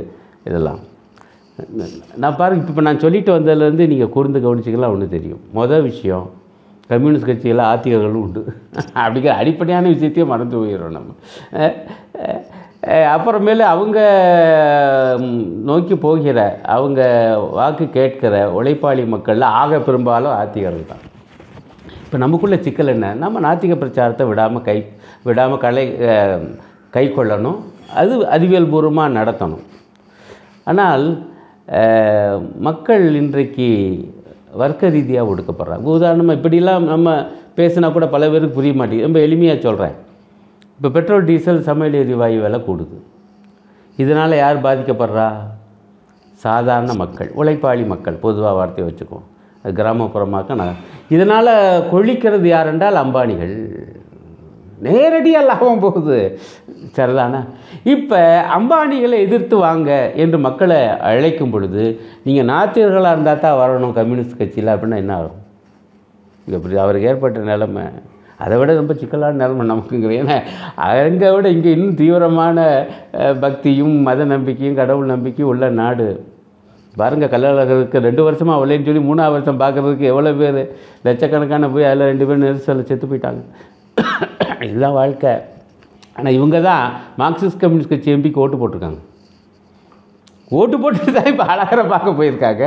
இதெல்லாம். 0.49 0.81
நான் 2.23 2.39
பாருங்க 2.41 2.71
இப்போ 2.73 2.83
நான் 2.89 3.03
சொல்லிட்டு 3.05 3.31
வந்ததுலேருந்து 3.37 3.87
நீங்கள் 3.93 4.13
கூர்ந்து 4.17 4.45
கவனிச்சிக்கலாம் 4.45 4.95
ஒன்று 4.97 5.15
தெரியும். 5.17 5.41
மொதல் 5.59 5.87
விஷயம் 5.91 6.27
கம்யூனிஸ்ட் 6.93 7.29
கட்சியில் 7.31 7.63
ஆத்திகர்களும் 7.71 8.25
உண்டு. 8.27 8.43
அப்படிங்கிற 9.03 9.33
அடிப்படையான 9.41 9.89
விஷயத்தையும் 9.95 10.33
மறந்து 10.35 10.57
போயிடுறோம் 10.61 10.97
நம்ம. 10.99 11.11
அப்புறமேலு 13.15 13.65
அவங்க 13.75 13.99
நோக்கி 15.71 15.95
போகிற 16.05 16.39
அவங்க 16.75 17.01
வாக்கு 17.59 17.87
கேட்கிற 17.97 18.35
உழைப்பாளி 18.59 19.03
மக்களில் 19.15 19.47
ஆக 19.61 19.81
பெரும்பாலும் 19.89 20.37
ஆத்திகர்கள் 20.39 20.91
தான். 20.93 21.03
இப்போ 22.05 22.19
நமக்குள்ள 22.25 22.57
சிக்கல் 22.67 22.93
என்ன? 22.95 23.07
நம்ம 23.23 23.43
நாத்திக 23.47 23.77
பிரச்சாரத்தை 23.83 24.27
விடாமல் 24.31 24.65
கை 24.69 24.79
விடாமல் 25.29 25.63
கலை 25.65 25.87
கை 26.97 27.05
கொள்ளணும். 27.19 27.59
அது 28.01 28.15
அறிவியல் 28.37 28.71
பூர்வமாக 28.73 29.17
நடத்தணும். 29.19 29.65
ஆனால் 30.71 31.07
மக்கள் 32.69 33.05
இன்றைக்கு 33.23 33.71
வர்க்க 34.63 34.97
ரீதியாக 34.97 35.31
ஒடுக்கப்படுறாங்க. 35.33 35.87
உதாரணமாக 35.99 36.39
இப்படிலாம் 36.39 36.93
நம்ம 36.95 37.19
பேசினா 37.61 37.89
கூட 37.93 38.07
பல 38.17 38.25
பேருக்கு 38.33 38.59
புரிய 38.59 38.75
மாட்டேங்குது. 38.79 39.09
ரொம்ப 39.09 39.21
எளிமையாக 39.29 39.67
சொல்கிறேன் 39.69 39.97
இப்போ 40.79 40.89
பெட்ரோல் 40.97 41.25
டீசல் 41.29 41.65
சமையல் 41.69 41.97
எரிவாயு 42.01 42.37
விலை 42.43 42.59
கூடுது. 42.67 42.97
இதனால் 44.03 44.35
யார் 44.41 44.65
பாதிக்கப்படுறா? 44.67 45.29
சாதாரண 46.45 46.93
மக்கள் 47.01 47.31
உழைப்பாளி 47.41 47.85
மக்கள் 47.93 48.21
பொதுவாக 48.25 48.53
வார்த்தையை 48.59 48.85
வச்சுக்குவோம். 48.89 49.25
அது 49.63 49.73
கிராமப்புறமாக்க 49.79 50.57
நான் 50.61 50.77
இதனால் 51.15 51.51
கொழிக்கிறது 51.93 52.47
யார் 52.53 52.71
என்றால் 52.73 53.01
அம்பானிகள். 53.03 53.55
நேரடியாக 54.87 55.49
லாபம் 55.49 55.83
போகுது. 55.85 56.19
சரிதானா? 56.99 57.41
இப்போ 57.95 58.21
அம்பானிகளை 58.59 59.19
எதிர்த்து 59.27 59.57
வாங்க 59.65 59.91
என்று 60.25 60.39
மக்களை 60.47 60.79
அழைக்கும் 61.09 61.53
பொழுது 61.55 61.85
நீங்கள் 62.27 62.49
நாத்திகர்களாக 62.53 63.15
இருந்தால் 63.17 63.43
தான் 63.47 63.59
வரணும் 63.63 63.97
கம்யூனிஸ்ட் 63.99 64.39
கட்சியில் 64.43 64.73
அப்படின்னா 64.75 65.01
என்ன 65.05 65.15
ஆகும்? 65.19 65.41
இப்படி 66.57 66.79
அவருக்கு 66.85 67.11
ஏற்பட்ட 67.13 67.43
நிலைமை. 67.51 67.87
அதை 68.45 68.55
விட 68.59 68.71
ரொம்ப 68.81 68.95
சிக்கலான 69.01 69.39
நிலைமை 69.43 69.65
நமக்குங்கிற 69.71 70.13
ஏன்னா 70.23 70.37
அங்கே 70.87 71.29
விட 71.35 71.47
இங்கே 71.57 71.71
இன்னும் 71.77 71.99
தீவிரமான 72.01 72.59
பக்தியும் 73.45 73.95
மத 74.09 74.27
நம்பிக்கையும் 74.35 74.81
கடவுள் 74.81 75.13
நம்பிக்கையும் 75.15 75.51
உள்ள 75.53 75.71
நாடு. 75.81 76.09
பாருங்கள் 77.01 77.33
கல்யாணத்துக்கு 77.33 78.05
ரெண்டு 78.07 78.23
வருஷமாக 78.27 78.59
வரலைன்னு 78.61 78.89
சொல்லி 78.89 79.03
மூணாவது 79.09 79.35
வருஷம் 79.37 79.61
பார்க்குறதுக்கு 79.63 80.07
எவ்வளோ 80.13 80.33
பேர்? 80.41 80.61
லட்சக்கணக்கான 81.07 81.69
போய் 81.75 81.89
அதில் 81.91 82.09
ரெண்டு 82.13 82.27
பேர் 82.29 82.43
நெரிசலில் 82.45 82.89
செத்து 82.91 83.09
போயிட்டாங்க. 83.11 83.43
இதுதான் 84.69 84.97
வாழ்க்கை. 85.01 85.35
ஆனால் 86.17 86.37
இவங்க 86.39 86.59
தான் 86.71 86.85
மார்க்சிஸ்ட் 87.23 87.61
கம்யூனிஸ்ட் 87.63 87.93
கட்சி 87.93 88.15
எம்பிக்கு 88.17 88.43
ஓட்டு 88.45 88.61
போட்டிருக்காங்க. 88.61 89.01
ஓட்டு 90.59 90.77
போட்டு 90.83 91.13
தான் 91.19 91.31
இப்போ 91.33 91.47
அழகரை 91.55 91.85
பார்க்க 91.95 92.19
போயிருக்காங்க. 92.21 92.65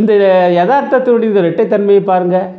இந்த 0.00 0.12
யதார்த்தத்தினுடைய 0.60 1.30
இந்த 1.30 1.40
இரட்டைத்தன்மையை 1.44 2.02
பாருங்கள் 2.12 2.50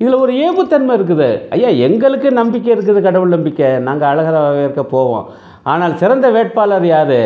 இதில் 0.00 0.20
ஒரு 0.24 0.32
ஏபுத்தன்மை 0.46 0.94
இருக்குது. 0.98 1.28
ஐயா 1.54 1.70
எங்களுக்கு 1.86 2.28
நம்பிக்கை 2.40 2.70
இருக்குது 2.76 3.00
கடவுள் 3.06 3.34
நம்பிக்கை. 3.36 3.68
நாங்கள் 3.88 4.10
அழகாக 4.12 4.62
இருக்க 4.64 4.82
போவோம். 4.94 5.26
ஆனால் 5.72 5.98
சிறந்த 6.00 6.26
வேட்பாளர் 6.36 6.86
யார்? 6.94 7.18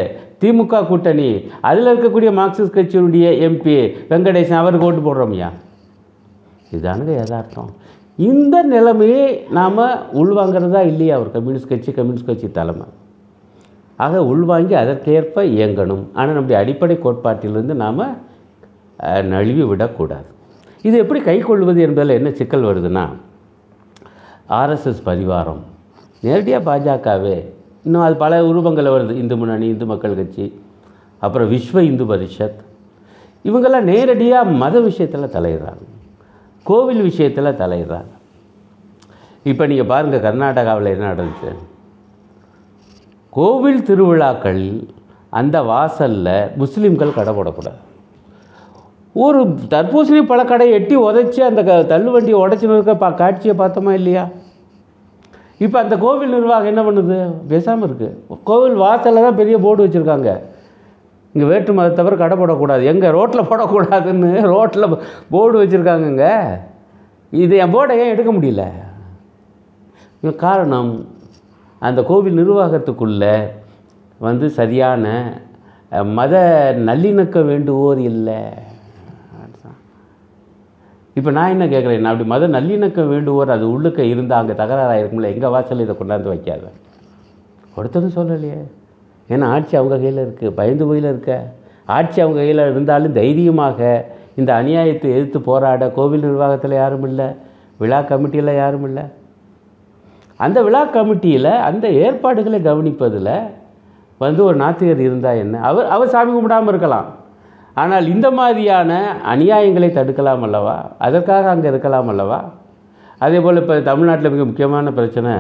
திமுக 0.43 0.83
கூட்டணி. 0.91 1.31
அதில் 1.69 1.91
இருக்கக்கூடிய 1.93 2.31
மார்க்சிஸ்ட் 2.41 2.77
கட்சியினுடைய 2.77 3.27
எம்பி 3.47 3.77
வெங்கடேசன் 4.11 4.61
அவருக்கு 4.61 4.87
ஓட்டு 4.89 5.03
போடுறோம் 5.07 5.35
ஐயா. 5.37 5.49
இதானுங்க 6.77 7.13
யதார்த்தம். 7.21 7.73
இந்த 8.29 8.57
நிலைமையை 8.75 9.25
நாம் 9.59 9.83
உள்வாங்கிறதா 10.21 10.81
இல்லையா 10.93 11.17
ஒரு 11.25 11.31
கம்யூனிஸ்ட் 11.35 11.71
கட்சி 11.73 11.91
கம்யூனிஸ்ட் 11.99 12.31
கட்சி 12.31 12.49
தலைமை? 12.61 12.87
ஆக 14.05 14.23
உள்வாங்கி 14.33 14.75
அதற்கேற்ப 14.81 15.43
இயங்கணும். 15.57 16.03
ஆனால் 16.19 16.37
நம்முடைய 16.37 16.59
அடிப்படை 16.63 16.97
கோட்பாட்டிலிருந்து 17.05 17.77
நாம் 17.85 18.03
நழுவி 19.33 19.65
விடக்கூடாது 19.71 20.29
இது 20.83 20.99
எப்படி 20.99 21.21
கை 21.21 21.39
கொள்வது 21.39 21.81
என்பதில் 21.81 22.17
என்ன 22.17 22.31
சிக்கல் 22.31 22.63
வருதுன்னா 22.63 23.05
ஆர்எஸ்எஸ் 24.49 25.03
பரிவாரம். 25.05 25.63
நேரடியாக 26.21 26.65
பாஜகவே 26.69 27.37
இன்னும் 27.85 28.03
அது 28.03 28.17
பல 28.17 28.47
உருவங்களில் 28.47 28.91
வருது. 28.91 29.11
இந்து 29.11 29.37
முன்னணி 29.37 29.67
இந்து 29.67 29.87
மக்கள் 29.87 30.15
கட்சி 30.15 30.61
அப்புறம் 31.19 31.53
விஸ்வ 31.53 31.81
இந்து 31.81 32.05
பரிஷத். 32.05 32.61
இவங்கெல்லாம் 33.45 33.89
நேரடியாக 33.93 34.51
மத 34.51 34.81
விஷயத்தில் 34.81 35.35
தலையிடுறாங்க. 35.37 35.85
கோவில் 36.63 37.03
விஷயத்தில் 37.03 37.59
தலையிடுறாங்க. 37.63 38.13
இப்போ 39.45 39.67
நீங்கள் 39.67 39.87
பாருங்கள் 39.87 40.21
கர்நாடகாவில் 40.21 40.95
என்ன 40.95 41.15
நடந்துச்சு? 41.15 41.55
கோவில் 43.31 43.83
திருவிழாக்கள் 43.83 44.89
அந்த 45.31 45.63
வாசலில் 45.63 46.51
முஸ்லீம்கள் 46.59 47.15
கடை 47.15 47.35
போடக்கூடாது. 47.35 47.83
ஒரு 49.15 49.41
தர்பூசணி 49.73 50.21
பழக்கடையை 50.31 50.73
எட்டி 50.79 50.97
உதைச்சி 51.07 51.41
அந்த 51.49 51.61
க 51.69 51.77
தள்ளுவண்டியை 51.93 52.37
உடச்சின்னு 52.43 52.77
இருக்க 52.79 52.95
பா 53.03 53.09
காட்சியை 53.21 53.55
பார்த்தோமா 53.61 53.93
இல்லையா? 54.01 54.25
இப்போ 55.65 55.77
அந்த 55.85 55.95
கோவில் 56.03 56.35
நிர்வாகம் 56.37 56.71
என்ன 56.73 56.83
பண்ணுது? 56.89 57.17
பேசாமல் 57.53 57.87
இருக்குது 57.89 58.39
கோவில் 58.51 58.77
வாசலில் 58.85 59.27
தான் 59.27 59.39
பெரிய 59.41 59.57
போர்டு 59.65 59.85
வச்சுருக்காங்க. 59.85 60.33
இங்கே 61.35 61.47
வேற்று 61.53 61.73
மதத்தவர் 61.79 62.23
கடை 62.23 62.37
போடக்கூடாது. 62.41 62.83
எங்கே 62.93 63.09
ரோட்டில் 63.17 63.49
போடக்கூடாதுன்னு 63.51 64.31
ரோட்டில் 64.55 64.93
போர்டு 65.35 65.57
வச்சுருக்காங்கங்க. 65.63 66.27
இது 67.33 67.57
என் 67.63 67.75
போர்டை 67.75 67.97
ஏன் 68.03 68.13
எடுக்க 68.15 68.31
முடியல? 68.37 68.65
இது 70.23 70.33
காரணம் 70.47 70.93
அந்த 71.83 72.01
கோவில் 72.11 72.41
நிர்வாகத்துக்குள்ளே 72.43 73.35
வந்து 74.21 74.47
சரியான 74.61 75.05
மத 76.17 76.35
நல்லிணக்கம் 76.89 77.51
வேண்டுவோர் 77.53 78.01
இல்லை. 78.13 78.41
இப்போ 81.19 81.31
நான் 81.37 81.53
என்ன 81.55 81.65
கேட்குறேன் 81.73 82.03
நான் 82.05 82.13
அப்படி 82.13 82.29
மத 82.33 82.49
நல்லிணக்கம் 82.57 83.13
வேண்டுவோர் 83.13 83.55
அது 83.57 83.65
உள்ளுக்க 83.75 84.01
இருந்தால் 84.13 84.41
அங்கே 84.43 84.55
தகராறாக 84.61 85.01
இருக்கும்ல 85.01 85.31
எங்கள் 85.35 85.53
வாசலில் 85.55 85.85
இதை 85.87 85.95
கொண்டாந்து 86.01 86.33
வைக்காத? 86.33 86.65
ஒருத்தரும் 87.79 88.15
சொல்லலையே. 88.19 88.61
ஏன்னா 89.33 89.47
ஆட்சி 89.55 89.75
அவங்க 89.81 89.97
கையில் 90.03 90.23
இருக்குது 90.25 90.55
பயந்து 90.59 90.85
போயில் 90.89 91.09
இருக்க. 91.13 91.33
ஆட்சி 91.97 92.19
அவங்க 92.25 92.39
கையில் 92.43 92.63
இருந்தாலும் 92.73 93.17
தைரியமாக 93.21 93.81
இந்த 94.41 94.51
அநியாயத்தை 94.61 95.09
எதிர்த்து 95.17 95.39
போராட 95.49 95.85
கோவில் 95.99 96.27
நிர்வாகத்தில் 96.29 96.81
யாரும் 96.83 97.07
இல்லை 97.11 97.29
விழா 97.81 98.01
கமிட்டியில் 98.11 98.59
யாரும் 98.63 98.87
இல்லை. 98.89 99.05
அந்த 100.41 100.59
விழா 100.67 100.83
கமிட்டியில் 100.97 101.53
அந்த 101.69 101.87
ஏற்பாடுகளை 102.05 102.59
கவனிப்பதில் 102.69 103.35
வந்து 104.21 104.41
ஒரு 104.49 104.57
நாத்திகர் 104.65 105.07
இருந்தால் 105.07 105.41
என்ன? 105.45 105.57
அவர் 105.69 105.91
அவர் 105.95 106.13
சாமி 106.15 106.31
கும்பிடாமல் 106.37 106.73
இருக்கலாம். 106.73 107.09
ஆனால் 107.81 108.07
இந்த 108.15 108.27
மாதிரியான 108.39 108.93
அநியாயங்களை 109.33 109.89
தடுக்கலாம் 109.97 110.45
அல்லவா? 110.47 110.77
அதற்காக 111.07 111.51
அங்கே 111.55 111.69
இருக்கலாம் 111.73 112.11
அல்லவா? 112.13 112.39
அதே 113.25 113.39
போல் 113.45 113.61
இப்போ 113.63 113.75
தமிழ்நாட்டில் 113.91 114.33
மிக 114.35 114.45
முக்கியமான 114.51 114.93
பிரச்சனை 114.99 115.33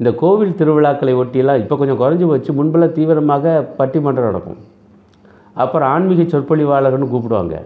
இந்த 0.00 0.10
கோவில் 0.22 0.58
திருவிழாக்களை 0.58 1.12
ஒட்டியெல்லாம் 1.20 1.60
இப்போ 1.62 1.74
கொஞ்சம் 1.80 2.00
குறைஞ்சி 2.02 2.26
வச்சு 2.30 2.50
முன்பெல்லாம் 2.58 2.94
தீவிரமாக 2.98 3.54
பட்டிமன்றம் 3.78 4.28
நடக்கும். 4.28 4.60
அப்புறம் 5.62 5.88
ஆன்மீக 5.94 6.22
சொற்பொழிவாளர்னு 6.32 7.08
கூப்பிடுவாங்க. 7.12 7.56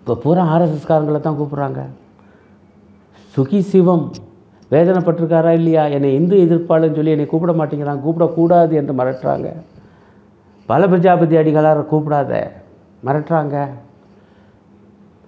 இப்போ 0.00 0.14
பூரா 0.24 0.42
ஆர்எஸ்எஸ்காரங்களை 0.54 1.20
தான் 1.26 1.38
கூப்பிட்றாங்க. 1.40 1.80
சுகி 3.34 3.60
சிவம் 3.70 4.04
வேதனைப்பட்டிருக்காரா 4.74 5.52
இல்லையா? 5.58 5.84
என்னை 5.96 6.10
இந்து 6.18 6.36
எதிர்ப்பாளன்னு 6.46 6.98
சொல்லி 6.98 7.14
என்னை 7.16 7.26
கூப்பிட 7.32 7.52
மாட்டேங்கிறாங்க. 7.60 8.02
கூப்பிடக்கூடாது 8.06 8.72
என்று 8.80 8.94
மறட்டுறாங்க 9.00 9.50
பல 10.70 10.86
பிரஜாபதி 10.90 11.36
அடிகளாரை 11.42 11.82
கூப்பிடாத. 11.92 12.32
மிரட்டுறாங்க. 13.04 13.68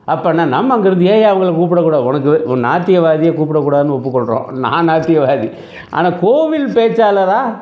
அப்போனா 0.06 0.44
நம்ம 0.44 0.76
அங்கேருந்து 0.76 1.00
ஏன் 1.00 1.36
அவங்கள 1.36 1.44
கூப்பிடக்கூடாது? 1.44 2.04
உனக்கு 2.04 2.42
உன் 2.44 2.64
நாத்தியவாதியை 2.64 3.32
கூப்பிடக்கூடாதுன்னு 3.34 3.96
ஒப்புக்கொள்கிறோம் 3.98 4.50
நான் 4.50 4.88
நாத்தியவாதி. 4.88 5.52
ஆனால் 5.90 6.18
கோவில் 6.18 6.74
பேச்சாளராக 6.74 7.54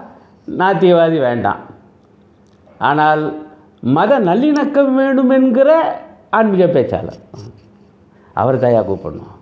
நாத்தியவாதி 0.58 1.18
வேண்டாம். 1.18 1.60
ஆனால் 2.78 3.46
மத 3.80 4.20
நல்லிணக்கம் 4.20 4.94
வேண்டும் 4.94 5.30
என்கிற 5.30 6.00
ஆன்மீக 6.30 6.80
பேச்சாளர். 6.80 7.20
அவர் 8.34 8.60
தயா 8.60 8.84
கூப்பிடணும். 8.90 9.36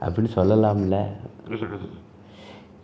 அப்படின்னு 0.00 0.36
சொல்லலாம்ல. 0.36 0.96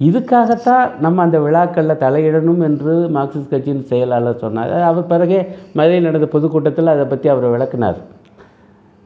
இதுக்காகத்தான் 0.00 0.86
நம்ம 1.04 1.22
அந்த 1.26 1.38
விழாக்களில் 1.44 2.02
தலையிடணும் 2.02 2.62
என்று 2.68 2.94
மார்க்சிஸ்ட் 3.16 3.52
கட்சியின் 3.52 3.88
செயலாளர் 3.90 4.42
சொன்னார். 4.44 4.74
அவர் 4.90 5.10
பிறகே 5.12 5.40
மதுரையில் 5.78 6.08
நடந்த 6.08 6.28
பொதுக்கூட்டத்தில் 6.34 6.92
அதை 6.94 7.04
பற்றி 7.12 7.28
அவர் 7.34 7.54
விளக்குனார். 7.54 8.00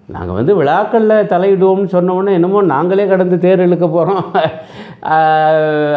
நாங்கள் 0.09 0.39
வந்து 0.39 0.53
விழாக்களில் 0.59 1.28
தலையிடுவோம்னு 1.32 1.91
சொன்னோன்னே 1.95 2.34
என்னமோ 2.39 2.61
நாங்களே 2.74 3.05
கடந்து 3.11 3.36
தேர் 3.45 3.64
இழுக்க 3.66 3.86
போகிறோம் 3.97 4.24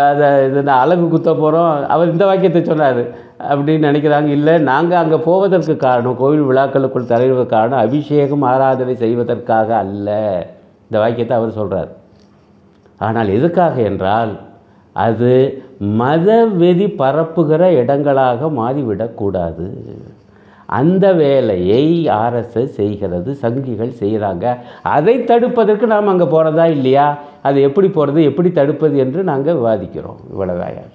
அதை 0.07 0.29
இது 0.47 0.59
நான் 0.69 0.81
அழகு 0.83 1.05
குத்த 1.13 1.29
போகிறோம் 1.41 1.71
அவர் 1.93 2.11
இந்த 2.13 2.25
வாக்கியத்தை 2.29 2.61
சொன்னார். 2.71 3.01
அப்படின்னு 3.51 3.87
நினைக்கிறாங்க. 3.89 4.29
இல்லை 4.37 4.55
நாங்கள் 4.71 5.01
அங்கே 5.03 5.19
போவதற்கு 5.29 5.75
காரணம் 5.87 6.19
கோவில் 6.21 6.47
விழாக்களுக்குள் 6.49 7.11
தலையிடுவதற்கு 7.13 7.55
காரணம் 7.55 7.83
அபிஷேகம் 7.85 8.45
ஆராதனை 8.51 8.95
செய்வதற்காக 9.05 9.69
அல்ல. 9.83 10.09
இந்த 10.87 10.97
வாக்கியத்தை 11.03 11.35
அவர் 11.39 11.57
சொல்கிறார் 11.59 11.91
ஆனால் 13.07 13.35
எதுக்காக 13.39 13.75
என்றால் 13.91 14.33
அது 14.95 15.31
மதவெறி 15.99 16.87
பரப்புகிற 17.01 17.61
இடங்களாக 17.81 18.49
மாறிவிடக்கூடாது. 18.61 19.67
அந்த 20.79 21.05
வேலையை 21.21 21.83
ஆர்எஸ்எஸ் 22.21 22.77
செய்கிறது 22.79 23.31
சங்கிகள் 23.43 23.99
செய்கிறாங்க. 24.01 24.45
அதை 24.95 25.15
தடுப்பதற்கு 25.31 25.85
நாம் 25.93 26.11
அங்கே 26.13 26.27
போகிறதா 26.33 26.65
இல்லையா? 26.75 27.07
அது 27.47 27.57
எப்படி 27.67 27.87
போகிறது 27.97 28.21
எப்படி 28.29 28.49
தடுப்பது 28.59 28.95
என்று 29.05 29.21
நாங்கள் 29.31 29.59
விவாதிக்கிறோம். 29.59 30.19
இவ்வளவாயா 30.33 30.85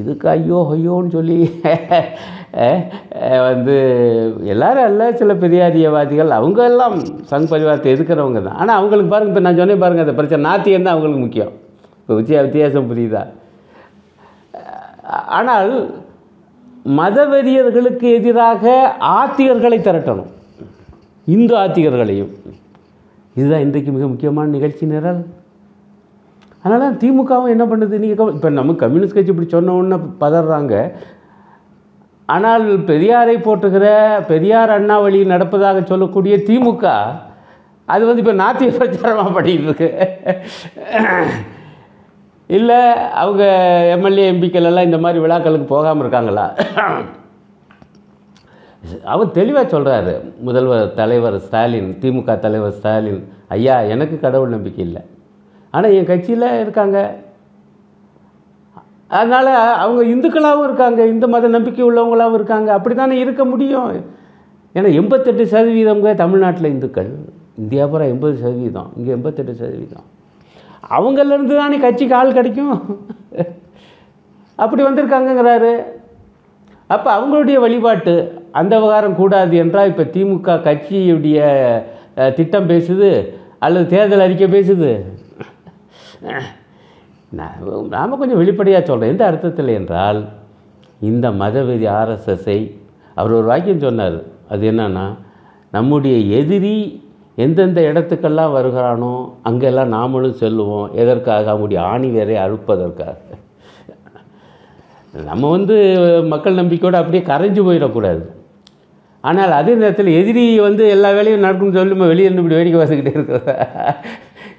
இதுக்கு 0.00 0.26
ஐயோ 0.34 0.58
ஐயோன்னு 0.74 1.10
சொல்லி 1.18 1.38
வந்து 3.48 3.74
எல்லாரும் 4.52 4.86
அல்ல 4.88 5.02
சில 5.20 5.32
பெரியாரியவாதிகள். 5.42 6.30
அவங்க 6.36 6.60
எல்லாம் 6.70 6.94
சங் 7.30 7.50
பரிவாரத்தை 7.52 7.90
எதுக்கிறவங்க 7.94 8.40
தான். 8.46 8.58
ஆனால் 8.62 8.78
அவங்களுக்கு 8.78 9.12
பாருங்கள் 9.12 9.32
இப்போ 9.32 9.42
நான் 9.46 9.60
சொன்னேன் 9.60 9.82
பாருங்கள் 9.82 10.06
அந்த 10.06 10.14
பிரச்சனை 10.18 10.42
நாத்தியம் 10.48 10.86
தான் 10.86 10.94
அவங்களுக்கு 10.94 11.24
முக்கியம். 11.26 11.52
இப்போ 12.10 12.20
வித்தியா 12.20 12.38
வித்தியாசம் 12.44 12.86
புரியுதா? 12.90 13.20
ஆனால் 15.36 15.68
மதவெறியர்களுக்கு 16.98 18.06
எதிராக 18.18 18.72
ஆத்திகர்களை 19.18 19.78
திரட்டணும். 19.84 20.30
இந்து 21.34 21.54
ஆத்திகர்களையும். 21.60 22.32
இதுதான் 23.36 23.62
இன்றைக்கு 23.66 23.92
மிக 23.96 24.06
முக்கியமான 24.12 24.50
நிகழ்ச்சி 24.56 24.88
நிரல். 24.92 25.20
அதனால 26.62 26.80
தான் 26.84 26.98
திமுகவும் 27.04 27.52
என்ன 27.54 27.66
பண்ணுது? 27.72 28.00
நீங்கள் 28.04 28.32
இப்போ 28.38 28.50
நம்ம 28.58 28.76
கம்யூனிஸ்ட் 28.82 29.16
கட்சி 29.18 29.32
இப்படி 29.34 29.48
சொன்ன 29.54 29.76
உடனே 29.82 29.98
பதறாங்க. 30.24 30.74
ஆனால் 32.36 32.66
பெரியாரை 32.90 33.38
போட்டுக்கிற 33.46 33.86
பெரியார் 34.32 34.74
அண்ணா 34.78 34.98
நடப்பதாக 35.34 35.84
சொல்லக்கூடிய 35.92 36.36
திமுக 36.50 36.96
அது 37.94 38.02
வந்து 38.10 38.24
இப்போ 38.24 38.36
நாத்திய 38.42 38.74
பிரச்சாரமாக 38.80 39.30
பண்ணிட்டு 39.38 39.66
இருக்கு. 39.70 39.90
இல்லை 42.56 42.78
அவங்க 43.22 43.42
எம்எல்ஏ 43.94 44.26
எம்பிக்கள் 44.32 44.68
எல்லாம் 44.68 44.88
இந்த 44.88 44.98
மாதிரி 45.04 45.18
விழாக்களுக்கு 45.24 45.66
போகாமல் 45.72 46.02
இருக்காங்களா? 46.04 46.46
அவர் 49.12 49.34
தெளிவாக 49.38 49.66
சொல்கிறாரு 49.72 50.12
முதல்வர் 50.46 50.94
தலைவர் 51.00 51.36
ஸ்டாலின் 51.46 51.90
திமுக 52.02 52.38
தலைவர் 52.44 52.76
ஸ்டாலின் 52.76 53.20
ஐயா 53.56 53.76
எனக்கு 53.94 54.16
கடவுள் 54.26 54.54
நம்பிக்கை 54.54 54.82
இல்லை. 54.86 55.02
ஆனால் 55.74 55.94
என் 55.96 56.10
கட்சியில் 56.12 56.46
இருக்காங்க. 56.62 56.98
அதனால் 59.18 59.52
அவங்க 59.82 60.02
இந்துக்களாகவும் 60.12 60.66
இருக்காங்க 60.68 61.00
இந்து 61.12 61.26
மத 61.34 61.48
நம்பிக்கை 61.56 61.84
உள்ளவங்களாகவும் 61.90 62.38
இருக்காங்க. 62.40 62.70
அப்படி 62.78 62.94
தானே 62.94 63.18
இருக்க 63.24 63.44
முடியும்? 63.52 63.90
ஏன்னா 64.76 64.90
எண்பத்தெட்டு 65.00 65.44
சதவீதங்க 65.54 66.14
தமிழ்நாட்டில் 66.22 66.72
இந்துக்கள். 66.74 67.10
இந்தியா 67.62 67.86
பூரா 67.92 68.04
எண்பது 68.14 68.36
சதவீதம். 68.44 68.90
இங்கே 68.98 69.12
எண்பத்தெட்டு 69.16 69.54
சதவீதம். 69.62 70.06
அவங்கள்லேருந்து 70.96 71.54
தானே 71.60 71.78
கட்சிக்கு 71.84 72.14
ஆள் 72.18 72.36
கிடைக்கும்? 72.38 72.76
அப்படி 74.58 74.82
வந்திருக்காங்கங்கிறாரு. 74.86 75.72
அப்போ 76.94 77.08
அவங்களுடைய 77.16 77.56
வழிபாட்டு 77.64 78.14
அந்த 78.60 78.74
விவகாரம் 78.78 79.18
கூடாது 79.20 79.54
என்றால் 79.62 79.90
இப்போ 79.92 80.04
திமுக 80.14 80.56
கட்சியுடைய 80.66 81.40
திட்டம் 82.38 82.70
பேசுது 82.70 83.10
அல்லது 83.64 83.86
தேர்தல் 83.92 84.24
அறிக்கை 84.24 84.48
பேசுது. 84.56 84.90
நாம் 87.94 88.18
கொஞ்சம் 88.20 88.40
வெளிப்படையாக 88.42 88.82
சொல்கிறேன் 88.84 89.12
எந்த 89.14 89.24
அர்த்தத்தில் 89.30 89.76
என்றால் 89.78 90.20
இந்த 91.10 91.26
மதவெறி 91.42 91.86
ஆர்எஸ்எஸ்ஐ 91.98 92.60
அவர் 93.18 93.36
ஒரு 93.38 93.46
வாக்கியம் 93.50 93.84
சொன்னார். 93.86 94.18
அது 94.52 94.64
என்னென்னா 94.72 95.06
நம்முடைய 95.76 96.16
எதிரி 96.38 96.76
எந்தெந்த 97.44 97.80
இடத்துக்கெல்லாம் 97.90 98.54
வருகிறானோ 98.56 99.12
அங்கெல்லாம் 99.48 99.94
நாமளும் 99.96 100.40
செல்லுவோம். 100.42 100.88
எதற்காக? 101.02 101.44
அவங்களுடைய 101.52 101.80
ஆணி 101.92 102.08
வேரை 102.16 102.36
அறுப்பதற்காக. 102.44 103.16
நம்ம 105.30 105.50
வந்து 105.56 105.76
மக்கள் 106.32 106.60
நம்பிக்கையோடு 106.60 107.00
அப்படியே 107.00 107.22
கரைஞ்சு 107.30 107.62
போயிடக்கூடாது. 107.68 108.22
ஆனால் 109.24 109.54
அதே 109.60 109.72
நேரத்தில் 109.80 110.16
எதிரி 110.20 110.44
வந்து 110.66 110.82
எல்லா 110.96 111.08
வேலையும் 111.16 111.44
நடக்கும்னு 111.46 111.76
சொல்லி 111.78 111.96
நம்ம 111.96 112.10
வெளியே 112.12 112.28
இருந்து 112.28 112.42
இப்படி 112.42 112.58
வேடிக்கை 112.58 112.78
பார்த்துக்கிட்டே 112.80 113.16
இருக்கிறதா? 113.18 113.56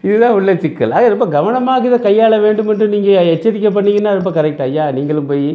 இதுதான் 0.05 0.35
உள்ள 0.37 0.51
சிக்கல். 0.63 0.93
ஆக 0.97 1.09
ரொம்ப 1.13 1.25
கவனமாக 1.37 1.87
இதை 1.89 1.97
கையாள 2.05 2.33
வேண்டும் 2.45 2.69
என்று 2.73 2.85
நீங்கள் 2.93 3.31
எச்சரிக்கை 3.33 3.71
பண்ணிங்கன்னா 3.77 4.13
ரொம்ப 4.19 4.31
கரெக்ட் 4.37 4.63
ஐயா 4.67 4.85
நீங்களும் 4.97 5.29
போய் 5.31 5.47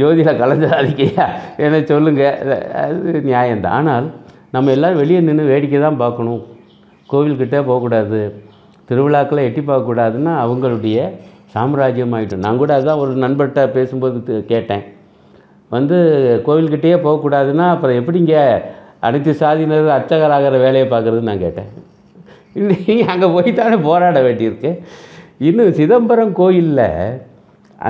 ஜோதியில் 0.00 0.40
கலந்துடாதீங்கய்யா 0.40 1.26
என்ன 1.64 1.76
சொல்லுங்கள் 1.92 2.40
அது 2.82 3.22
நியாயம்தான். 3.30 3.76
ஆனால் 3.80 4.08
நம்ம 4.54 4.70
எல்லோரும் 4.76 5.00
வெளியே 5.02 5.20
நின்று 5.26 5.44
வேடிக்கை 5.50 5.78
தான் 5.84 6.00
பார்க்கணும். 6.02 6.40
கோவில்கிட்டே 7.12 7.60
போகக்கூடாது. 7.68 8.20
திருவிழாக்களை 8.88 9.42
எட்டி 9.48 9.62
பார்க்கக்கூடாதுன்னா 9.68 10.32
அவங்களுடைய 10.44 10.98
சாம்ராஜ்யம் 11.54 12.14
ஆகிட்டோம் 12.16 12.44
நான் 12.46 12.60
கூட 12.62 12.72
அதுதான் 12.78 13.02
ஒரு 13.04 13.12
நண்பர்கிட்ட 13.24 13.62
பேசும்போது 13.76 14.36
கேட்டேன். 14.52 14.84
வந்து 15.74 15.96
கோவில்கிட்டயே 16.46 16.96
போகக்கூடாதுன்னா 17.06 17.66
அப்புறம் 17.74 17.98
எப்படிங்க 18.00 18.34
அனைத்து 19.06 19.32
சாதியினர் 19.42 19.94
அர்ச்சகராகிற 19.96 20.58
வேலையை 20.64 20.86
பார்க்குறதுன்னு 20.92 21.30
நான் 21.30 21.44
கேட்டேன். 21.46 21.70
இன்னைக்கு 22.60 22.94
அங்கே 23.12 23.28
போய் 23.36 23.58
தானே 23.60 23.76
போராட 23.88 24.18
வேண்டியிருக்கு. 24.26 24.70
இன்னும் 25.48 25.76
சிதம்பரம் 25.80 26.34
கோயிலில் 26.40 26.86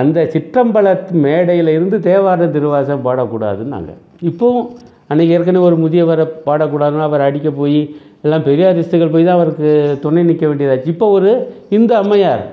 அந்த 0.01 0.19
சிற்றம்பலத்து 0.33 1.13
மேடையில் 1.25 1.75
இருந்து 1.75 1.97
தேவார 2.09 2.45
திருவாசம் 2.55 3.05
பாடக்கூடாதுன்னு 3.07 3.75
நாங்கள் 3.75 3.99
இப்போவும் 4.29 4.69
அன்றைக்கி 5.09 5.33
ஏற்கனவே 5.35 5.67
ஒரு 5.69 5.77
முதியவரை 5.83 6.25
பாடக்கூடாதுன்னு 6.47 7.07
அவர் 7.07 7.25
அடிக்க 7.27 7.49
போய் 7.61 7.79
எல்லாம் 8.25 8.45
பெரியாரிஸ்டுகள் 8.47 9.13
போய் 9.13 9.25
தான் 9.27 9.37
அவருக்கு 9.39 9.69
துணை 10.03 10.21
நிற்க 10.27 10.43
வேண்டியதாச்சு. 10.49 10.93
இப்போ 10.93 11.07
ஒரு 11.17 11.31
இந்து 11.77 11.95
அம்மையார் 12.01 12.43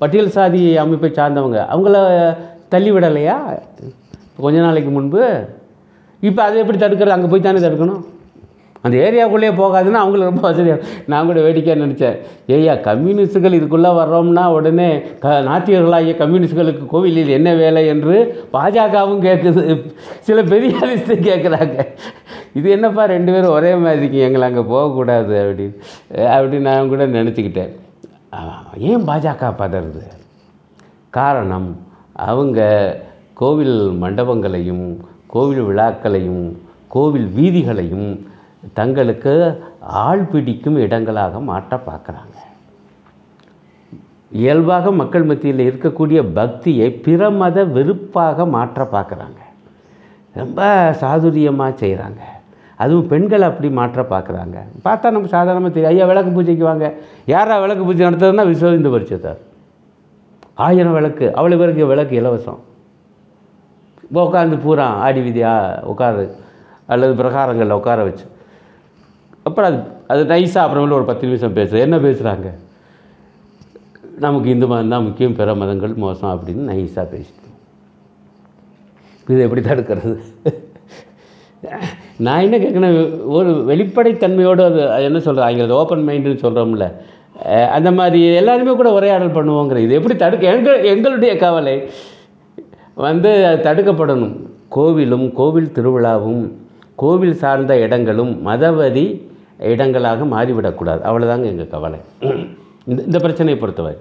பட்டியல் 0.00 0.34
சாதி 0.36 0.62
அமைப்பை 0.82 1.10
சார்ந்தவங்க 1.18 1.58
அவங்கள 1.74 1.96
தள்ளி 2.72 2.90
விடலையா? 2.94 3.36
கொஞ்ச 4.44 4.56
நாளைக்கு 4.66 4.90
முன்பு. 4.96 5.22
இப்போ 6.28 6.40
அதை 6.46 6.56
எப்படி 6.62 6.78
தடுக்கிறது? 6.78 7.16
அங்கே 7.16 7.28
போய் 7.32 7.46
தானே 7.46 7.60
தடுக்கணும்? 7.64 8.02
அந்த 8.84 8.96
ஏரியாவுக்குள்ளேயே 8.96 9.52
போகாதுன்னா 9.60 10.00
அவங்களுக்கு 10.02 10.30
ரொம்ப 10.30 10.40
வசதியாக 10.48 10.82
நான் 11.06 11.26
கூட 11.26 11.40
வேடிக்கையாக 11.40 11.84
நினச்சேன். 11.84 12.16
ஏய்யா 12.48 12.80
கம்யூனிஸ்ட்டுகள் 12.88 13.56
இதுக்குள்ளே 13.58 13.90
வர்றோம்னா 14.00 14.44
உடனே 14.46 15.02
க 15.18 15.28
நாத்தியர்களாகிய 15.28 16.16
கம்யூனிஸ்டுகளுக்கு 16.22 16.86
கோவிலில் 16.86 17.28
என்ன 17.28 17.54
வேலை 17.54 17.86
என்று 17.86 18.16
பாஜகவும் 18.52 19.24
கேட்குது 19.26 19.84
சில 20.20 20.42
பெரியாரிஸ்ட்டு 20.42 21.16
கேட்குறாங்க 21.28 21.86
இது 22.52 22.70
என்னப்பா 22.70 23.04
ரெண்டு 23.04 23.32
பேரும் 23.32 23.50
ஒரே 23.50 23.74
மாதிரி 23.74 24.18
எங்களை 24.18 24.48
அங்கே 24.48 24.60
போகக்கூடாது 24.60 25.34
அப்படின்னு. 25.42 25.76
அப்படின்னு 26.36 26.68
நான் 26.68 26.88
கூட 26.88 27.06
நினச்சிக்கிட்டேன். 27.06 27.72
ஏன் 28.78 29.04
பாஜக 29.08 29.50
பதறது? 29.58 30.02
காரணம் 31.10 31.68
அவங்க 32.12 32.60
கோவில் 33.34 33.76
மண்டபங்களையும் 34.02 34.86
கோவில் 35.26 35.62
விழாக்களையும் 35.62 36.56
கோவில் 36.88 37.28
வீதிகளையும் 37.36 38.25
தங்களுக்கு 38.72 39.62
ஆள் 39.80 40.22
பிடிக்கும் 40.22 40.76
இடங்களாக 40.76 41.40
மாற்ற 41.40 41.80
பார்க்குறாங்க. 41.88 42.36
இயல்பாக 44.30 44.92
மக்கள் 44.92 45.24
மத்தியில் 45.24 45.66
இருக்கக்கூடிய 45.70 46.20
பக்தியை 46.38 46.90
பிற 46.90 47.30
மத 47.30 47.64
வெறுப்பாக 47.64 48.46
மாற்ற 48.46 48.88
பார்க்குறாங்க. 48.94 49.40
ரொம்ப 50.34 50.60
சாதுரியமாக 51.00 51.74
செய்கிறாங்க 51.82 52.22
அதுவும் 52.76 53.06
பெண்கள் 53.06 53.42
அப்படி 53.42 53.68
மாற்ற 53.70 54.02
பார்க்குறாங்க. 54.02 54.56
பார்த்தா 54.84 55.10
நம்ம 55.10 55.26
சாதாரணமாக 55.26 55.72
தெரியும். 55.74 55.92
ஐயா 55.92 56.06
விளக்கு 56.06 56.30
பூஜைக்கு 56.30 56.64
வாங்க. 56.64 56.94
யாரா 57.26 57.58
விளக்கு 57.58 57.84
பூஜை 57.84 58.06
நடத்துறதுன்னா 58.06 58.46
விஸ்வ 58.50 58.72
இந்து 58.72 58.98
பரிசுத்தார். 58.98 59.40
ஆயிரம் 60.54 60.92
விளக்கு. 60.92 61.32
அவ்வளோ 61.36 61.58
பேருக்கு 61.58 61.86
விளக்கு 61.86 62.20
இலவசம். 62.20 62.60
உட்காந்து 64.14 64.56
பூரா 64.60 64.86
ஆடி 64.86 65.20
விதியாக 65.20 65.82
உட்காரு. 65.92 66.36
அல்லது 66.86 67.14
பிரகாரங்களில் 67.22 67.78
உட்கார 67.80 68.02
வச்சு. 68.02 68.26
அப்புறம் 69.46 69.68
அது 69.70 69.78
அது 70.12 70.22
நைஸாக 70.24 70.62
அப்புறமேல 70.64 70.92
ஒரு 70.92 71.04
பத்து 71.04 71.26
நிமிஷம் 71.26 71.56
பேசுகிறேன் 71.58 71.84
என்ன 71.86 71.96
பேசுகிறாங்க 72.06 72.48
நமக்கு 74.18 74.48
இந்து 74.50 74.66
மதம் 74.66 74.88
தான் 74.88 75.04
முக்கியம் 75.04 75.36
பிற 75.38 75.54
மதங்கள் 75.54 75.94
மோசம் 76.04 76.32
அப்படின்னு 76.34 76.62
நைஸாக 76.70 77.06
பேசிட்டு 77.14 77.44
இதை 79.26 79.40
எப்படி 79.44 79.62
தடுக்கிறது? 79.68 80.14
நான் 82.18 82.44
என்ன 82.46 82.56
கேட்கணும் 82.56 82.96
ஒரு 83.28 83.50
வெளிப்படைத்தன்மையோடு 83.70 84.62
அது 84.64 84.80
என்ன 85.04 85.18
சொல்கிறது 85.18 85.46
ஆங்கிலத்தில் 85.46 85.80
ஓப்பன் 85.80 86.06
மைண்டுன்னு 86.08 86.44
சொல்கிறோம்ல 86.44 86.86
அந்த 87.72 87.90
மாதிரி 87.90 88.20
எல்லாருமே 88.34 88.74
கூட 88.76 88.90
உரையாடல் 88.92 89.36
பண்ணுவோங்கிற 89.38 89.76
இது 89.76 89.94
எப்படி 89.94 90.16
தடுக்க 90.16 90.52
எங்கள் 90.52 90.84
எங்களுடைய 90.84 91.32
கவலை 91.36 91.76
வந்து 93.06 93.46
அது 93.46 93.58
தடுக்கப்படணும். 93.68 94.34
கோவிலும் 94.76 95.32
கோவில் 95.32 95.72
திருவிழாவும் 95.72 96.44
கோவில் 96.96 97.34
சார்ந்த 97.34 97.72
இடங்களும் 97.78 98.32
மதவதி 98.46 99.06
இடங்களாக 99.58 100.24
மாறிவிடக்கூடாது. 100.24 101.00
அவ்வளோதாங்க 101.08 101.44
எங்கள் 101.44 101.68
கவலை. 101.68 101.98
இந்த 102.84 103.02
இந்த 103.02 103.18
பிரச்சனையை 103.18 103.60
பொறுத்தவரை. 103.60 103.96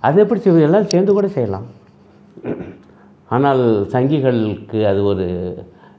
அது 0.00 0.20
எப்படி 0.20 0.40
செய்வது? 0.40 0.62
எல்லாம் 0.62 0.88
சேர்ந்து 0.88 1.12
கூட 1.12 1.28
செய்யலாம். 1.28 1.66
ஆனால் 3.28 3.62
சங்கிகளுக்கு 3.92 4.86
அது 4.86 5.04
ஒரு 5.04 5.26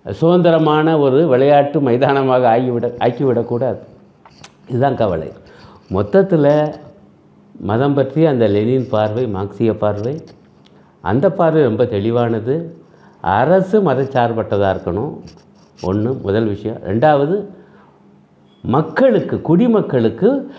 சுதந்திரமான 0.09 0.99
ஒரு 0.99 1.27
விளையாட்டு 1.27 1.81
மைதானமாக 1.81 2.57
ஆகிவிட 2.57 2.87
ஆக்கிவிடக்கூடாது. 3.05 3.79
இதுதான் 4.67 4.95
கவலை. 4.95 5.31
மொத்தத்தில் 5.89 6.75
மதம் 7.61 7.93
பற்றி 7.93 8.25
அந்த 8.25 8.47
லெனின் 8.47 8.87
பார்வை 8.89 9.27
மார்க்சிய 9.27 9.77
பார்வை 9.77 10.21
அந்த 11.01 11.31
பார்வை 11.31 11.63
ரொம்ப 11.63 11.83
தெளிவானது. 11.85 12.55
அரசு 13.21 13.81
மதச்சார்பற்றதாக 13.81 14.73
இருக்கணும். 14.75 15.13
ஒன்று 15.81 16.13
முதல் 16.13 16.47
விஷயம். 16.47 16.77
ரெண்டாவது 16.77 17.35
மக்களுக்கு 18.61 19.41
குடிமக்களுக்கு 19.41 20.51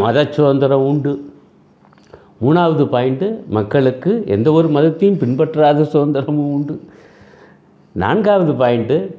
மத 0.00 0.26
சுதந்திரம் 0.30 0.86
உண்டு. 0.86 1.32
மூணாவது 2.42 2.84
பாயிண்ட்டு 2.94 3.46
மக்களுக்கு 3.46 4.24
எந்த 4.26 4.52
ஒரு 4.52 4.68
மதத்தையும் 4.68 5.20
பின்பற்றாத 5.22 5.82
சுதந்திரமும் 5.82 6.52
உண்டு. 6.56 6.80
நான்காவது 7.92 8.52
பாயிண்ட்டு 8.52 9.16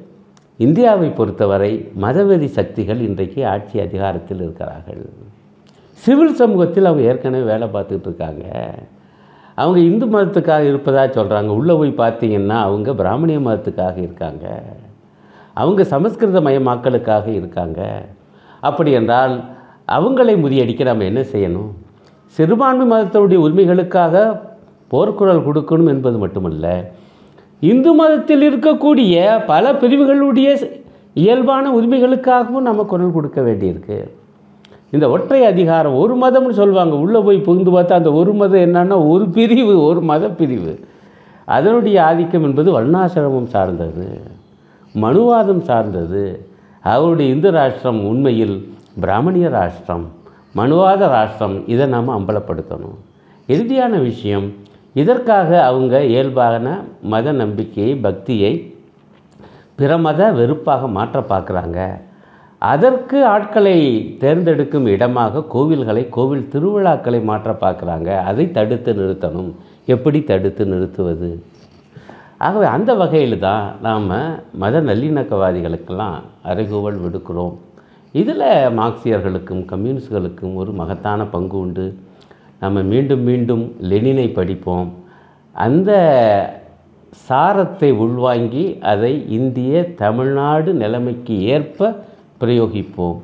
இந்தியாவை 0.56 1.08
பொறுத்தவரை 1.08 1.92
மதவெறி 2.00 2.44
சக்திகள் 2.44 3.00
இன்றைக்கு 3.00 3.46
ஆட்சி 3.46 3.80
அதிகாரத்தில் 3.80 4.40
இருக்கிறார்கள். 4.40 5.10
சிவில் 5.92 6.34
சமூகத்தில் 6.34 6.84
அவங்க 6.84 7.08
ஏற்கனவே 7.08 7.44
வேலை 7.44 7.68
பார்த்துக்கிட்டு 7.68 8.00
இருக்காங்க. 8.00 8.44
அவங்க 9.54 9.78
இந்து 9.78 10.06
மதத்துக்காக 10.06 10.60
இருப்பதாக 10.60 11.22
சொல்கிறாங்க 11.22 11.46
உள்ளே 11.46 11.74
போய் 11.74 11.98
பார்த்தீங்கன்னா 11.98 12.58
அவங்க 12.68 12.94
பிராமணிய 12.94 13.38
மதத்துக்காக 13.38 13.96
இருக்காங்க. 13.96 14.46
அவங்க 15.60 15.82
சமஸ்கிருத 15.92 16.40
மயமாக்கலுக்காக 16.40 17.26
இருக்காங்க. 17.38 17.80
அப்படி 18.68 18.90
என்றால் 18.98 19.34
அவங்களை 19.96 20.34
முறியடிக்க 20.44 20.82
நம்ம 20.88 21.04
என்ன 21.10 21.20
செய்யணும்? 21.32 21.70
சிறுபான்மை 22.36 22.86
மதத்தினுடைய 22.92 23.38
உரிமைகளுக்காக 23.46 24.14
போர்க்குரல் 24.92 25.46
கொடுக்கணும் 25.48 25.90
என்பது 25.94 26.16
மட்டுமல்ல 26.18 26.66
இந்து 27.60 27.90
மதத்தில் 28.00 28.44
இருக்கக்கூடிய 28.48 29.14
பல 29.46 29.72
பிரிவுகளுடைய 29.72 30.48
இயல்பான 31.22 31.64
உரிமைகளுக்காகவும் 31.78 32.66
நம்ம 32.68 32.84
குரல் 32.90 33.16
கொடுக்க 33.16 33.40
வேண்டியிருக்கு. 33.40 33.98
இந்த 34.94 35.06
ஒற்றை 35.14 35.40
அதிகாரம் 35.44 35.96
ஒரு 36.02 36.14
மதம்னு 36.22 36.58
சொல்லுவாங்க. 36.60 36.94
உள்ளே 37.04 37.20
போய் 37.20 37.46
புகுந்து 37.46 37.70
பார்த்தா 37.76 38.00
அந்த 38.00 38.12
ஒரு 38.20 38.32
மதம் 38.40 38.64
என்னன்னா 38.66 38.96
ஒரு 39.12 39.24
பிரிவு 39.36 39.74
ஒரு 39.84 40.00
மத 40.10 40.28
பிரிவு 40.40 40.74
அதனுடைய 41.56 41.96
ஆதிக்கம் 42.04 42.46
என்பது 42.48 42.68
வர்ணாசிரமம் 42.76 43.52
சார்ந்தது. 43.54 44.06
மனுவாதம் 45.02 45.60
சார்ந்தது. 45.60 46.48
அவருடைய 46.80 47.34
இந்து 47.34 47.50
ராஷ்டிரம் 47.50 48.00
உண்மையில் 48.02 48.56
பிராமணிய 49.00 49.48
ராஷ்டிரம். 49.48 50.06
மனுவாத 50.56 51.02
ராஷ்டிரம் 51.16 51.56
இதை 51.66 51.86
நாம் 51.86 52.16
அம்பலப்படுத்தணும். 52.18 52.96
இறுதியான 53.48 54.02
விஷயம் 54.02 54.52
இதற்காக 54.94 55.64
அவங்க 55.64 56.04
இயல்பான 56.04 56.66
மத 57.02 57.32
நம்பிக்கையை 57.32 57.94
பக்தியை 57.96 58.52
பிற 59.74 59.98
மத 59.98 60.32
வெறுப்பாக 60.32 60.88
மாற்ற 60.88 61.20
பார்க்குறாங்க. 61.20 61.78
அதற்கு 62.58 63.24
ஆட்களை 63.24 63.76
தேர்ந்தெடுக்கும் 64.20 64.86
இடமாக 64.86 65.42
கோவில்களை 65.54 66.08
கோவில் 66.08 66.48
திருவிழாக்களை 66.52 67.20
மாற்ற 67.24 67.52
பார்க்குறாங்க. 67.60 68.10
அதை 68.30 68.50
தடுத்து 68.50 68.92
நிறுத்தணும். 68.92 69.50
எப்படி 69.86 70.20
தடுத்து 70.22 70.66
நிறுத்துவது? 70.66 71.30
ஆகவே 72.44 72.66
அந்த 72.76 72.90
வகையில் 73.02 73.36
தான் 73.46 73.66
நாம் 73.86 74.08
மத 74.62 74.80
நல்லிணக்கவாதிகளுக்கெல்லாம் 74.88 76.16
அறைகூவல் 76.50 76.98
விடுக்கிறோம். 77.04 77.54
இதில் 78.20 78.44
மார்க்சியர்களுக்கும் 78.78 79.62
கம்யூனிஸ்டுகளுக்கும் 79.72 80.54
ஒரு 80.60 80.72
மகத்தான 80.80 81.26
பங்கு 81.34 81.56
உண்டு. 81.64 81.86
நம்ம 82.62 82.82
மீண்டும் 82.92 83.24
மீண்டும் 83.28 83.64
லெனினை 83.90 84.26
படிப்போம். 84.38 84.90
அந்த 85.54 85.90
சாரத்தை 87.28 87.90
உள்வாங்கி 88.04 88.64
அதை 88.92 89.12
இந்திய 89.38 89.82
தமிழ்நாடு 90.02 90.70
நிலைமைக்கு 90.82 91.36
ஏற்ப 91.54 91.90
பிரயோகிப்போம். 92.42 93.18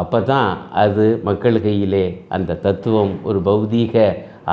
அப்போ 0.00 0.18
தான் 0.32 0.50
அது 0.82 1.06
மக்கள் 1.28 1.58
கையிலே 1.66 2.04
அந்த 2.36 2.58
தத்துவம் 2.66 3.14
ஒரு 3.30 3.40
பௌதீக 3.48 4.04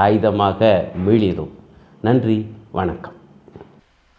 ஆயுதமாக 0.05 0.71
மீளிடும் 1.07 1.53
நன்றி 2.07 2.39
வணக்கம். 2.79 3.16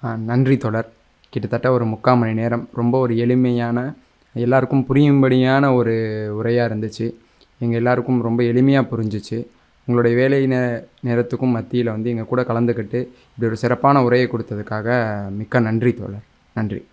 நன்றி 0.01 0.57
தொடர் 0.57 0.93
கிட்டத்தட்ட 1.29 1.73
ஒரு 1.73 1.87
முக்கால் 1.87 2.19
மணி 2.19 2.35
நேரம். 2.35 2.69
ரொம்ப 2.75 2.99
ஒரு 2.99 3.17
எளிமையான 3.17 3.95
எல்லாருக்கும் 4.35 4.87
புரியும்படியான 4.89 5.75
ஒரு 5.75 5.95
உரையாக 6.37 6.75
இருந்துச்சு. 6.75 7.15
எங்கள் 7.59 7.77
எல்லாருக்கும் 7.77 8.23
ரொம்ப 8.23 8.43
எளிமையாக 8.43 8.87
புரிஞ்சிச்சு. 8.95 9.47
உங்களுடைய 9.85 10.17
வேலை 10.17 10.47
நே 10.47 10.57
நேரத்துக்கும் 11.05 11.51
மத்தியில் 11.51 11.87
வந்து 11.87 12.11
எங்கள் 12.11 12.25
கூட 12.25 12.43
கலந்துக்கிட்டு 12.43 13.09
இப்படி 13.09 13.47
ஒரு 13.47 13.57
சிறப்பான 13.57 14.03
உரையை 14.03 14.29
கொடுத்ததுக்காக 14.33 15.29
மிக்க 15.31 15.61
நன்றி 15.61 15.95
தோழர். 15.95 16.25
நன்றி. 16.55 16.87